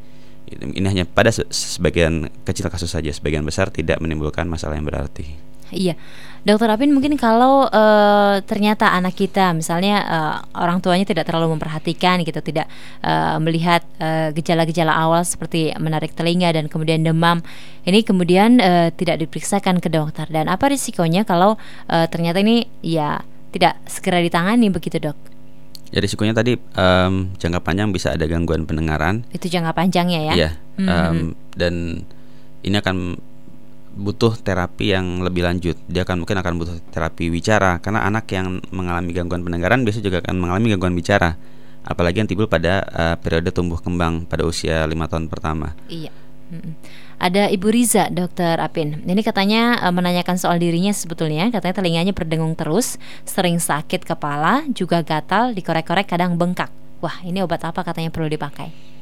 Ini 0.53 0.85
hanya 0.85 1.05
pada 1.05 1.29
sebagian 1.33 2.29
kecil 2.45 2.67
kasus 2.69 2.89
saja, 2.89 3.09
sebagian 3.13 3.45
besar 3.45 3.69
tidak 3.69 4.01
menimbulkan 4.01 4.49
masalah 4.49 4.77
yang 4.77 4.85
berarti. 4.85 5.52
Iya. 5.71 5.95
Dokter 6.43 6.67
Apin 6.67 6.91
mungkin 6.91 7.15
kalau 7.15 7.71
uh, 7.71 8.35
ternyata 8.43 8.91
anak 8.91 9.15
kita 9.15 9.55
misalnya 9.55 10.03
uh, 10.03 10.35
orang 10.59 10.83
tuanya 10.83 11.07
tidak 11.07 11.23
terlalu 11.23 11.55
memperhatikan 11.55 12.19
gitu, 12.27 12.43
tidak 12.43 12.67
uh, 12.99 13.39
melihat 13.39 13.85
gejala-gejala 14.35 14.91
awal 14.91 15.23
seperti 15.23 15.71
menarik 15.79 16.11
telinga 16.11 16.51
dan 16.51 16.67
kemudian 16.67 16.99
demam, 17.07 17.39
ini 17.87 18.03
kemudian 18.03 18.59
tidak 18.99 19.23
diperiksakan 19.23 19.79
ke 19.79 19.87
dokter 19.87 20.27
dan 20.27 20.51
apa 20.51 20.67
risikonya 20.67 21.23
kalau 21.23 21.55
ternyata 21.87 22.43
ini 22.43 22.67
ya 22.83 23.23
tidak 23.55 23.79
segera 23.87 24.19
ditangani 24.19 24.67
begitu 24.67 24.99
dok? 24.99 25.15
Ya 25.93 26.01
risikonya 26.01 26.33
tadi 26.33 26.57
um, 26.57 27.31
jangka 27.37 27.61
panjang 27.61 27.93
bisa 27.93 28.11
ada 28.11 28.25
gangguan 28.25 28.65
pendengaran. 28.65 29.23
Itu 29.29 29.45
jangka 29.45 29.77
panjangnya 29.77 30.19
ya? 30.25 30.33
Iya. 30.33 30.49
Mm 30.75 30.83
-hmm. 30.83 30.89
um, 30.89 31.17
dan 31.53 31.73
ini 32.65 32.75
akan 32.81 32.97
butuh 33.93 34.33
terapi 34.41 34.93
yang 34.93 35.21
lebih 35.21 35.45
lanjut. 35.45 35.77
Dia 35.85 36.03
akan 36.03 36.25
mungkin 36.25 36.37
akan 36.41 36.53
butuh 36.57 36.77
terapi 36.89 37.29
wicara 37.29 37.77
karena 37.77 38.03
anak 38.05 38.25
yang 38.33 38.59
mengalami 38.73 39.13
gangguan 39.13 39.45
pendengaran 39.45 39.85
biasanya 39.85 40.05
juga 40.09 40.17
akan 40.25 40.35
mengalami 40.41 40.67
gangguan 40.73 40.95
bicara. 40.97 41.37
Apalagi 41.83 42.23
yang 42.23 42.29
timbul 42.31 42.47
pada 42.47 42.83
uh, 42.95 43.15
periode 43.19 43.51
tumbuh 43.51 43.77
kembang 43.77 44.23
pada 44.23 44.47
usia 44.47 44.87
lima 44.87 45.05
tahun 45.05 45.27
pertama. 45.27 45.75
Iya. 45.91 46.09
Ada 47.17 47.49
Ibu 47.49 47.67
Riza, 47.71 48.11
Dokter 48.13 48.59
Apin. 48.59 49.01
Ini 49.03 49.21
katanya 49.23 49.79
uh, 49.81 49.93
menanyakan 49.95 50.37
soal 50.37 50.59
dirinya 50.59 50.91
sebetulnya. 50.93 51.49
Katanya 51.49 51.81
telinganya 51.81 52.13
berdengung 52.13 52.53
terus, 52.53 53.01
sering 53.25 53.57
sakit 53.57 54.05
kepala, 54.05 54.67
juga 54.69 55.01
gatal, 55.01 55.55
dikorek-korek 55.55 56.05
kadang 56.05 56.35
bengkak. 56.37 56.69
Wah, 57.01 57.19
ini 57.25 57.41
obat 57.43 57.63
apa 57.65 57.83
katanya 57.83 58.13
perlu 58.13 58.29
dipakai? 58.29 58.92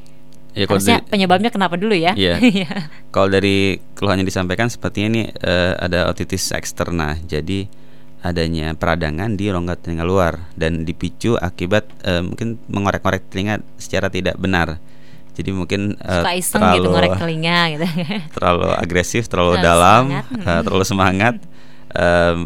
Ya, 0.52 0.68
Harusnya 0.68 1.00
dari, 1.00 1.08
penyebabnya 1.08 1.48
kenapa 1.48 1.80
dulu 1.80 1.96
ya? 1.96 2.12
Iya. 2.12 2.36
kalau 3.14 3.32
dari 3.32 3.80
keluhan 3.96 4.20
yang 4.20 4.28
disampaikan 4.28 4.68
sepertinya 4.68 5.08
ini 5.16 5.22
uh, 5.40 5.80
ada 5.80 6.12
otitis 6.12 6.52
eksterna. 6.52 7.16
Jadi 7.24 7.82
adanya 8.22 8.72
peradangan 8.78 9.34
di 9.34 9.50
rongga 9.50 9.74
telinga 9.82 10.06
luar 10.06 10.54
dan 10.54 10.86
dipicu 10.86 11.34
akibat 11.34 11.90
eh, 12.06 12.22
mungkin 12.22 12.54
mengorek-ngorek 12.70 13.26
telinga 13.28 13.58
secara 13.74 14.06
tidak 14.08 14.38
benar. 14.38 14.78
Jadi 15.32 15.50
mungkin 15.50 15.96
Suka 15.98 16.32
iseng 16.36 16.62
gitu 16.78 16.88
ngorek 16.92 17.18
telinga 17.18 17.58
gitu. 17.74 17.86
terlalu 18.38 18.68
agresif, 18.78 19.26
terlalu 19.26 19.58
Terlalu 19.58 19.66
dalam, 19.66 20.02
semangat. 20.06 20.24
eh, 20.48 20.60
terlalu 20.62 20.84
semangat, 20.86 21.34
em, 21.98 22.38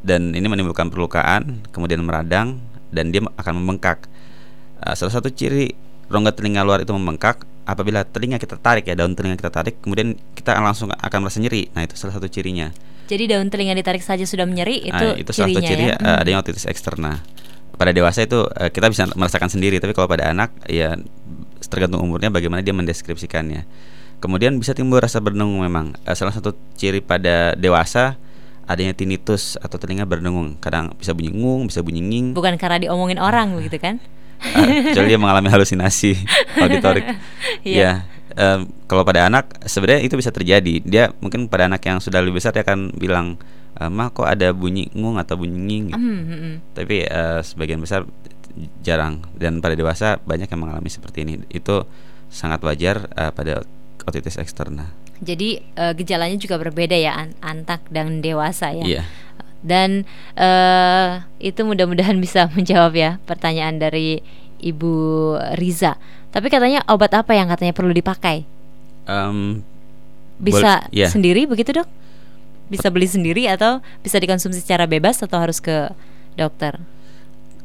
dan 0.00 0.22
ini 0.32 0.46
menimbulkan 0.48 0.88
perlukaan, 0.88 1.60
kemudian 1.68 2.00
meradang, 2.00 2.56
dan 2.88 3.12
dia 3.12 3.20
akan 3.36 3.52
membengkak. 3.60 4.08
Eh, 4.80 4.94
salah 4.96 5.20
satu 5.20 5.28
ciri 5.28 5.74
rongga 6.10 6.34
telinga 6.34 6.66
luar 6.66 6.82
itu 6.82 6.90
membengkak 6.90 7.46
apabila 7.64 8.02
telinga 8.02 8.42
kita 8.42 8.58
tarik 8.58 8.90
ya 8.90 8.98
daun 8.98 9.14
telinga 9.14 9.38
kita 9.38 9.50
tarik, 9.54 9.78
kemudian 9.78 10.18
kita 10.34 10.58
langsung 10.58 10.90
akan 10.90 11.18
merasa 11.22 11.38
nyeri. 11.38 11.70
Nah 11.70 11.86
itu 11.86 11.94
salah 11.94 12.18
satu 12.18 12.26
cirinya. 12.26 12.74
Jadi 13.06 13.30
daun 13.30 13.46
telinga 13.50 13.74
ditarik 13.78 14.02
saja 14.02 14.22
sudah 14.22 14.46
menyeri 14.46 14.86
itu, 14.86 14.94
Nah, 14.94 15.18
itu 15.18 15.30
salah 15.30 15.50
satu 15.50 15.62
ciri 15.66 15.90
ya. 15.90 15.96
eh, 15.98 16.22
adanya 16.22 16.42
otitis 16.42 16.66
eksterna. 16.66 17.22
Pada 17.74 17.90
dewasa 17.94 18.26
itu 18.26 18.46
eh, 18.58 18.70
kita 18.70 18.90
bisa 18.90 19.06
merasakan 19.14 19.50
sendiri, 19.50 19.78
tapi 19.78 19.94
kalau 19.94 20.10
pada 20.10 20.30
anak 20.30 20.50
ya 20.66 20.98
tergantung 21.70 22.02
umurnya 22.02 22.30
bagaimana 22.30 22.62
dia 22.62 22.74
mendeskripsikannya. 22.74 23.66
Kemudian 24.20 24.58
bisa 24.58 24.74
timbul 24.76 24.98
rasa 25.00 25.22
berdengung 25.22 25.62
memang. 25.62 25.94
Eh, 26.06 26.14
salah 26.18 26.34
satu 26.34 26.54
ciri 26.74 27.02
pada 27.02 27.54
dewasa 27.54 28.18
adanya 28.66 28.94
tinnitus 28.94 29.58
atau 29.58 29.78
telinga 29.78 30.06
berdengung. 30.06 30.54
Kadang 30.62 30.94
bisa 30.94 31.10
bunyi 31.10 31.34
ngung, 31.34 31.66
bisa 31.66 31.82
bunyi 31.82 32.02
nging. 32.02 32.26
Bukan 32.38 32.54
karena 32.62 32.78
diomongin 32.78 33.18
orang 33.18 33.58
begitu 33.58 33.78
kan? 33.82 33.98
Eh, 34.40 34.90
kecuali 34.90 35.08
dia 35.08 35.20
mengalami 35.20 35.48
halusinasi 35.48 36.10
auditorik. 36.56 37.04
Iya. 37.60 37.76
Ya, 37.76 37.92
em, 38.32 38.60
kalau 38.86 39.04
pada 39.04 39.26
anak 39.26 39.52
sebenarnya 39.62 40.00
itu 40.00 40.16
bisa 40.16 40.32
terjadi. 40.32 40.80
Dia 40.80 41.12
mungkin 41.18 41.44
pada 41.44 41.68
anak 41.68 41.82
yang 41.82 42.00
sudah 42.00 42.18
lebih 42.18 42.40
besar 42.40 42.50
dia 42.50 42.64
akan 42.64 42.96
bilang, 42.96 43.36
"Eh, 43.76 43.86
"Mah 43.86 44.08
kok 44.08 44.24
ada 44.24 44.48
bunyi 44.50 44.88
ngung 44.90 45.20
atau 45.20 45.36
bunyi 45.36 45.58
nging?" 45.58 45.84
gitu. 45.90 46.00
Hmm, 46.00 46.20
hmm. 46.24 46.54
Tapi 46.72 47.04
eh, 47.04 47.40
sebagian 47.42 47.78
besar 47.78 48.08
jarang 48.80 49.22
dan 49.36 49.60
pada 49.60 49.74
dewasa 49.74 50.18
banyak 50.20 50.46
yang 50.46 50.60
mengalami 50.60 50.88
seperti 50.88 51.22
ini. 51.22 51.44
Itu 51.46 51.84
sangat 52.26 52.62
wajar 52.62 53.12
eh, 53.12 53.30
pada 53.30 53.60
otitis 54.02 54.40
eksterna. 54.40 54.88
Jadi 55.20 55.60
eh, 55.76 55.92
gejalanya 55.92 56.34
juga 56.34 56.56
berbeda 56.56 56.96
ya 56.96 57.12
an- 57.14 57.36
anak 57.40 57.84
dan 57.92 58.24
dewasa 58.24 58.72
ya. 58.72 58.84
Iya. 58.88 59.02
Dan 59.60 60.08
eh 60.34 61.10
itu 61.38 61.60
mudah-mudahan 61.64 62.16
bisa 62.24 62.48
menjawab 62.52 62.92
ya 62.96 63.10
pertanyaan 63.24 63.76
dari 63.76 64.20
Ibu 64.60 64.92
Riza. 65.56 65.96
Tapi 66.30 66.46
katanya 66.46 66.84
obat 66.86 67.10
apa 67.16 67.32
yang 67.34 67.48
katanya 67.50 67.74
perlu 67.74 67.90
dipakai? 67.90 68.44
Em, 69.08 69.64
Bisa 70.38 70.84
bol- 70.84 70.92
iya. 70.94 71.08
sendiri 71.10 71.48
begitu 71.48 71.74
dok? 71.74 71.88
Bisa 72.70 72.86
beli 72.86 73.10
sendiri 73.10 73.50
atau 73.50 73.82
bisa 74.04 74.20
dikonsumsi 74.22 74.62
secara 74.62 74.86
bebas 74.86 75.18
atau 75.26 75.42
harus 75.42 75.58
ke 75.58 75.90
dokter? 76.38 76.78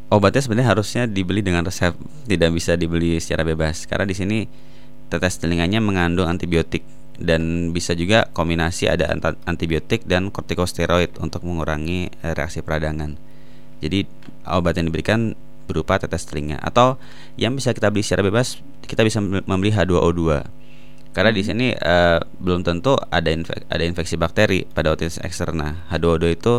Obatnya 0.10 0.42
sebenarnya 0.42 0.70
harusnya 0.74 1.04
dibeli 1.06 1.46
dengan 1.46 1.62
resep, 1.62 1.94
tidak 2.26 2.50
bisa 2.58 2.74
dibeli 2.74 3.22
secara 3.22 3.46
bebas. 3.46 3.86
Karena 3.86 4.10
di 4.10 4.18
sini 4.18 4.50
tetes 5.10 5.38
telinganya 5.38 5.78
mengandung 5.78 6.26
antibiotik 6.26 6.82
dan 7.20 7.72
bisa 7.72 7.96
juga 7.96 8.28
kombinasi 8.32 8.92
ada 8.92 9.12
antibiotik 9.48 10.04
dan 10.04 10.32
kortikosteroid 10.32 11.16
untuk 11.20 11.44
mengurangi 11.48 12.12
eh, 12.12 12.34
reaksi 12.36 12.60
peradangan. 12.60 13.16
Jadi 13.80 14.08
obat 14.48 14.76
yang 14.80 14.88
diberikan 14.92 15.36
berupa 15.66 15.98
tetes 15.98 16.28
telinga. 16.30 16.62
Atau 16.62 17.02
yang 17.36 17.58
bisa 17.58 17.74
kita 17.74 17.90
beli 17.90 18.06
secara 18.06 18.24
bebas 18.26 18.62
kita 18.86 19.02
bisa 19.02 19.18
membeli 19.24 19.74
H2O2 19.74 20.46
karena 21.16 21.32
di 21.32 21.48
sini 21.48 21.72
eh, 21.72 22.20
belum 22.20 22.68
tentu 22.68 23.00
ada 23.00 23.32
infek- 23.32 23.64
ada 23.72 23.84
infeksi 23.88 24.20
bakteri 24.20 24.68
pada 24.68 24.92
otitis 24.92 25.16
eksterna. 25.24 25.88
H2O2 25.88 26.24
itu 26.36 26.56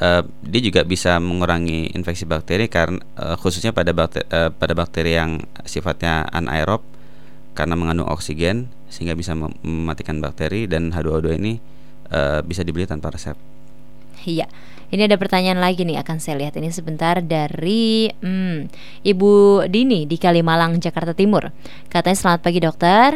eh, 0.00 0.24
dia 0.24 0.60
juga 0.64 0.80
bisa 0.88 1.20
mengurangi 1.20 1.92
infeksi 1.92 2.24
bakteri 2.24 2.72
karena 2.72 2.96
eh, 3.20 3.36
khususnya 3.36 3.76
pada 3.76 3.92
bakteri, 3.92 4.24
pada 4.56 4.72
bakteri 4.72 5.12
yang 5.20 5.44
sifatnya 5.68 6.24
anaerob 6.32 6.80
karena 7.52 7.76
mengandung 7.76 8.08
oksigen 8.08 8.72
sehingga 8.88 9.16
bisa 9.16 9.36
mem- 9.36 9.56
mematikan 9.64 10.20
bakteri 10.20 10.64
dan 10.68 10.92
H2O2 10.92 11.26
ini 11.36 11.60
eh, 12.12 12.40
bisa 12.44 12.64
dibeli 12.64 12.88
tanpa 12.88 13.12
resep. 13.12 13.36
Iya. 14.22 14.46
Ini 14.92 15.08
ada 15.08 15.16
pertanyaan 15.16 15.56
lagi 15.56 15.88
nih 15.88 15.96
akan 16.04 16.20
saya 16.20 16.36
lihat 16.36 16.52
ini 16.60 16.68
sebentar 16.68 17.16
dari 17.24 18.12
hmm, 18.12 18.68
Ibu 19.08 19.64
Dini 19.72 20.04
di 20.04 20.20
Kalimalang 20.20 20.76
Jakarta 20.84 21.16
Timur. 21.16 21.48
Katanya 21.88 22.18
selamat 22.20 22.40
pagi 22.44 22.60
dokter. 22.60 23.08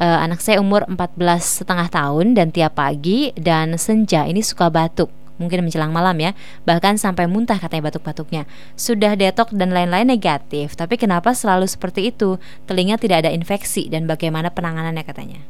Eh, 0.00 0.18
anak 0.24 0.40
saya 0.40 0.64
umur 0.64 0.88
14 0.88 1.60
setengah 1.60 1.92
tahun 1.92 2.32
dan 2.32 2.48
tiap 2.56 2.80
pagi 2.80 3.36
dan 3.36 3.76
senja 3.76 4.24
ini 4.24 4.40
suka 4.40 4.72
batuk. 4.72 5.19
Mungkin 5.40 5.64
menjelang 5.64 5.88
malam 5.88 6.20
ya, 6.20 6.36
bahkan 6.68 7.00
sampai 7.00 7.24
muntah 7.24 7.56
katanya 7.56 7.88
batuk-batuknya. 7.88 8.44
Sudah 8.76 9.16
detok 9.16 9.56
dan 9.56 9.72
lain-lain 9.72 10.04
negatif, 10.04 10.76
tapi 10.76 11.00
kenapa 11.00 11.32
selalu 11.32 11.64
seperti 11.64 12.12
itu? 12.12 12.36
Telinga 12.68 13.00
tidak 13.00 13.24
ada 13.24 13.32
infeksi 13.32 13.88
dan 13.88 14.04
bagaimana 14.04 14.52
penanganannya 14.52 15.00
katanya? 15.00 15.40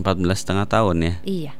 14 0.00 0.24
setengah 0.40 0.66
tahun 0.66 0.96
ya. 1.04 1.14
Iya. 1.22 1.52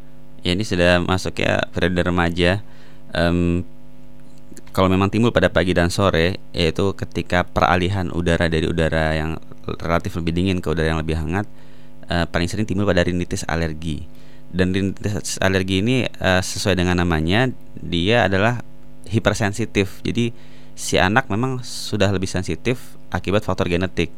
Ya 0.45 0.51
ini 0.57 0.65
sudah 0.65 1.05
masuk 1.05 1.45
ya 1.45 1.61
periode 1.71 2.01
remaja. 2.01 2.65
Em, 3.13 3.63
kalau 4.75 4.91
memang 4.91 5.07
timbul 5.07 5.31
pada 5.31 5.47
pagi 5.47 5.71
dan 5.71 5.87
sore, 5.87 6.43
yaitu 6.51 6.91
ketika 6.99 7.47
peralihan 7.47 8.11
udara 8.11 8.51
dari 8.51 8.67
udara 8.67 9.15
yang 9.15 9.39
relatif 9.79 10.19
lebih 10.19 10.35
dingin 10.35 10.59
ke 10.59 10.67
udara 10.67 10.91
yang 10.91 11.01
lebih 11.01 11.15
hangat, 11.15 11.47
eh, 12.11 12.27
paling 12.27 12.51
sering 12.51 12.67
timbul 12.67 12.83
pada 12.83 13.07
rinitis 13.07 13.47
alergi. 13.47 14.05
Dan 14.55 14.71
rinitis 14.71 15.35
alergi 15.43 15.83
ini 15.83 16.07
eh, 16.07 16.41
sesuai 16.41 16.79
dengan 16.79 17.03
namanya, 17.03 17.51
dia 17.75 18.31
adalah 18.31 18.63
hipersensitif. 19.11 19.99
Jadi 20.07 20.31
si 20.75 20.95
anak 20.95 21.27
memang 21.27 21.63
sudah 21.63 22.11
lebih 22.11 22.31
sensitif 22.31 22.95
akibat 23.11 23.43
faktor 23.43 23.67
genetik. 23.67 24.15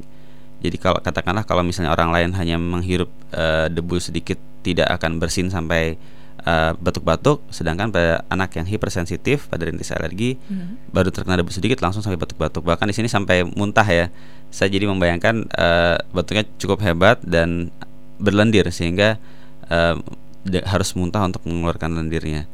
Jadi 0.61 0.77
kalau 0.81 1.01
katakanlah 1.01 1.45
kalau 1.45 1.61
misalnya 1.61 1.93
orang 1.93 2.13
lain 2.13 2.31
hanya 2.37 2.57
menghirup 2.57 3.09
eh, 3.33 3.69
debu 3.69 3.97
sedikit 3.97 4.37
tidak 4.61 4.89
akan 5.01 5.21
bersin 5.21 5.49
sampai 5.49 5.97
eh, 6.45 6.73
batuk-batuk, 6.81 7.45
sedangkan 7.53 7.93
pada 7.93 8.25
anak 8.29 8.57
yang 8.57 8.65
hipersensitif 8.69 9.49
pada 9.49 9.69
rintitis 9.69 9.93
alergi 9.93 10.37
Hmm. 10.49 10.81
baru 10.93 11.13
terkena 11.13 11.41
debu 11.41 11.53
sedikit 11.53 11.81
langsung 11.85 12.01
sampai 12.01 12.17
batuk-batuk. 12.17 12.65
Bahkan 12.65 12.89
di 12.89 12.95
sini 12.97 13.09
sampai 13.09 13.45
muntah 13.45 13.85
ya. 13.89 14.09
Saya 14.53 14.69
jadi 14.73 14.85
membayangkan 14.89 15.49
eh, 15.49 15.97
batuknya 16.13 16.45
cukup 16.57 16.81
hebat 16.85 17.21
dan 17.21 17.69
berlendir 18.17 18.65
sehingga 18.73 19.21
eh, 19.69 19.95
de- 20.01 20.26
harus 20.67 20.95
muntah 20.95 21.23
untuk 21.27 21.43
mengeluarkan 21.47 21.97
lendirnya. 21.97 22.47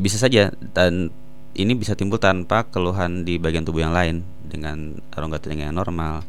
Bisa 0.00 0.16
saja 0.16 0.52
dan 0.72 1.12
ini 1.56 1.72
bisa 1.72 1.96
timbul 1.96 2.20
tanpa 2.20 2.68
keluhan 2.68 3.24
di 3.24 3.40
bagian 3.40 3.64
tubuh 3.64 3.80
yang 3.84 3.96
lain 3.96 4.24
dengan 4.44 5.00
rongga 5.16 5.40
telinga 5.40 5.72
yang 5.72 5.76
normal 5.76 6.22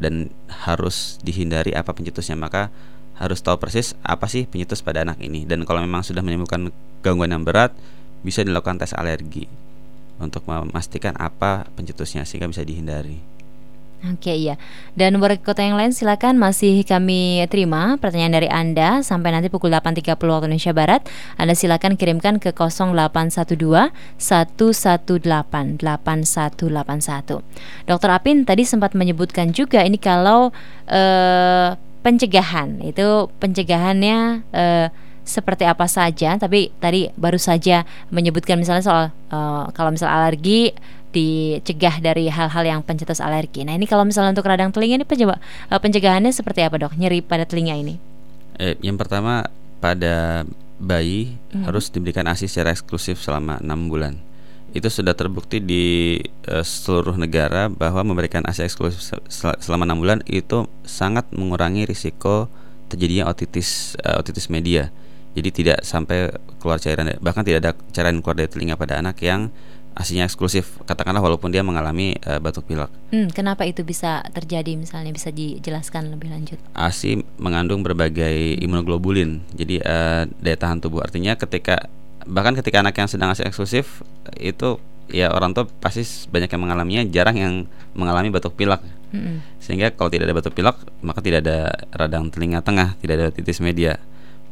dan 0.00 0.32
harus 0.48 1.20
dihindari 1.20 1.76
apa 1.76 1.92
pencetusnya 1.92 2.36
maka 2.40 2.72
harus 3.20 3.44
tahu 3.44 3.60
persis 3.60 3.92
apa 4.00 4.24
sih 4.32 4.48
pencetus 4.48 4.80
pada 4.80 5.04
anak 5.04 5.20
ini 5.20 5.44
dan 5.44 5.68
kalau 5.68 5.84
memang 5.84 6.00
sudah 6.00 6.24
menimbulkan 6.24 6.72
gangguan 7.04 7.36
yang 7.36 7.44
berat 7.44 7.76
bisa 8.24 8.40
dilakukan 8.40 8.80
tes 8.80 8.96
alergi 8.96 9.44
untuk 10.20 10.44
memastikan 10.48 11.16
apa 11.16 11.68
pencetusnya 11.76 12.28
sehingga 12.28 12.48
bisa 12.48 12.64
dihindari. 12.64 13.20
Oke 14.00 14.32
iya. 14.32 14.56
Dan 14.96 15.20
warga 15.20 15.36
kota 15.36 15.60
yang 15.60 15.76
lain 15.76 15.92
silakan 15.92 16.40
masih 16.40 16.88
kami 16.88 17.44
terima 17.52 18.00
pertanyaan 18.00 18.40
dari 18.40 18.48
Anda 18.48 19.04
Sampai 19.04 19.28
nanti 19.28 19.52
pukul 19.52 19.76
8.30 19.76 20.16
waktu 20.16 20.48
Indonesia 20.48 20.72
Barat. 20.72 21.04
Anda 21.36 21.52
silakan 21.52 22.00
kirimkan 22.00 22.40
ke 22.40 22.56
0812 22.56 23.60
118 24.16 24.16
8181 24.16 25.84
Dokter 27.84 28.08
Apin 28.08 28.48
tadi 28.48 28.64
sempat 28.64 28.96
menyebutkan 28.96 29.52
juga 29.52 29.84
ini 29.84 30.00
kalau 30.00 30.48
eh, 30.88 31.76
pencegahan. 32.00 32.80
Itu 32.80 33.28
pencegahannya 33.36 34.48
eh, 34.56 34.88
seperti 35.20 35.68
apa 35.68 35.84
saja 35.86 36.40
Tapi 36.40 36.72
tadi 36.80 37.12
baru 37.14 37.38
saja 37.38 37.84
menyebutkan 38.08 38.56
misalnya 38.56 38.82
soal 38.82 39.04
eh, 39.12 39.64
Kalau 39.76 39.92
misal 39.92 40.08
alergi 40.08 40.72
dicegah 41.10 41.98
dari 41.98 42.30
hal-hal 42.30 42.64
yang 42.64 42.80
pencetus 42.80 43.18
alergi. 43.18 43.66
Nah 43.66 43.74
ini 43.74 43.84
kalau 43.84 44.02
misalnya 44.02 44.30
untuk 44.32 44.46
radang 44.46 44.70
telinga 44.70 45.02
ini 45.02 45.06
pencoba 45.06 45.38
eh, 45.66 45.80
pencegahannya 45.80 46.30
seperti 46.30 46.62
apa 46.62 46.78
dok? 46.78 46.94
Nyeri 46.94 47.20
pada 47.20 47.42
telinga 47.44 47.74
ini? 47.74 47.94
Eh, 48.56 48.78
yang 48.80 48.94
pertama 48.94 49.46
pada 49.80 50.44
bayi 50.76 51.36
Mhm. 51.52 51.68
harus 51.68 51.88
diberikan 51.88 52.24
ASI 52.24 52.46
secara 52.46 52.72
eksklusif 52.72 53.20
selama 53.20 53.60
enam 53.60 53.88
bulan. 53.88 54.16
Itu 54.70 54.86
sudah 54.86 55.12
terbukti 55.12 55.58
di 55.58 55.84
eh, 56.46 56.64
seluruh 56.64 57.18
negara 57.18 57.66
bahwa 57.66 58.06
memberikan 58.06 58.46
ASI 58.46 58.64
eksklusif 58.64 59.02
sel- 59.02 59.26
sel- 59.26 59.58
selama 59.58 59.84
enam 59.84 59.98
bulan 59.98 60.20
itu 60.24 60.64
sangat 60.82 61.26
mengurangi 61.34 61.84
risiko 61.84 62.46
terjadinya 62.86 63.26
otitis 63.26 63.98
eh, 64.00 64.14
otitis 64.14 64.46
media. 64.46 64.88
Jadi 65.30 65.48
tidak 65.54 65.78
sampai 65.82 66.26
keluar 66.58 66.78
cairan 66.78 67.06
bahkan 67.22 67.46
tidak 67.46 67.58
ada 67.62 67.70
cairan 67.90 68.18
keluar 68.18 68.34
dari 68.34 68.50
telinga 68.50 68.74
pada 68.74 68.98
anak 68.98 69.18
yang 69.22 69.50
asinya 70.00 70.24
eksklusif. 70.24 70.80
Katakanlah 70.88 71.20
walaupun 71.20 71.52
dia 71.52 71.60
mengalami 71.60 72.16
eh, 72.16 72.40
batuk 72.40 72.64
pilek. 72.64 72.88
Hmm, 73.12 73.28
kenapa 73.28 73.68
itu 73.68 73.84
bisa 73.84 74.24
terjadi 74.32 74.74
misalnya 74.80 75.12
bisa 75.12 75.28
dijelaskan 75.28 76.08
lebih 76.08 76.32
lanjut? 76.32 76.56
ASI 76.72 77.20
mengandung 77.36 77.84
berbagai 77.84 78.56
imunoglobulin. 78.64 79.44
Jadi 79.52 79.84
eh, 79.84 80.22
daya 80.26 80.56
tahan 80.56 80.80
tubuh 80.80 81.04
artinya 81.04 81.36
ketika 81.36 81.86
bahkan 82.24 82.56
ketika 82.56 82.80
anak 82.80 82.96
yang 82.96 83.08
sedang 83.08 83.32
asik 83.32 83.52
eksklusif 83.52 84.00
itu 84.36 84.80
ya 85.10 85.28
orang 85.32 85.52
tua 85.52 85.68
pasti 85.68 86.04
banyak 86.30 86.48
yang 86.48 86.62
mengalaminya 86.62 87.02
jarang 87.08 87.36
yang 87.36 87.54
mengalami 87.96 88.30
batuk 88.30 88.54
pilek 88.54 88.78
Mm-mm. 89.10 89.42
sehingga 89.58 89.90
kalau 89.90 90.06
tidak 90.06 90.30
ada 90.30 90.36
batuk 90.38 90.54
pilek 90.54 90.78
maka 91.02 91.18
tidak 91.18 91.42
ada 91.42 91.74
radang 91.90 92.30
telinga 92.30 92.62
tengah 92.62 92.94
tidak 93.02 93.14
ada 93.18 93.26
otitis 93.34 93.58
media 93.58 93.98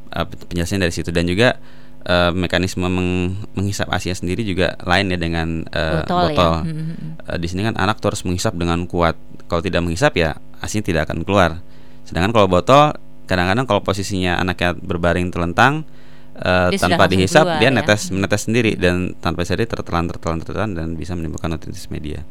Eh, 0.08 0.24
penjelasannya 0.24 0.88
dari 0.88 0.94
situ 0.94 1.10
dan 1.12 1.28
juga 1.28 1.60
eh, 2.00 2.30
mekanisme 2.30 2.84
meng- 2.84 3.34
menghisap 3.52 3.88
asinya 3.88 4.14
sendiri 4.14 4.42
juga 4.42 4.78
lain 4.80 5.08
ya 5.08 5.18
dengan 5.18 5.48
eh, 5.66 6.02
Botol 6.02 6.14
ya. 6.14 6.22
botol, 6.30 6.54
Mhm. 6.64 6.94
Eh, 7.24 7.38
di 7.38 7.46
sini 7.46 7.60
kan 7.62 7.74
anak 7.74 7.98
tuh 7.98 8.12
harus 8.12 8.22
menghisap 8.22 8.54
dengan 8.54 8.84
kuat 8.84 9.14
kalau 9.46 9.60
tidak 9.60 9.80
menghisap 9.80 10.14
ya 10.14 10.34
asinya 10.58 10.84
tidak 10.84 11.02
akan 11.06 11.22
keluar 11.22 11.58
sedangkan 12.02 12.32
kalau 12.32 12.46
botol 12.46 12.92
kadang-kadang 13.24 13.64
kalau 13.64 13.80
posisinya 13.80 14.36
anaknya 14.36 14.72
berbaring 14.72 15.28
telentang 15.28 15.84
Dia 16.32 16.70
sudah 16.72 16.94
tanpa 16.94 17.04
dihisap 17.08 17.44
keluar 17.44 17.58
dia 17.58 17.66
ya. 17.66 17.74
netes 17.74 18.02
menetes 18.08 18.42
sendiri 18.46 18.72
dan 18.74 19.12
tanpa 19.18 19.42
sadar 19.42 19.66
tertelan 19.66 20.06
tertelan 20.06 20.38
tertelan 20.38 20.70
dan 20.72 20.94
bisa 20.94 21.12
menimbulkan 21.12 21.50
otitis 21.50 21.88
media 21.88 22.22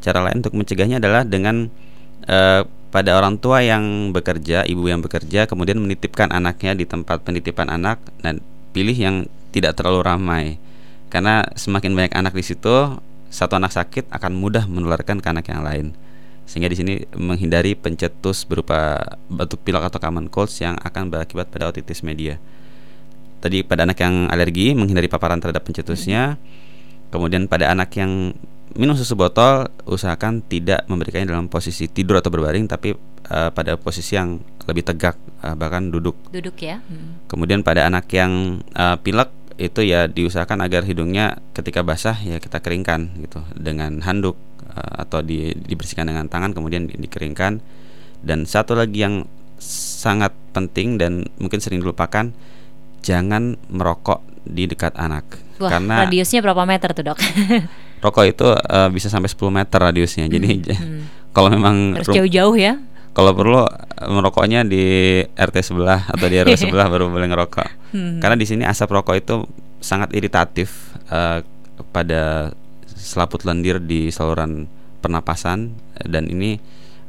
cara 0.00 0.18
lain 0.20 0.40
untuk 0.40 0.56
mencegahnya 0.56 0.96
adalah 0.96 1.22
dengan 1.22 1.68
eh, 2.24 2.62
pada 2.90 3.14
orang 3.14 3.38
tua 3.38 3.62
yang 3.62 4.10
bekerja, 4.10 4.66
ibu 4.66 4.82
yang 4.84 4.98
bekerja, 4.98 5.46
kemudian 5.46 5.78
menitipkan 5.78 6.26
anaknya 6.28 6.74
di 6.74 6.82
tempat 6.82 7.22
penitipan 7.22 7.70
anak 7.70 8.02
dan 8.18 8.42
pilih 8.70 8.94
yang 8.94 9.16
tidak 9.50 9.74
terlalu 9.78 10.00
ramai, 10.06 10.44
karena 11.10 11.42
semakin 11.58 11.92
banyak 11.94 12.14
anak 12.14 12.32
di 12.34 12.44
situ, 12.46 12.98
satu 13.30 13.58
anak 13.58 13.74
sakit 13.74 14.10
akan 14.10 14.32
mudah 14.34 14.66
menularkan 14.70 15.18
ke 15.18 15.28
anak 15.30 15.50
yang 15.50 15.62
lain, 15.62 15.86
sehingga 16.46 16.70
di 16.70 16.76
sini 16.78 16.94
menghindari 17.18 17.74
pencetus 17.74 18.46
berupa 18.46 18.98
batuk 19.30 19.62
pilek 19.62 19.90
atau 19.90 19.98
common 20.02 20.30
colds 20.30 20.58
yang 20.62 20.78
akan 20.82 21.10
berakibat 21.10 21.50
pada 21.50 21.70
otitis 21.70 22.02
media. 22.02 22.38
Tadi 23.40 23.64
pada 23.64 23.88
anak 23.88 23.98
yang 24.02 24.28
alergi 24.28 24.76
menghindari 24.76 25.10
paparan 25.10 25.42
terhadap 25.42 25.66
pencetusnya, 25.66 26.36
kemudian 27.10 27.50
pada 27.50 27.70
anak 27.74 27.90
yang 27.98 28.34
minum 28.78 28.94
susu 28.94 29.18
botol 29.18 29.66
usahakan 29.82 30.46
tidak 30.46 30.86
memberikannya 30.86 31.34
dalam 31.34 31.50
posisi 31.50 31.90
tidur 31.90 32.22
atau 32.22 32.30
berbaring 32.30 32.70
tapi 32.70 32.94
eh, 33.28 33.50
pada 33.52 33.76
posisi 33.76 34.16
yang 34.16 34.40
lebih 34.64 34.86
tegak 34.86 35.16
eh, 35.44 35.54
bahkan 35.58 35.90
duduk 35.92 36.16
Duduk 36.32 36.56
ya. 36.62 36.80
Mm. 36.88 37.28
kemudian 37.28 37.60
pada 37.60 37.84
anak 37.84 38.08
yang 38.14 38.64
eh, 38.72 38.96
pilek 39.00 39.28
itu 39.60 39.84
ya 39.84 40.08
diusahakan 40.08 40.64
agar 40.64 40.88
hidungnya 40.88 41.36
ketika 41.52 41.84
basah 41.84 42.16
ya 42.16 42.40
kita 42.40 42.64
keringkan 42.64 43.12
gitu 43.20 43.44
dengan 43.52 44.00
handuk 44.00 44.40
eh, 44.64 44.94
atau 45.04 45.20
di- 45.20 45.52
dibersihkan 45.52 46.08
dengan 46.08 46.26
tangan 46.32 46.56
kemudian 46.56 46.88
di- 46.88 46.96
dikeringkan 46.96 47.60
dan 48.24 48.44
satu 48.48 48.76
lagi 48.76 49.04
yang 49.04 49.24
sangat 49.60 50.32
penting 50.56 50.96
dan 50.96 51.28
mungkin 51.36 51.60
sering 51.60 51.84
dilupakan 51.84 52.32
jangan 53.04 53.60
merokok 53.68 54.24
di 54.44 54.64
dekat 54.64 54.96
anak 54.96 55.24
Wah, 55.60 55.68
karena 55.76 56.08
radiusnya 56.08 56.40
berapa 56.40 56.64
meter 56.64 56.96
tuh, 56.96 57.12
Dok? 57.12 57.18
rokok 58.00 58.24
itu 58.24 58.48
eh, 58.56 58.88
bisa 58.88 59.12
sampai 59.12 59.28
10 59.28 59.52
meter 59.52 59.78
radiusnya. 59.78 60.24
Jadi 60.26 60.72
hmm. 60.72 61.02
kalau 61.36 61.52
memang 61.52 62.00
Harus 62.00 62.08
jauh-jauh 62.08 62.56
ya. 62.56 62.80
Kalau 63.20 63.36
perlu 63.36 63.60
merokoknya 64.08 64.64
di 64.64 65.20
RT 65.20 65.56
sebelah 65.60 66.08
atau 66.08 66.24
di 66.24 66.40
RW 66.40 66.56
sebelah 66.64 66.88
baru 66.88 67.12
boleh 67.12 67.28
ngerokok. 67.28 67.92
Hmm. 67.92 68.16
Karena 68.16 68.36
di 68.40 68.48
sini 68.48 68.64
asap 68.64 68.96
rokok 68.96 69.16
itu 69.20 69.44
sangat 69.84 70.16
iritatif 70.16 70.96
eh, 71.12 71.44
pada 71.92 72.56
selaput 72.88 73.44
lendir 73.44 73.76
di 73.76 74.08
saluran 74.08 74.64
pernapasan 75.04 75.76
dan 76.08 76.32
ini 76.32 76.56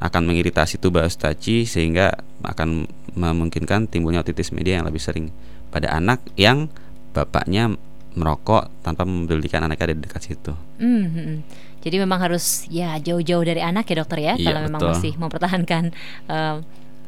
akan 0.03 0.27
mengiritasi 0.27 0.83
tuba 0.83 1.07
eustachi 1.07 1.63
sehingga 1.63 2.11
akan 2.43 2.91
memungkinkan 3.15 3.87
timbulnya 3.87 4.19
otitis 4.19 4.51
media 4.51 4.83
yang 4.83 4.87
lebih 4.87 4.99
sering 4.99 5.31
pada 5.71 5.95
anak 5.95 6.19
yang 6.35 6.67
bapaknya 7.15 7.71
merokok 8.11 8.67
tanpa 8.83 9.07
membelikan 9.07 9.63
anaknya 9.63 9.95
di 9.95 10.03
dekat 10.03 10.21
situ. 10.27 10.51
Hmm, 10.79 11.07
hmm, 11.07 11.15
hmm. 11.15 11.39
Jadi 11.81 11.95
memang 11.97 12.21
harus 12.21 12.69
ya 12.69 12.97
jauh-jauh 13.01 13.41
dari 13.41 13.61
anak 13.61 13.89
ya 13.89 13.95
dokter 14.05 14.19
ya 14.21 14.33
Iya, 14.37 14.45
kalau 14.53 14.59
memang 14.69 14.81
betul. 14.81 14.91
masih 14.93 15.13
mempertahankan 15.17 15.83
em, 16.29 16.55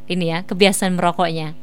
ini 0.10 0.26
ya 0.34 0.42
kebiasaan 0.44 0.98
merokoknya. 0.98 1.54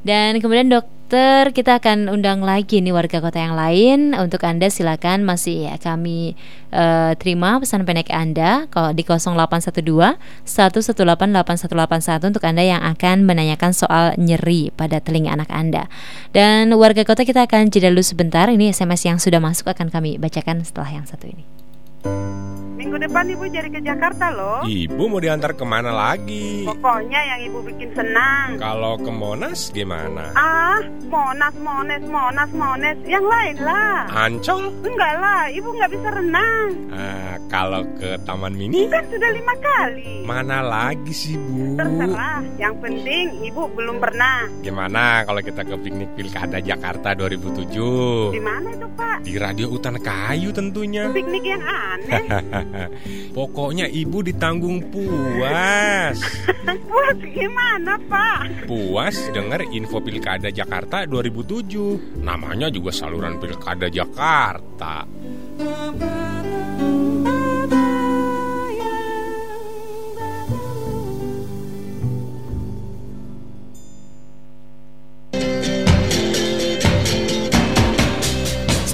Dan 0.00 0.40
kemudian 0.40 0.72
dokter 0.72 1.52
kita 1.52 1.76
akan 1.76 2.08
undang 2.08 2.40
lagi 2.40 2.80
nih 2.80 2.88
warga 2.88 3.20
kota 3.20 3.36
yang 3.36 3.52
lain 3.52 4.16
untuk 4.16 4.40
anda 4.48 4.72
silakan 4.72 5.28
masih 5.28 5.68
ya, 5.68 5.76
kami 5.76 6.32
eh, 6.72 7.12
terima 7.20 7.60
pesan 7.60 7.84
pendek 7.84 8.08
anda 8.08 8.64
kalau 8.72 8.96
di 8.96 9.04
0812 9.04 10.16
1188181 10.48 12.32
untuk 12.32 12.40
anda 12.48 12.64
yang 12.64 12.80
akan 12.80 13.28
menanyakan 13.28 13.76
soal 13.76 14.16
nyeri 14.16 14.72
pada 14.72 15.04
telinga 15.04 15.36
anak 15.36 15.52
anda. 15.52 15.84
Dan 16.32 16.72
warga 16.72 17.04
kota 17.04 17.28
kita 17.28 17.44
akan 17.44 17.68
jeda 17.68 17.92
dulu 17.92 18.00
sebentar. 18.00 18.48
Ini 18.48 18.72
SMS 18.72 19.04
yang 19.04 19.20
sudah 19.20 19.36
masuk 19.36 19.68
akan 19.68 19.92
kami 19.92 20.16
bacakan 20.16 20.64
setelah 20.64 20.96
yang 20.96 21.04
satu 21.04 21.28
ini. 21.28 21.59
Música 22.04 22.59
Minggu 22.80 22.96
depan 22.96 23.28
ibu 23.28 23.44
jadi 23.44 23.68
ke 23.68 23.84
Jakarta 23.84 24.32
loh. 24.32 24.64
Ibu 24.64 25.04
mau 25.04 25.20
diantar 25.20 25.52
ke 25.52 25.68
mana 25.68 25.92
lagi? 25.92 26.64
Pokoknya 26.64 27.20
yang 27.20 27.52
ibu 27.52 27.60
bikin 27.60 27.92
senang. 27.92 28.56
Kalau 28.56 28.96
ke 28.96 29.12
Monas 29.12 29.68
gimana? 29.68 30.32
Ah, 30.32 30.80
Monas, 31.04 31.52
Mones, 31.60 32.00
Monas, 32.08 32.48
Mones. 32.56 32.96
Yang 33.04 33.28
lain 33.28 33.56
lah. 33.60 34.08
Ancol? 34.08 34.72
Enggak 34.80 35.12
lah, 35.20 35.52
ibu 35.52 35.68
nggak 35.76 35.90
bisa 35.92 36.08
renang. 36.08 36.68
Ah, 36.88 37.36
kalau 37.52 37.84
ke 38.00 38.16
Taman 38.24 38.56
Mini? 38.56 38.88
Kan 38.88 39.04
sudah 39.12 39.28
lima 39.28 39.54
kali. 39.60 40.24
Mana 40.24 40.64
lagi 40.64 41.12
sih, 41.12 41.36
Bu? 41.36 41.76
Terserah. 41.76 42.40
Yang 42.56 42.74
penting 42.80 43.24
ibu 43.44 43.68
belum 43.76 44.00
pernah. 44.00 44.48
Gimana 44.64 45.28
kalau 45.28 45.44
kita 45.44 45.68
ke 45.68 45.76
piknik 45.84 46.16
Pilkada 46.16 46.56
Jakarta 46.64 47.12
2007? 47.12 48.32
Di 48.32 48.40
mana 48.40 48.72
itu 48.72 48.88
Pak? 48.96 49.16
Di 49.20 49.36
Radio 49.36 49.68
Utan 49.68 50.00
Kayu 50.00 50.48
tentunya. 50.48 51.12
Piknik 51.12 51.44
yang 51.44 51.60
aneh. 51.60 52.24
Pokoknya 53.36 53.86
ibu 53.90 54.22
ditanggung 54.22 54.90
puas. 54.90 56.18
Puas 56.90 57.18
gimana 57.22 57.98
Pak? 58.06 58.66
Puas 58.66 59.16
denger 59.34 59.66
info 59.74 59.98
Pilkada 60.02 60.50
Jakarta 60.50 61.06
2007. 61.06 62.22
Namanya 62.22 62.70
juga 62.70 62.94
saluran 62.94 63.38
Pilkada 63.42 63.90
Jakarta. 63.90 65.06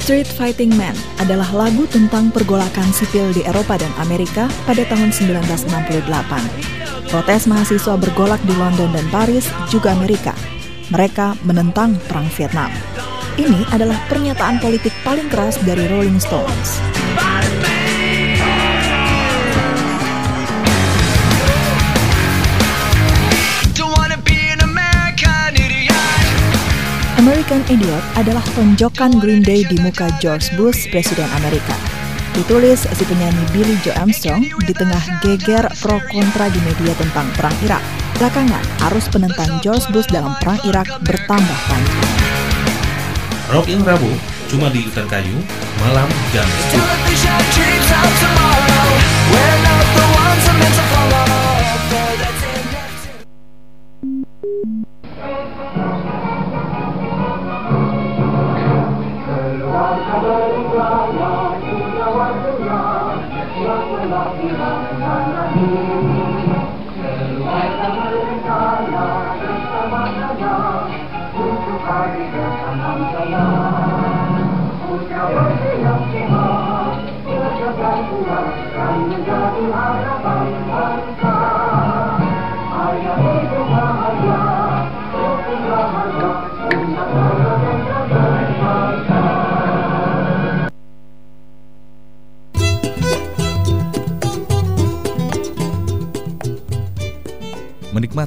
Street 0.06 0.30
Fighting 0.38 0.70
Man 0.78 0.94
adalah 1.18 1.50
lagu 1.50 1.82
tentang 1.90 2.30
pergolakan 2.30 2.94
sipil 2.94 3.34
di 3.34 3.42
Eropa 3.42 3.74
dan 3.74 3.90
Amerika 3.98 4.46
pada 4.62 4.86
tahun 4.86 5.10
1968. 5.10 7.10
Protes 7.10 7.50
mahasiswa 7.50 7.98
bergolak 7.98 8.38
di 8.46 8.54
London 8.54 8.86
dan 8.94 9.02
Paris, 9.10 9.50
juga 9.66 9.98
Amerika. 9.98 10.30
Mereka 10.94 11.42
menentang 11.42 11.98
Perang 12.06 12.30
Vietnam. 12.38 12.70
Ini 13.34 13.66
adalah 13.74 13.98
pernyataan 14.06 14.62
politik 14.62 14.94
paling 15.02 15.26
keras 15.26 15.58
dari 15.66 15.90
Rolling 15.90 16.22
Stones. 16.22 16.78
American 27.26 27.66
Idiot 27.66 28.06
adalah 28.14 28.46
tonjokan 28.54 29.18
Green 29.18 29.42
Day 29.42 29.66
di 29.66 29.74
muka 29.82 30.06
George 30.22 30.46
Bush, 30.54 30.86
Presiden 30.94 31.26
Amerika. 31.34 31.74
Ditulis 32.38 32.86
si 32.86 33.02
penyanyi 33.02 33.42
Billy 33.50 33.74
Joe 33.82 33.98
Armstrong 33.98 34.46
di 34.62 34.70
tengah 34.70 35.02
geger 35.26 35.66
pro 35.82 35.98
kontra 36.06 36.46
di 36.54 36.62
media 36.62 36.94
tentang 36.94 37.26
Perang 37.34 37.58
Irak. 37.66 37.82
Belakangan, 38.14 38.62
arus 38.86 39.10
penentang 39.10 39.58
George 39.58 39.90
Bush 39.90 40.06
dalam 40.06 40.38
Perang 40.38 40.62
Irak 40.70 40.86
bertambah 41.02 41.58
panjang. 41.66 42.06
Rock 43.50 43.66
in 43.74 43.82
Rabu, 43.82 44.14
cuma 44.46 44.70
di 44.70 44.86
Hutan 44.86 45.10
Kayu, 45.10 45.34
malam 45.82 46.06
jam 46.30 46.46
10. 46.70 46.78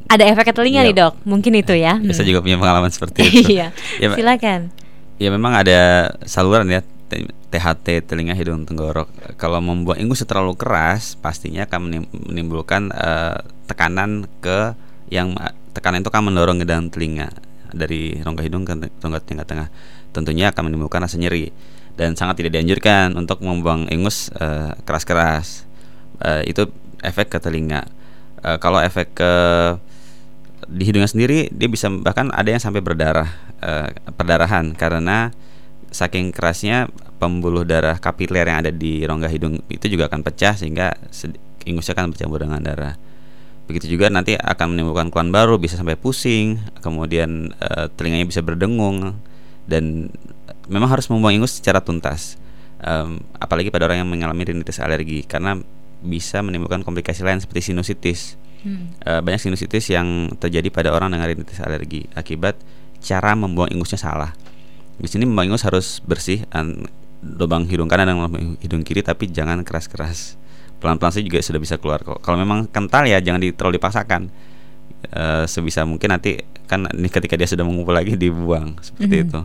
ada 0.06 0.24
efek 0.24 0.44
ke 0.46 0.54
telinga 0.54 0.80
Iya. 0.80 0.88
nih 0.88 0.96
dok, 0.96 1.14
mungkin 1.22 1.52
itu 1.54 1.72
ya. 1.72 1.98
Saya 2.08 2.22
Hmm. 2.22 2.28
juga 2.28 2.40
punya 2.40 2.56
pengalaman 2.56 2.90
seperti 2.90 3.18
itu. 3.26 3.50
Iya, 3.52 3.74
Ya, 3.98 4.08
silakan. 4.12 4.70
Ya 5.16 5.28
memang 5.28 5.52
ada 5.52 5.80
saluran 6.24 6.64
ya 6.66 6.80
THT 7.50 8.06
telinga 8.06 8.32
hidung 8.32 8.62
tenggorok. 8.62 9.10
Kalau 9.34 9.58
membuang 9.58 9.98
ingus 9.98 10.22
terlalu 10.22 10.54
keras, 10.54 11.14
pastinya 11.14 11.66
akan 11.66 11.80
menim- 11.82 12.10
menimbulkan 12.14 12.88
eh, 12.88 13.36
tekanan 13.66 14.30
ke 14.38 14.72
yang 15.10 15.34
tekanan 15.70 16.00
itu 16.00 16.08
akan 16.08 16.30
mendorong 16.30 16.56
ke 16.56 16.64
dalam 16.64 16.86
telinga 16.86 17.28
dari 17.70 18.14
rongga 18.16 18.42
hidung 18.42 18.62
ke 18.62 18.72
rongga 18.96 19.18
telinga 19.20 19.44
tengah. 19.44 19.68
Tentunya 20.10 20.50
akan 20.50 20.62
menimbulkan 20.66 21.02
rasa 21.02 21.18
nyeri 21.18 21.50
dan 21.94 22.14
sangat 22.14 22.38
tidak 22.38 22.56
dianjurkan 22.56 23.14
untuk 23.14 23.42
membuang 23.42 23.90
ingus 23.90 24.30
eh, 24.32 24.72
keras-keras. 24.80 25.66
Eh, 26.18 26.48
itu 26.48 26.70
efek 27.00 27.28
ke 27.28 27.38
telinga. 27.38 27.82
Eh, 28.40 28.56
kalau 28.56 28.78
efek 28.78 29.12
ke 29.12 29.32
di 30.70 30.86
hidungnya 30.86 31.10
sendiri 31.10 31.50
dia 31.50 31.66
bisa 31.66 31.90
bahkan 31.90 32.30
ada 32.30 32.46
yang 32.46 32.62
sampai 32.62 32.78
berdarah 32.78 33.26
eh, 33.58 33.90
perdarahan 34.14 34.70
karena 34.78 35.34
saking 35.90 36.30
kerasnya 36.30 36.86
pembuluh 37.18 37.66
darah 37.66 37.98
kapiler 37.98 38.46
yang 38.46 38.62
ada 38.62 38.70
di 38.70 39.02
rongga 39.02 39.26
hidung 39.26 39.58
itu 39.66 39.90
juga 39.90 40.06
akan 40.06 40.22
pecah 40.22 40.54
sehingga 40.54 40.94
ingusnya 41.66 41.92
akan 41.98 42.14
bercampur 42.14 42.40
dengan 42.46 42.62
darah. 42.62 42.94
Begitu 43.66 43.98
juga 43.98 44.10
nanti 44.10 44.34
akan 44.34 44.74
menimbulkan 44.74 45.14
keluhan 45.14 45.30
baru 45.30 45.54
bisa 45.58 45.78
sampai 45.78 45.98
pusing, 45.98 46.62
kemudian 46.80 47.52
eh, 47.58 47.86
telinganya 47.98 48.26
bisa 48.30 48.40
berdengung 48.40 49.18
dan 49.66 50.08
memang 50.70 50.88
harus 50.90 51.10
membuang 51.10 51.42
ingus 51.42 51.58
secara 51.58 51.82
tuntas. 51.82 52.38
Em, 52.80 53.20
apalagi 53.36 53.68
pada 53.68 53.84
orang 53.84 54.00
yang 54.00 54.08
mengalami 54.08 54.48
rinitis 54.48 54.80
alergi 54.80 55.28
karena 55.28 55.60
bisa 56.00 56.40
menimbulkan 56.40 56.80
komplikasi 56.80 57.20
lain 57.20 57.42
seperti 57.42 57.74
sinusitis. 57.74 58.40
Hmm. 58.60 58.92
Eh, 59.00 59.20
banyak 59.24 59.40
sinusitis 59.40 59.88
yang 59.88 60.28
terjadi 60.36 60.68
pada 60.68 60.92
orang 60.92 61.12
dengan 61.12 61.24
rinitis 61.26 61.60
alergi 61.60 62.04
akibat 62.12 62.60
cara 63.00 63.32
membuang 63.32 63.72
ingusnya 63.72 63.96
salah. 63.96 64.36
Di 65.00 65.08
sini 65.08 65.24
membuang 65.24 65.56
ingus 65.56 65.64
harus 65.64 66.04
bersih, 66.04 66.44
an- 66.52 66.84
lubang 67.20 67.64
hidung 67.64 67.88
kanan 67.88 68.08
dan 68.08 68.16
lubang 68.16 68.56
hidung 68.60 68.84
kiri, 68.84 69.00
tapi 69.00 69.28
jangan 69.28 69.64
keras-keras. 69.64 70.36
Pelan-pelan 70.80 71.12
saja 71.12 71.24
juga 71.24 71.40
sudah 71.40 71.60
bisa 71.60 71.76
keluar 71.76 72.00
kok. 72.00 72.20
Kalau 72.20 72.36
memang 72.36 72.68
kental 72.68 73.04
ya 73.04 73.20
jangan 73.20 73.40
di- 73.40 73.52
terlalu 73.52 73.80
dipaksakan. 73.80 74.28
Eh, 75.00 75.44
sebisa 75.48 75.88
mungkin 75.88 76.12
nanti 76.12 76.36
kan 76.68 76.84
ini 76.92 77.08
ketika 77.08 77.32
dia 77.36 77.48
sudah 77.48 77.64
mengumpul 77.64 77.96
lagi 77.96 78.16
dibuang 78.16 78.76
seperti 78.84 79.16
Mhm. 79.16 79.24
itu. 79.28 79.40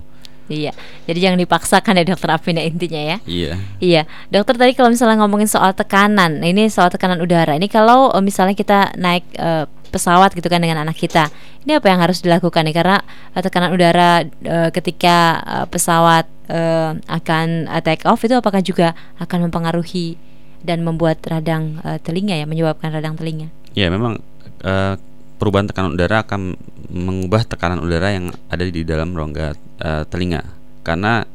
Iya, 0.45 0.77
jadi 1.09 1.19
jangan 1.29 1.39
dipaksakan 1.41 1.97
ya 1.97 2.05
dokter 2.05 2.29
Apin 2.29 2.61
ya 2.61 2.69
intinya 2.69 3.01
ya. 3.01 3.17
Iya. 3.25 3.53
Iya, 3.81 4.01
dokter 4.29 4.53
tadi 4.53 4.77
kalau 4.77 4.93
misalnya 4.93 5.17
ngomongin 5.25 5.49
soal 5.49 5.73
tekanan, 5.73 6.37
nah 6.37 6.45
ini 6.45 6.69
soal 6.69 6.93
tekanan 6.93 7.17
udara. 7.17 7.57
Ini 7.57 7.65
kalau 7.65 8.13
eh, 8.13 8.21
misalnya 8.21 8.53
kita 8.53 8.93
naik 8.93 9.25
eh, 9.41 9.65
pesawat 9.89 10.37
gitu 10.37 10.45
kan 10.45 10.61
dengan 10.61 10.85
anak 10.85 11.01
kita, 11.01 11.33
ini 11.65 11.81
apa 11.81 11.89
yang 11.89 11.97
harus 11.97 12.21
dilakukan 12.21 12.61
nih? 12.61 12.75
Karena 12.77 13.01
eh, 13.33 13.41
tekanan 13.41 13.73
udara 13.73 14.21
eh, 14.21 14.69
ketika 14.69 15.41
eh, 15.41 15.65
pesawat 15.65 16.29
eh, 16.45 16.93
akan 16.93 17.65
take 17.81 18.05
off 18.05 18.21
itu 18.21 18.37
apakah 18.37 18.61
juga 18.61 18.93
akan 19.17 19.49
mempengaruhi 19.49 20.13
dan 20.61 20.85
membuat 20.85 21.25
radang 21.25 21.81
eh, 21.81 21.97
telinga 22.05 22.37
ya, 22.37 22.45
menyebabkan 22.45 22.93
radang 22.93 23.17
telinga? 23.17 23.49
Ya 23.73 23.89
memang 23.89 24.21
eh, 24.61 24.93
perubahan 25.35 25.67
tekanan 25.67 25.93
udara 25.95 26.23
akan 26.23 26.55
mengubah 26.91 27.43
tekanan 27.43 27.83
udara 27.83 28.13
yang 28.15 28.31
ada 28.47 28.63
di 28.63 28.81
dalam 28.87 29.11
rongga 29.11 29.55
eh, 29.83 30.03
telinga 30.07 30.41
karena 30.85 31.25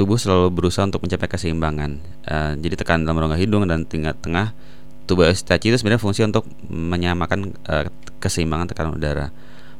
tubuh 0.00 0.16
selalu 0.16 0.48
berusaha 0.48 0.88
untuk 0.88 1.04
mencapai 1.04 1.28
keseimbangan. 1.28 2.00
Eh, 2.24 2.52
jadi 2.64 2.74
tekanan 2.80 3.04
dalam 3.04 3.20
rongga 3.20 3.36
hidung 3.36 3.68
dan 3.68 3.84
telinga 3.84 4.16
tengah 4.16 4.56
tubuh 5.04 5.28
eustachi 5.28 5.68
itu 5.68 5.76
sebenarnya 5.76 6.00
fungsi 6.00 6.24
untuk 6.24 6.48
menyamakan 6.72 7.52
eh, 7.68 7.92
keseimbangan 8.16 8.72
tekanan 8.72 8.96
udara. 8.96 9.28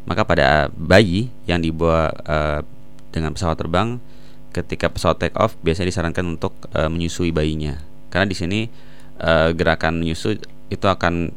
Maka 0.05 0.29
pada 0.29 0.68
bayi 0.77 1.33
yang 1.49 1.64
dibawa 1.64 2.12
eh, 2.12 2.61
dengan 3.09 3.33
pesawat 3.33 3.57
terbang 3.57 3.97
ketika 4.53 4.93
pesawat 4.93 5.16
take 5.23 5.37
off 5.41 5.57
biasanya 5.64 5.89
disarankan 5.89 6.37
untuk 6.37 6.53
eh, 6.77 6.91
menyusui 6.93 7.33
bayinya. 7.33 7.81
Karena 8.12 8.29
di 8.29 8.37
sini 8.37 8.61
eh, 9.16 9.51
gerakan 9.57 10.05
menyusui 10.05 10.37
itu 10.68 10.87
akan 10.87 11.33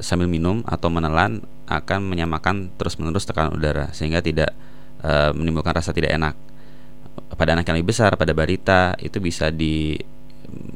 sambil 0.00 0.26
minum 0.26 0.62
atau 0.64 0.88
menelan 0.88 1.42
akan 1.68 2.00
menyamakan 2.06 2.72
terus-menerus 2.80 3.28
tekanan 3.28 3.52
udara 3.54 3.90
sehingga 3.92 4.22
tidak 4.22 4.50
eh, 5.04 5.30
menimbulkan 5.34 5.76
rasa 5.76 5.92
tidak 5.92 6.14
enak. 6.14 6.34
Pada 7.34 7.54
anak 7.54 7.66
yang 7.68 7.76
lebih 7.78 7.92
besar, 7.92 8.14
pada 8.14 8.32
balita 8.32 8.94
itu 8.98 9.18
bisa 9.18 9.50
di 9.52 9.98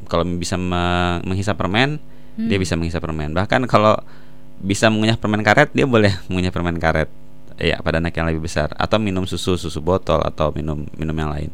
kalau 0.05 0.21
bisa 0.37 0.53
me- 0.59 1.23
menghisap 1.25 1.57
permen, 1.57 1.97
Hmm. 2.33 2.49
dia 2.49 2.57
bisa 2.57 2.73
menghisap 2.73 2.97
permen. 3.01 3.29
Bahkan 3.29 3.69
kalau 3.69 3.93
bisa 4.57 4.89
mengunyah 4.89 5.17
permen 5.21 5.45
karet, 5.45 5.69
dia 5.73 5.85
boleh 5.85 6.13
mengunyah 6.29 6.49
permen 6.53 6.77
karet. 6.81 7.09
Ya, 7.61 7.77
pada 7.85 8.01
anak 8.01 8.17
yang 8.17 8.25
lebih 8.25 8.49
besar 8.49 8.73
atau 8.73 8.97
minum 8.97 9.29
susu 9.29 9.53
susu 9.53 9.77
botol 9.77 10.17
atau 10.25 10.49
minum 10.49 10.89
minum 10.97 11.13
yang 11.13 11.29
lain. 11.29 11.49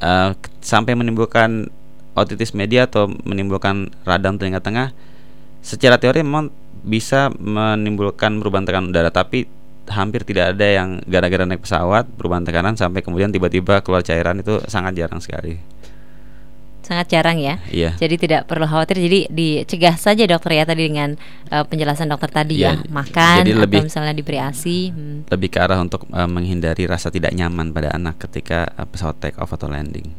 K- 0.00 0.50
sampai 0.64 0.96
menimbulkan 0.96 1.68
otitis 2.16 2.52
media 2.52 2.88
atau 2.90 3.06
menimbulkan 3.22 3.92
radang 4.02 4.36
telinga 4.36 4.58
tengah 4.58 4.90
secara 5.62 5.96
teori 5.96 6.24
memang 6.26 6.50
bisa 6.82 7.30
menimbulkan 7.32 8.38
perubahan 8.38 8.66
tekanan 8.66 8.90
udara 8.90 9.08
tapi 9.08 9.46
hampir 9.84 10.22
tidak 10.22 10.54
ada 10.54 10.66
yang 10.66 10.88
gara-gara 11.04 11.42
naik 11.42 11.62
pesawat 11.62 12.06
perubahan 12.12 12.42
tekanan 12.42 12.74
sampai 12.74 13.02
kemudian 13.02 13.30
tiba-tiba 13.30 13.82
keluar 13.82 14.02
cairan 14.02 14.38
itu 14.38 14.62
sangat 14.66 14.94
jarang 14.94 15.18
sekali. 15.18 15.58
sangat 16.82 17.14
jarang 17.14 17.38
ya. 17.38 17.62
Iya. 17.70 17.94
Jadi 17.94 18.14
tidak 18.18 18.50
perlu 18.50 18.66
khawatir. 18.66 18.98
Jadi 18.98 19.30
dicegah 19.30 19.94
saja 19.94 20.26
dokter 20.26 20.58
ya 20.58 20.66
tadi 20.66 20.90
dengan 20.90 21.14
eh, 21.46 21.62
penjelasan 21.62 22.10
dokter 22.10 22.26
tadi 22.26 22.58
Iya. 22.58 22.74
ya, 22.74 22.90
makan 22.90 23.36
Jadi 23.46 23.50
atau 23.54 23.62
lebih- 23.62 23.82
misalnya 23.86 24.10
diberi 24.12 24.38
ASI. 24.42 24.90
Hmm. 24.90 25.18
Lebih 25.30 25.48
ke 25.48 25.58
arah 25.62 25.78
untuk 25.78 26.10
eh, 26.10 26.26
menghindari 26.26 26.90
rasa 26.90 27.08
tidak 27.08 27.30
nyaman 27.32 27.70
pada 27.70 27.94
anak 27.94 28.18
ketika 28.18 28.66
eh, 28.66 28.82
pesawat 28.82 29.14
take 29.22 29.38
off 29.38 29.54
atau 29.54 29.70
landing. 29.70 30.10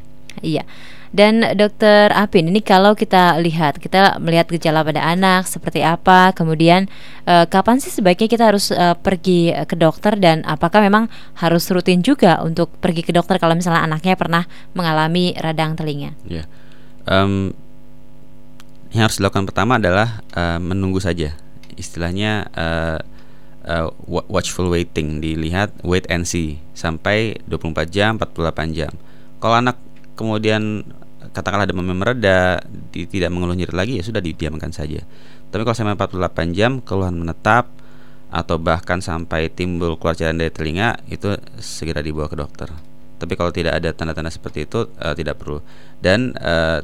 Iya. 0.41 0.65
Dan 1.13 1.45
dokter 1.53 2.09
Apin, 2.09 2.49
ini 2.49 2.57
kalau 2.65 2.97
kita 2.97 3.37
lihat, 3.37 3.77
kita 3.77 4.17
melihat 4.17 4.49
gejala 4.49 4.81
pada 4.81 5.05
anak 5.05 5.45
seperti 5.45 5.85
apa, 5.85 6.33
kemudian 6.33 6.89
eh, 7.29 7.45
kapan 7.45 7.77
sih 7.77 7.93
sebaiknya 7.93 8.25
kita 8.25 8.49
harus 8.49 8.73
eh, 8.73 8.97
pergi 8.97 9.53
ke 9.69 9.77
dokter 9.77 10.17
dan 10.17 10.41
apakah 10.41 10.81
memang 10.81 11.05
harus 11.37 11.69
rutin 11.69 12.01
juga 12.01 12.41
untuk 12.41 12.73
pergi 12.81 13.05
ke 13.05 13.13
dokter 13.13 13.37
kalau 13.37 13.53
misalnya 13.53 13.85
anaknya 13.85 14.17
pernah 14.17 14.49
mengalami 14.73 15.37
radang 15.37 15.77
telinga? 15.77 16.17
Ya. 16.25 16.49
Em, 17.05 17.53
yang 18.89 19.05
harus 19.05 19.21
dilakukan 19.21 19.45
pertama 19.45 19.77
adalah 19.77 20.25
eh, 20.33 20.57
menunggu 20.57 20.97
saja. 20.97 21.37
Istilahnya 21.77 22.49
eh, 22.57 22.99
wa- 24.09 24.27
watchful 24.33 24.65
waiting, 24.65 25.21
dilihat 25.21 25.77
wait 25.85 26.09
and 26.09 26.25
see 26.25 26.57
sampai 26.73 27.37
24 27.45 27.93
jam, 27.93 28.17
48 28.17 28.73
jam. 28.73 28.93
Kalau 29.37 29.61
anak 29.61 29.77
kemudian 30.13 30.85
katakanlah 31.31 31.69
demam 31.69 31.87
mereda, 31.87 32.59
tidak 32.91 33.29
mengeluh 33.31 33.55
nyeri 33.55 33.73
lagi 33.73 33.93
ya 33.99 34.03
sudah 34.03 34.19
didiamkan 34.19 34.69
saja. 34.75 35.01
Tapi 35.53 35.61
kalau 35.61 35.77
sampai 35.77 35.95
48 35.95 36.57
jam 36.57 36.81
keluhan 36.81 37.15
menetap 37.15 37.69
atau 38.33 38.57
bahkan 38.57 38.97
sampai 38.97 39.53
timbul 39.53 39.93
keluar 40.01 40.17
cairan 40.17 40.41
dari 40.41 40.49
telinga 40.49 40.97
itu 41.05 41.37
segera 41.61 42.01
dibawa 42.01 42.25
ke 42.25 42.37
dokter. 42.37 42.69
Tapi 43.21 43.33
kalau 43.37 43.53
tidak 43.53 43.77
ada 43.77 43.93
tanda-tanda 43.93 44.33
seperti 44.33 44.65
itu 44.65 44.89
eh, 44.97 45.13
tidak 45.13 45.37
perlu. 45.37 45.61
Dan 46.01 46.33
eh, 46.33 46.81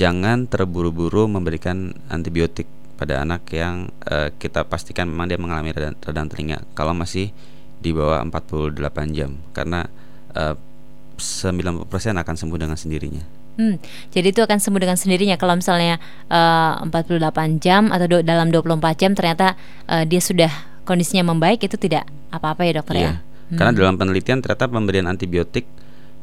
jangan 0.00 0.48
terburu-buru 0.48 1.28
memberikan 1.28 1.92
antibiotik 2.08 2.64
pada 2.98 3.22
anak 3.22 3.46
yang 3.54 3.92
eh, 4.08 4.34
kita 4.34 4.66
pastikan 4.66 5.06
memang 5.06 5.30
dia 5.30 5.38
mengalami 5.38 5.70
radang, 5.70 5.94
radang 6.02 6.26
telinga 6.26 6.58
kalau 6.74 6.96
masih 6.96 7.30
di 7.78 7.94
bawah 7.94 8.18
48 8.26 8.74
jam 9.14 9.38
karena 9.54 9.86
eh, 10.34 10.58
90% 11.18 11.90
akan 12.14 12.34
sembuh 12.38 12.58
dengan 12.58 12.78
sendirinya. 12.78 13.22
Hmm, 13.58 13.74
jadi 14.14 14.30
itu 14.30 14.38
akan 14.38 14.62
sembuh 14.62 14.78
dengan 14.78 14.94
sendirinya 14.94 15.34
kalau 15.34 15.58
misalnya 15.58 15.98
eh, 16.30 16.72
48 16.86 17.58
jam 17.58 17.90
atau 17.90 18.06
do- 18.06 18.22
dalam 18.22 18.54
24 18.54 18.94
jam 18.94 19.12
ternyata 19.18 19.58
eh, 19.90 20.06
dia 20.06 20.22
sudah 20.22 20.50
kondisinya 20.86 21.34
membaik 21.34 21.66
itu 21.66 21.74
tidak 21.74 22.06
apa-apa 22.30 22.62
ya 22.64 22.72
dokter 22.78 22.96
ya. 22.96 23.02
Iya. 23.02 23.12
Karena 23.58 23.72
dalam 23.74 23.98
penelitian 23.98 24.38
ternyata 24.40 24.70
pemberian 24.70 25.10
antibiotik 25.10 25.66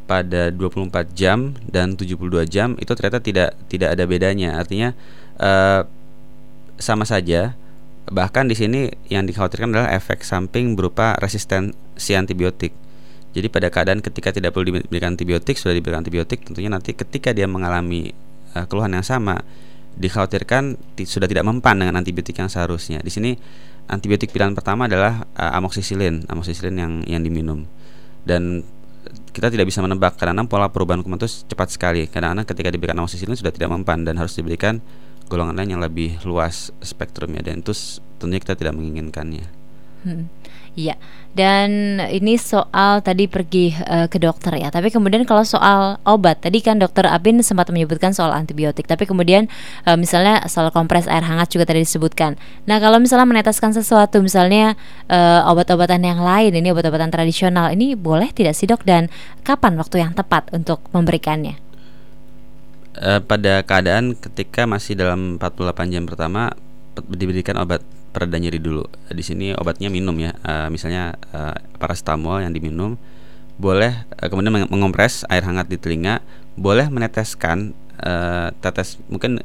pada 0.05 0.53
24 0.53 1.11
jam 1.11 1.57
dan 1.67 1.97
72 1.97 2.45
jam 2.47 2.77
itu 2.77 2.91
ternyata 2.95 3.19
tidak 3.19 3.49
tidak 3.67 3.99
ada 3.99 4.03
bedanya. 4.07 4.55
Artinya 4.55 4.95
eh, 5.37 5.81
sama 6.79 7.03
saja. 7.03 7.53
Bahkan 8.05 8.45
di 8.45 8.55
sini 8.55 8.93
yang 9.09 9.25
dikhawatirkan 9.25 9.73
adalah 9.73 9.89
efek 9.97 10.21
samping 10.21 10.77
berupa 10.77 11.17
resistensi 11.17 12.13
antibiotik. 12.13 12.84
Jadi 13.35 13.51
pada 13.51 13.67
keadaan 13.67 13.99
ketika 13.99 14.31
tidak 14.31 14.55
perlu 14.55 14.79
diberikan 14.79 15.11
antibiotik 15.11 15.59
sudah 15.59 15.75
diberikan 15.75 15.99
antibiotik, 15.99 16.47
tentunya 16.47 16.71
nanti 16.71 16.95
ketika 16.95 17.35
dia 17.35 17.51
mengalami 17.51 18.15
eh, 18.55 18.65
keluhan 18.71 18.95
yang 18.95 19.03
sama 19.03 19.43
dikhawatirkan 19.95 20.75
ti- 20.95 21.07
sudah 21.07 21.27
tidak 21.27 21.47
mempan 21.47 21.79
dengan 21.79 21.99
antibiotik 21.99 22.35
yang 22.39 22.51
seharusnya. 22.51 22.99
Di 23.03 23.11
sini 23.11 23.35
antibiotik 23.87 24.31
pilihan 24.31 24.51
pertama 24.51 24.91
adalah 24.91 25.23
uh, 25.39 25.57
amoxicillin, 25.57 26.27
amoxicillin 26.27 26.75
yang 26.75 26.93
yang 27.07 27.21
diminum. 27.23 27.63
Dan 28.27 28.65
kita 29.31 29.51
tidak 29.51 29.69
bisa 29.69 29.79
menebak 29.79 30.17
karena 30.19 30.43
pola 30.47 30.67
perubahan 30.71 30.99
kuman 30.99 31.19
itu 31.21 31.47
cepat 31.47 31.71
sekali. 31.71 32.07
Kadang-kadang 32.11 32.47
ketika 32.47 32.69
diberikan 32.71 32.97
amoxicillin 32.99 33.37
sudah 33.39 33.53
tidak 33.55 33.71
mempan 33.71 34.03
dan 34.03 34.19
harus 34.19 34.35
diberikan 34.35 34.83
golongan 35.31 35.57
lain 35.57 35.79
yang 35.79 35.81
lebih 35.81 36.21
luas 36.27 36.69
spektrumnya 36.83 37.41
dan 37.41 37.63
itu 37.63 37.73
tentunya 38.19 38.41
kita 38.43 38.53
tidak 38.59 38.73
menginginkannya. 38.77 39.45
Hmm, 40.05 40.29
Iya. 40.75 40.99
Dan 41.35 41.99
ini 42.11 42.35
soal 42.39 42.99
tadi 43.03 43.27
pergi 43.27 43.71
eh, 43.75 44.07
ke 44.11 44.19
dokter 44.19 44.55
ya. 44.59 44.71
Tapi 44.71 44.91
kemudian 44.91 45.23
kalau 45.23 45.43
soal 45.43 45.99
obat, 46.07 46.43
tadi 46.43 46.59
kan 46.63 46.79
dokter 46.79 47.07
Abin 47.07 47.39
sempat 47.43 47.71
menyebutkan 47.71 48.11
soal 48.11 48.31
antibiotik. 48.35 48.87
Tapi 48.87 49.07
kemudian 49.07 49.47
eh, 49.87 49.97
misalnya 49.99 50.43
soal 50.51 50.71
kompres 50.75 51.07
air 51.07 51.23
hangat 51.23 51.51
juga 51.51 51.67
tadi 51.67 51.83
disebutkan. 51.83 52.35
Nah 52.67 52.79
kalau 52.83 52.99
misalnya 52.99 53.27
meneteskan 53.27 53.71
sesuatu, 53.71 54.19
misalnya 54.19 54.75
eh, 55.07 55.41
obat-obatan 55.47 56.03
yang 56.03 56.19
lain, 56.19 56.55
ini 56.55 56.71
obat-obatan 56.71 57.11
tradisional, 57.11 57.71
ini 57.71 57.95
boleh 57.95 58.31
tidak 58.35 58.55
sih 58.55 58.67
dok? 58.67 58.83
Dan 58.83 59.07
kapan 59.47 59.79
waktu 59.79 60.03
yang 60.03 60.11
tepat 60.11 60.51
untuk 60.51 60.83
memberikannya? 60.91 61.59
Pada 63.27 63.59
keadaan 63.67 64.15
ketika 64.15 64.63
masih 64.63 64.95
dalam 64.95 65.35
48 65.35 65.91
jam 65.91 66.07
pertama 66.07 66.55
pe- 66.95 67.03
diberikan 67.19 67.59
obat 67.59 67.83
pereda 68.15 68.39
nyeri 68.39 68.63
dulu. 68.63 68.87
Di 69.11 69.19
sini 69.19 69.51
obatnya 69.51 69.91
minum 69.91 70.15
ya. 70.15 70.31
Eh, 70.31 70.71
misalnya 70.71 71.19
eh, 71.35 71.55
paracetamol 71.75 72.39
yang 72.39 72.55
diminum 72.55 72.95
boleh 73.59 74.07
eh, 74.15 74.27
kemudian 74.31 74.55
meng- 74.55 74.71
mengompres 74.71 75.27
air 75.27 75.43
hangat 75.43 75.67
di 75.67 75.75
telinga, 75.75 76.23
boleh 76.55 76.87
meneteskan 76.87 77.75
eh, 77.99 78.55
tetes 78.63 78.95
mungkin 79.11 79.43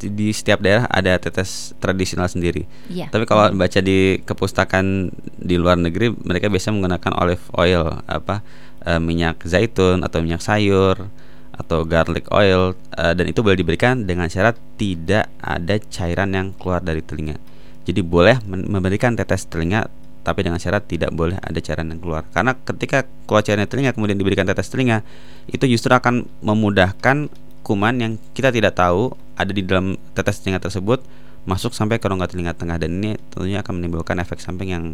di 0.00 0.32
setiap 0.32 0.64
daerah 0.64 0.88
ada 0.88 1.20
tetes 1.20 1.76
tradisional 1.76 2.24
sendiri. 2.24 2.64
Iya. 2.88 3.12
Tapi 3.12 3.28
kalau 3.28 3.52
baca 3.52 3.80
di 3.84 4.16
kepustakaan 4.24 5.12
di 5.36 5.60
luar 5.60 5.76
negeri 5.76 6.08
mereka 6.24 6.48
biasa 6.48 6.72
menggunakan 6.72 7.12
olive 7.20 7.44
oil 7.58 8.00
apa 8.08 8.40
eh, 8.86 9.00
minyak 9.02 9.44
zaitun 9.44 10.00
atau 10.00 10.24
minyak 10.24 10.40
sayur 10.40 11.10
atau 11.54 11.86
garlic 11.86 12.26
oil 12.34 12.74
eh, 12.96 13.12
dan 13.14 13.26
itu 13.28 13.44
boleh 13.44 13.60
diberikan 13.60 14.08
dengan 14.08 14.26
syarat 14.26 14.56
tidak 14.80 15.28
ada 15.38 15.76
cairan 15.92 16.32
yang 16.32 16.48
keluar 16.56 16.80
dari 16.80 17.04
telinga. 17.04 17.36
Jadi 17.84 18.00
boleh 18.00 18.40
memberikan 18.48 19.12
tetes 19.12 19.44
telinga 19.44 19.86
tapi 20.24 20.40
dengan 20.40 20.56
syarat 20.56 20.88
tidak 20.88 21.12
boleh 21.12 21.36
ada 21.36 21.60
cairan 21.60 21.92
yang 21.92 22.00
keluar. 22.00 22.24
Karena 22.32 22.56
ketika 22.56 23.04
keluar 23.28 23.44
cairan 23.44 23.68
telinga 23.68 23.92
kemudian 23.92 24.16
diberikan 24.16 24.48
tetes 24.48 24.72
telinga 24.72 25.04
itu 25.46 25.68
justru 25.68 25.92
akan 25.92 26.24
memudahkan 26.40 27.28
kuman 27.60 27.94
yang 28.00 28.12
kita 28.32 28.48
tidak 28.48 28.76
tahu 28.76 29.12
ada 29.36 29.52
di 29.52 29.60
dalam 29.60 30.00
tetes 30.16 30.40
telinga 30.40 30.64
tersebut 30.64 31.04
masuk 31.44 31.76
sampai 31.76 32.00
ke 32.00 32.08
rongga 32.08 32.24
telinga 32.24 32.56
tengah 32.56 32.80
dan 32.80 32.88
ini 32.88 33.20
tentunya 33.28 33.60
akan 33.60 33.76
menimbulkan 33.76 34.16
efek 34.16 34.40
samping 34.40 34.72
yang 34.72 34.84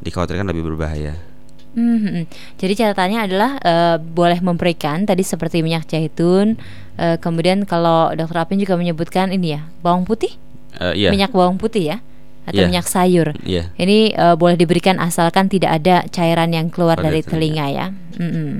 dikhawatirkan 0.00 0.48
lebih 0.48 0.64
berbahaya. 0.72 1.20
Hmm. 1.76 2.24
Jadi 2.56 2.72
catatannya 2.80 3.28
adalah 3.28 3.60
eh, 3.60 3.96
boleh 4.00 4.40
memberikan 4.40 5.04
tadi 5.04 5.20
seperti 5.20 5.60
minyak 5.60 5.84
zaitun. 5.84 6.56
eh, 6.96 7.20
kemudian 7.20 7.68
kalau 7.68 8.10
dokter 8.16 8.40
Apin 8.40 8.56
juga 8.58 8.74
menyebutkan 8.80 9.30
ini 9.30 9.60
ya 9.60 9.68
bawang 9.84 10.08
putih, 10.08 10.32
Eh, 10.80 11.06
iya. 11.06 11.08
minyak 11.12 11.28
bawang 11.30 11.60
putih 11.60 11.92
ya, 11.92 11.96
atau 12.48 12.58
Iya. 12.58 12.66
minyak 12.66 12.86
sayur. 12.86 13.36
Iya. 13.40 13.68
Ini 13.74 13.98
eh, 14.10 14.34
boleh 14.34 14.56
diberikan 14.56 14.96
asalkan 14.98 15.46
tidak 15.46 15.78
ada 15.78 16.02
cairan 16.08 16.50
yang 16.50 16.68
keluar 16.68 16.96
Keluar 16.96 17.12
dari 17.12 17.20
telinga. 17.22 17.64
telinga 17.64 17.66
ya. 17.70 17.86
Mm-mm. 18.16 18.56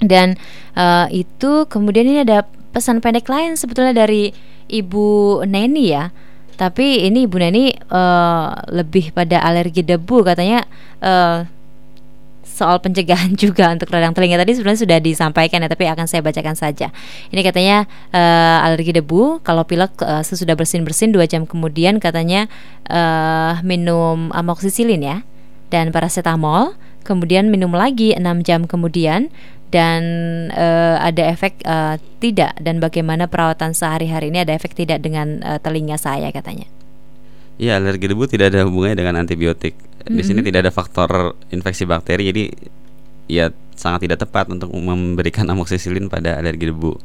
Dan 0.00 0.34
eh, 0.74 1.06
itu 1.14 1.64
kemudian 1.66 2.04
ini 2.04 2.22
ada 2.22 2.42
pesan 2.70 2.98
pendek 2.98 3.26
lain 3.26 3.54
sebetulnya 3.54 3.92
dari 3.92 4.32
Ibu 4.66 5.40
Neni 5.44 5.90
ya. 5.90 6.08
Tapi 6.54 7.04
ini 7.04 7.24
Ibu 7.24 7.36
Neni 7.36 7.70
eh, 7.72 8.48
lebih 8.70 9.12
pada 9.12 9.40
alergi 9.40 9.80
debu 9.80 10.22
katanya. 10.22 10.64
eh, 11.00 11.59
soal 12.60 12.76
pencegahan 12.84 13.32
juga 13.42 13.72
untuk 13.72 13.88
radang 13.88 14.12
telinga. 14.12 14.36
Tadi 14.36 14.60
sebenarnya 14.60 14.80
sudah 14.84 14.98
disampaikan 15.00 15.64
ya 15.64 15.68
tapi 15.72 15.88
akan 15.88 16.04
saya 16.04 16.20
bacakan 16.20 16.52
saja. 16.52 16.92
Ini 17.32 17.40
katanya 17.40 17.88
eh, 18.12 18.66
alergi 18.68 18.92
debu 18.92 19.40
kalau 19.40 19.64
pilek 19.64 19.96
eh, 20.04 20.20
sesudah 20.20 20.52
bersin 20.52 20.84
bersin 20.84 21.16
dua 21.16 21.24
jam 21.24 21.48
kemudian 21.48 21.96
katanya 21.96 22.52
eh, 22.84 23.54
minum 23.64 24.28
amoxicillin 24.36 25.00
ya 25.00 25.18
dan 25.72 25.94
paracetamol 25.94 26.76
kemudian 27.06 27.48
minum 27.48 27.72
lagi 27.72 28.12
6 28.12 28.44
jam 28.44 28.68
kemudian 28.68 29.32
dan 29.70 30.02
eh, 30.50 30.96
ada 30.98 31.30
efek 31.30 31.62
eh, 31.62 31.96
tidak 32.18 32.58
dan 32.58 32.82
bagaimana 32.82 33.30
perawatan 33.30 33.72
sehari-hari 33.72 34.34
ini 34.34 34.42
ada 34.42 34.52
efek 34.52 34.74
tidak 34.74 35.00
dengan 35.00 35.40
eh, 35.40 35.58
telinga 35.62 35.96
saya 35.96 36.34
katanya 36.34 36.66
Iya, 37.60 37.76
alergi 37.76 38.08
debu 38.08 38.24
tidak 38.24 38.50
ada 38.50 38.64
hubungannya 38.64 38.96
dengan 38.96 39.20
antibiotik. 39.20 39.76
Di 40.00 40.24
sini 40.24 40.40
Mhm. 40.40 40.46
tidak 40.48 40.60
ada 40.64 40.72
faktor 40.72 41.10
infeksi 41.48 41.84
bakteri, 41.84 42.24
jadi 42.26 42.42
ya 43.28 43.44
sangat 43.76 44.00
tidak 44.02 44.18
tepat 44.18 44.48
untuk 44.48 44.72
memberikan 44.72 45.44
amoxicillin 45.44 46.08
pada 46.08 46.40
alergi 46.40 46.66
debu. 46.66 46.96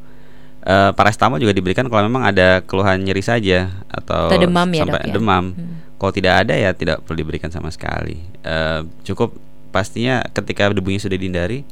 Eh, 0.65 0.91
paracetamol 0.91 1.37
juga 1.37 1.51
diberikan 1.51 1.85
kalau 1.85 2.07
memang 2.07 2.23
ada 2.23 2.63
keluhan 2.63 2.97
nyeri 2.97 3.19
saja 3.19 3.69
atau, 3.85 4.31
Atau 4.31 4.41
demam 4.41 4.65
ya, 4.69 4.81
sampai 4.81 4.97
Dok, 4.97 5.03
ya? 5.03 5.13
demam. 5.13 5.43
Hmm. 5.51 5.75
Kalau 5.95 6.11
tidak 6.11 6.33
ada 6.39 6.53
ya 6.55 6.71
tidak 6.71 7.03
perlu 7.03 7.19
diberikan 7.19 7.51
sama 7.51 7.69
sekali. 7.69 8.17
Eh, 8.41 8.81
cukup 9.03 9.35
pastinya 9.69 10.23
ketika 10.25 10.71
debunya 10.71 10.97
sudah 10.97 11.13
dihindari, 11.13 11.67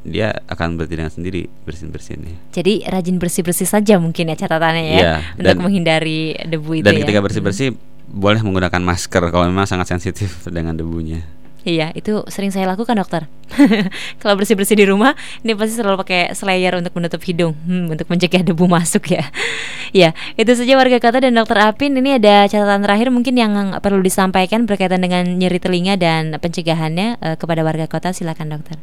dia 0.00 0.34
akan 0.46 0.74
berhenti 0.74 0.94
dengan 0.96 1.12
sendiri 1.12 1.46
bersin-bersinnya. 1.62 2.34
jadi 2.50 2.86
rajin 2.88 3.18
bersih-bersih 3.18 3.68
saja 3.68 3.98
mungkin 3.98 4.26
ya 4.26 4.36
catatannya 4.36 4.82
ya 4.84 4.96
Iya, 4.96 5.14
untuk 5.32 5.46
dan- 5.46 5.58
menghindari 5.60 6.34
debu 6.42 6.70
itu 6.74 6.82
Dan 6.82 6.94
ya 6.96 7.00
ketika 7.02 7.20
bersih-bersih 7.20 7.68
boleh 8.12 8.44
menggunakan 8.44 8.84
masker 8.84 9.32
kalau 9.32 9.48
memang 9.48 9.64
sangat 9.64 9.88
sensitif 9.88 10.44
dengan 10.44 10.76
debunya. 10.76 11.24
Iya, 11.62 11.94
itu 11.94 12.26
sering 12.26 12.50
saya 12.50 12.66
lakukan 12.66 12.98
dokter. 12.98 13.30
Kalau 14.20 14.34
bersih-bersih 14.34 14.74
di 14.74 14.82
rumah, 14.82 15.14
ini 15.46 15.54
pasti 15.54 15.78
selalu 15.78 16.02
pakai 16.02 16.34
slayer 16.34 16.74
untuk 16.74 16.90
menutup 16.98 17.22
hidung, 17.22 17.54
hmm, 17.54 17.86
untuk 17.86 18.06
mencegah 18.10 18.42
debu 18.42 18.66
masuk 18.66 19.14
ya. 19.14 19.30
ya, 20.02 20.10
itu 20.34 20.50
saja 20.58 20.74
warga 20.74 20.98
kota 20.98 21.22
dan 21.22 21.38
dokter 21.38 21.62
Apin. 21.62 21.94
Ini 21.94 22.18
ada 22.18 22.50
catatan 22.50 22.82
terakhir 22.82 23.14
mungkin 23.14 23.38
yang 23.38 23.78
perlu 23.78 24.02
disampaikan 24.02 24.66
berkaitan 24.66 25.06
dengan 25.06 25.22
nyeri 25.38 25.62
telinga 25.62 25.94
dan 25.94 26.34
pencegahannya 26.34 27.22
eh, 27.22 27.36
kepada 27.38 27.62
warga 27.62 27.86
kota. 27.86 28.10
Silakan 28.10 28.58
dokter. 28.58 28.82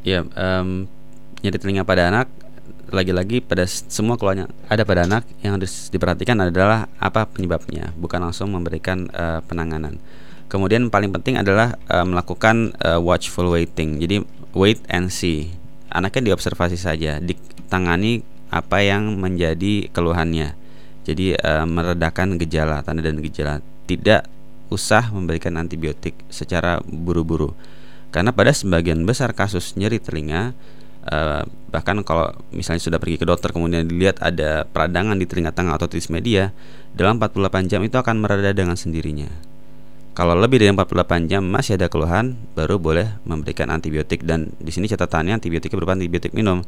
Ya, 0.00 0.24
em, 0.24 0.88
nyeri 1.44 1.60
telinga 1.60 1.84
pada 1.84 2.08
anak 2.08 2.32
lagi-lagi 2.88 3.44
pada 3.44 3.68
semua 3.68 4.16
keluarnya 4.16 4.48
ada 4.68 4.82
pada 4.82 5.04
anak 5.04 5.28
yang 5.44 5.60
harus 5.60 5.92
diperhatikan 5.92 6.40
adalah 6.40 6.88
apa 6.96 7.28
penyebabnya, 7.28 7.92
bukan 7.96 8.30
langsung 8.30 8.52
memberikan 8.52 9.08
eh, 9.12 9.40
penanganan. 9.44 10.00
Kemudian 10.48 10.88
paling 10.88 11.12
penting 11.12 11.36
adalah 11.36 11.76
eh, 11.92 12.06
melakukan 12.06 12.72
eh, 12.80 12.96
watchful 12.96 13.52
waiting. 13.52 14.00
Jadi 14.00 14.24
wait 14.56 14.80
and 14.88 15.12
see. 15.12 15.52
Anaknya 15.92 16.32
diobservasi 16.32 16.76
saja, 16.80 17.20
ditangani 17.20 18.24
apa 18.48 18.80
yang 18.80 19.20
menjadi 19.20 19.92
keluhannya. 19.92 20.56
Jadi 21.04 21.36
eh, 21.36 21.66
meredakan 21.68 22.40
gejala, 22.40 22.80
tanda 22.80 23.04
dan 23.04 23.20
gejala. 23.20 23.60
Tidak 23.84 24.24
usah 24.72 25.12
memberikan 25.12 25.56
antibiotik 25.60 26.16
secara 26.28 26.80
buru-buru. 26.84 27.52
Karena 28.08 28.32
pada 28.32 28.56
sebagian 28.56 29.04
besar 29.04 29.36
kasus 29.36 29.76
nyeri 29.76 30.00
telinga 30.00 30.56
eh, 31.08 31.42
bahkan 31.72 32.00
kalau 32.04 32.32
misalnya 32.52 32.80
sudah 32.80 32.98
pergi 33.00 33.20
ke 33.20 33.26
dokter 33.28 33.52
kemudian 33.52 33.84
dilihat 33.84 34.20
ada 34.20 34.64
peradangan 34.68 35.16
di 35.16 35.26
telinga 35.28 35.52
tengah 35.52 35.76
atau 35.76 35.88
otitis 35.88 36.08
media 36.08 36.52
dalam 36.96 37.20
48 37.20 37.68
jam 37.68 37.80
itu 37.84 37.96
akan 37.96 38.20
mereda 38.20 38.52
dengan 38.52 38.76
sendirinya. 38.76 39.28
Kalau 40.18 40.34
lebih 40.34 40.58
dari 40.58 40.74
48 40.74 41.30
jam 41.30 41.46
masih 41.46 41.78
ada 41.78 41.86
keluhan, 41.86 42.34
baru 42.58 42.74
boleh 42.82 43.22
memberikan 43.22 43.70
antibiotik 43.70 44.26
dan 44.26 44.50
di 44.58 44.74
sini 44.74 44.90
catatannya 44.90 45.38
antibiotiknya 45.38 45.78
berupa 45.78 45.94
antibiotik 45.94 46.34
minum. 46.34 46.66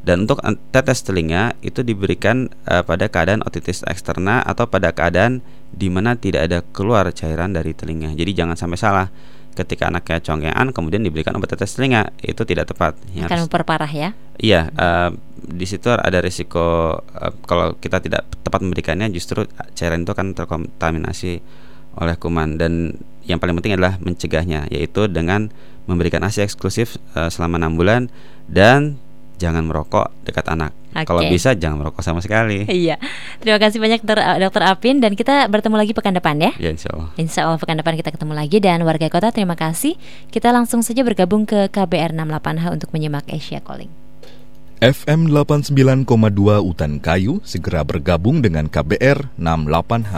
Dan 0.00 0.28
untuk 0.28 0.40
tetes 0.68 1.00
telinga 1.04 1.56
itu 1.64 1.80
diberikan 1.80 2.52
eh, 2.68 2.84
pada 2.84 3.08
keadaan 3.08 3.40
otitis 3.40 3.84
eksterna 3.88 4.44
atau 4.44 4.68
pada 4.68 4.92
keadaan 4.92 5.40
di 5.72 5.88
mana 5.88 6.12
tidak 6.12 6.52
ada 6.52 6.58
keluar 6.60 7.08
cairan 7.12 7.56
dari 7.56 7.72
telinga. 7.72 8.12
Jadi 8.12 8.36
jangan 8.36 8.56
sampai 8.56 8.76
salah. 8.76 9.08
Ketika 9.50 9.90
anaknya 9.90 10.22
congkean 10.22 10.70
kemudian 10.70 11.02
diberikan 11.02 11.34
obat 11.34 11.52
tetes 11.52 11.74
telinga, 11.74 12.14
itu 12.22 12.42
tidak 12.46 12.70
tepat. 12.70 12.94
Yang 13.12 13.26
Akan 13.26 13.36
harus- 13.36 13.44
memperparah 13.50 13.92
ya. 13.92 14.10
Iya, 14.40 14.70
eh, 14.72 15.10
di 15.36 15.66
situ 15.68 15.90
ada 15.90 16.18
risiko 16.22 16.96
eh, 17.12 17.32
kalau 17.44 17.76
kita 17.76 18.00
tidak 18.00 18.24
tepat 18.40 18.60
memberikannya 18.62 19.10
justru 19.10 19.44
cairan 19.74 20.06
itu 20.06 20.12
akan 20.14 20.32
terkontaminasi 20.32 21.42
oleh 21.98 22.14
kuman 22.16 22.54
dan 22.54 22.94
yang 23.26 23.42
paling 23.42 23.58
penting 23.58 23.74
adalah 23.76 23.98
mencegahnya 23.98 24.70
yaitu 24.70 25.10
dengan 25.10 25.50
memberikan 25.90 26.22
ASI 26.22 26.46
eksklusif 26.46 26.96
eh, 27.18 27.28
selama 27.28 27.58
enam 27.58 27.74
bulan 27.74 28.06
dan 28.46 28.96
jangan 29.40 29.64
merokok 29.64 30.12
dekat 30.28 30.44
anak. 30.52 30.76
Oke. 30.92 31.08
Kalau 31.08 31.24
bisa 31.24 31.56
jangan 31.56 31.80
merokok 31.80 32.04
sama 32.04 32.20
sekali. 32.20 32.68
Iya. 32.68 33.00
Terima 33.40 33.56
kasih 33.56 33.80
banyak 33.80 34.04
dokter, 34.04 34.20
dokter 34.20 34.62
Apin 34.68 35.00
dan 35.00 35.16
kita 35.16 35.48
bertemu 35.48 35.80
lagi 35.80 35.92
pekan 35.96 36.12
depan 36.12 36.36
ya. 36.36 36.52
Ya 36.60 36.68
insya 36.68 36.92
Allah. 36.92 37.08
Insya 37.16 37.40
Allah 37.48 37.56
pekan 37.56 37.80
depan 37.80 37.96
kita 37.96 38.12
ketemu 38.12 38.36
lagi 38.36 38.60
dan 38.60 38.84
warga 38.84 39.08
kota 39.08 39.32
terima 39.32 39.56
kasih. 39.56 39.96
Kita 40.28 40.52
langsung 40.52 40.84
saja 40.84 41.00
bergabung 41.00 41.48
ke 41.48 41.72
KBR 41.72 42.12
68H 42.12 42.64
untuk 42.68 42.88
menyimak 42.92 43.24
Asia 43.32 43.64
Calling. 43.64 43.88
FM 44.80 45.28
89,2 45.28 46.08
Utan 46.64 47.04
Kayu 47.04 47.44
segera 47.44 47.84
bergabung 47.84 48.40
dengan 48.40 48.64
KBR 48.68 49.36
68H. 49.36 50.14